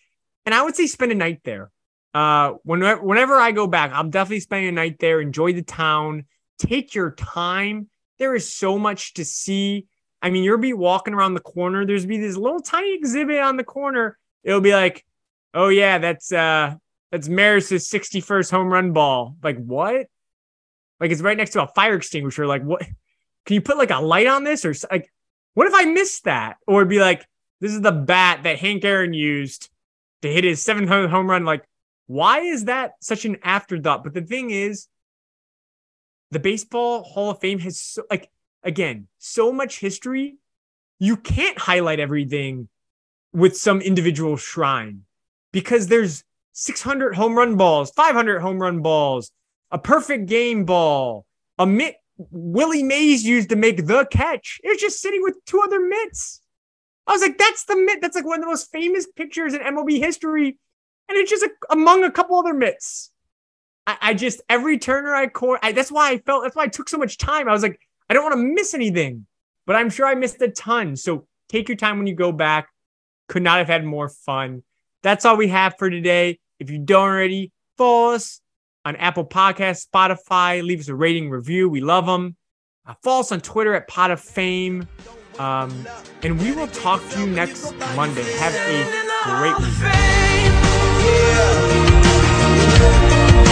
and 0.46 0.54
I 0.54 0.62
would 0.62 0.76
say 0.76 0.86
spend 0.86 1.12
a 1.12 1.16
night 1.16 1.42
there. 1.44 1.72
Uh, 2.14 2.54
whenever 2.64 3.02
whenever 3.02 3.36
I 3.36 3.52
go 3.52 3.66
back, 3.66 3.92
I'm 3.94 4.12
definitely 4.12 4.42
spending 4.42 4.70
a 4.70 4.74
night 4.74 4.98
there. 5.00 5.20
Enjoy 5.20 5.54
the 5.54 5.64
town. 5.64 6.26
Take 6.60 6.96
your 6.96 7.12
time. 7.12 7.90
There 8.20 8.36
is 8.36 8.54
so 8.54 8.78
much 8.78 9.14
to 9.16 9.26
see. 9.26 9.86
I 10.22 10.30
mean, 10.30 10.44
you'll 10.44 10.58
be 10.58 10.74
walking 10.74 11.14
around 11.14 11.36
the 11.36 11.40
corner. 11.40 11.86
There's 11.86 12.06
be 12.06 12.18
this 12.18 12.36
little 12.36 12.60
tiny 12.60 12.96
exhibit 12.96 13.40
on 13.40 13.58
the 13.58 13.64
corner. 13.64 14.18
It'll 14.44 14.62
be 14.62 14.74
like, 14.74 15.06
oh 15.54 15.70
yeah, 15.70 15.98
that's 15.98 16.32
uh 16.32 16.76
that's 17.12 17.28
Maris's 17.28 17.90
61st 17.90 18.52
home 18.52 18.72
run 18.72 18.94
ball. 18.94 19.36
Like 19.44 19.58
what? 19.58 20.08
Like 21.00 21.12
it's 21.12 21.22
right 21.22 21.38
next 21.38 21.52
to 21.52 21.64
a 21.64 21.68
fire 21.68 21.96
extinguisher. 21.96 22.48
Like 22.48 22.64
what? 22.64 22.82
Can 23.46 23.54
you 23.54 23.62
put 23.62 23.78
like 23.78 23.92
a 23.92 24.00
light 24.00 24.28
on 24.28 24.44
this 24.44 24.66
or 24.66 24.74
like 24.92 25.12
what 25.54 25.68
if 25.68 25.74
I 25.74 25.86
missed 25.86 26.26
that? 26.26 26.58
Or 26.68 26.86
be 26.86 27.00
like 27.00 27.26
this 27.62 27.74
is 27.74 27.82
the 27.82 27.92
bat 27.92 28.44
that 28.44 28.60
Hank 28.60 28.84
Aaron 28.86 29.14
used 29.14 29.70
to 30.22 30.32
hit 30.32 30.44
his 30.44 30.64
700th 30.64 31.10
home 31.10 31.30
run. 31.30 31.46
Like 31.46 31.68
why 32.08 32.40
is 32.40 32.66
that 32.66 32.94
such 33.02 33.26
an 33.26 33.38
afterthought? 33.44 34.04
But 34.04 34.14
the 34.14 34.22
thing 34.22 34.50
is, 34.50 34.88
the 36.32 36.40
Baseball 36.40 37.04
Hall 37.04 37.32
of 37.32 37.40
Fame 37.40 37.60
has 37.60 37.80
so, 37.80 38.04
like 38.10 38.30
again 38.64 39.08
so 39.18 39.52
much 39.52 39.80
history. 39.80 40.38
You 41.00 41.18
can't 41.18 41.60
highlight 41.60 42.00
everything 42.00 42.70
with 43.34 43.56
some 43.56 43.82
individual 43.82 44.36
shrine 44.36 45.04
because 45.52 45.88
there's 45.88 46.24
600 46.54 47.16
home 47.16 47.36
run 47.36 47.56
balls, 47.56 47.92
500 47.92 48.40
home 48.40 48.60
run 48.60 48.82
balls, 48.82 49.32
a 49.70 49.78
perfect 49.78 50.26
game 50.26 50.66
ball, 50.66 51.26
a 51.60 51.68
mitt 51.68 51.98
Willie 52.18 52.84
Mays 52.84 53.24
used 53.24 53.50
to 53.50 53.56
make 53.56 53.86
the 53.86 54.08
catch. 54.10 54.60
It 54.64 54.70
was 54.70 54.82
just 54.82 55.02
sitting 55.02 55.22
with 55.22 55.36
two 55.46 55.62
other 55.62 55.80
mitts. 55.80 56.42
I 57.06 57.12
was 57.14 57.22
like, 57.22 57.38
that's 57.38 57.66
the 57.66 57.76
mitt. 57.76 58.02
That's 58.02 58.16
like 58.16 58.26
one 58.26 58.40
of 58.40 58.42
the 58.42 58.48
most 58.48 58.72
famous 58.72 59.08
pictures 59.08 59.54
in 59.54 59.62
MLB 59.62 60.00
history. 60.00 60.58
And 61.08 61.18
it's 61.18 61.30
just 61.30 61.44
a, 61.44 61.50
among 61.70 62.04
a 62.04 62.12
couple 62.12 62.38
other 62.38 62.54
mitts. 62.54 63.12
I, 63.88 63.98
I 64.02 64.14
just, 64.14 64.42
every 64.50 64.78
turner 64.78 65.16
I 65.16 65.28
caught, 65.28 65.60
I, 65.64 65.72
that's 65.72 65.92
why 65.92 66.12
I 66.12 66.18
felt, 66.20 66.44
that's 66.44 66.56
why 66.56 66.64
I 66.64 66.68
took 66.68 66.90
so 66.90 66.98
much 66.98 67.18
time. 67.18 67.48
I 67.48 67.54
was 67.54 67.64
like, 67.64 67.80
I 68.10 68.14
don't 68.14 68.24
want 68.24 68.36
to 68.36 68.44
miss 68.44 68.74
anything, 68.74 69.26
but 69.66 69.78
I'm 69.78 69.90
sure 69.90 70.06
I 70.06 70.14
missed 70.14 70.42
a 70.42 70.50
ton. 70.50 70.96
So 70.98 71.26
take 71.50 71.70
your 71.70 71.78
time 71.78 71.98
when 71.98 72.06
you 72.06 72.14
go 72.14 72.32
back. 72.32 72.68
Could 73.28 73.44
not 73.44 73.58
have 73.58 73.68
had 73.68 73.84
more 73.84 74.10
fun. 74.10 74.64
That's 75.04 75.26
all 75.26 75.38
we 75.38 75.48
have 75.48 75.76
for 75.78 75.90
today. 75.90 76.40
If 76.60 76.70
you 76.70 76.80
don't 76.80 77.04
already, 77.04 77.52
follow 77.78 78.14
us 78.14 78.42
on 78.86 78.96
Apple 78.98 79.26
Podcasts, 79.26 79.88
Spotify. 79.88 80.64
Leave 80.64 80.80
us 80.80 80.88
a 80.88 80.96
rating 80.96 81.30
review. 81.30 81.70
We 81.70 81.82
love 81.82 82.06
them. 82.06 82.36
Uh, 82.86 82.94
follow 83.04 83.20
us 83.22 83.32
on 83.32 83.42
Twitter 83.42 83.74
at 83.74 83.88
Pod 83.88 84.12
of 84.12 84.22
Fame. 84.22 84.88
Um, 85.40 85.88
and 86.24 86.40
we 86.40 86.52
will 86.54 86.68
talk 86.68 87.08
to 87.10 87.20
you 87.20 87.28
next 87.28 87.74
Monday. 87.96 88.24
Have 88.38 88.56
a 88.56 88.86
great 89.24 89.58
week. 91.84 91.87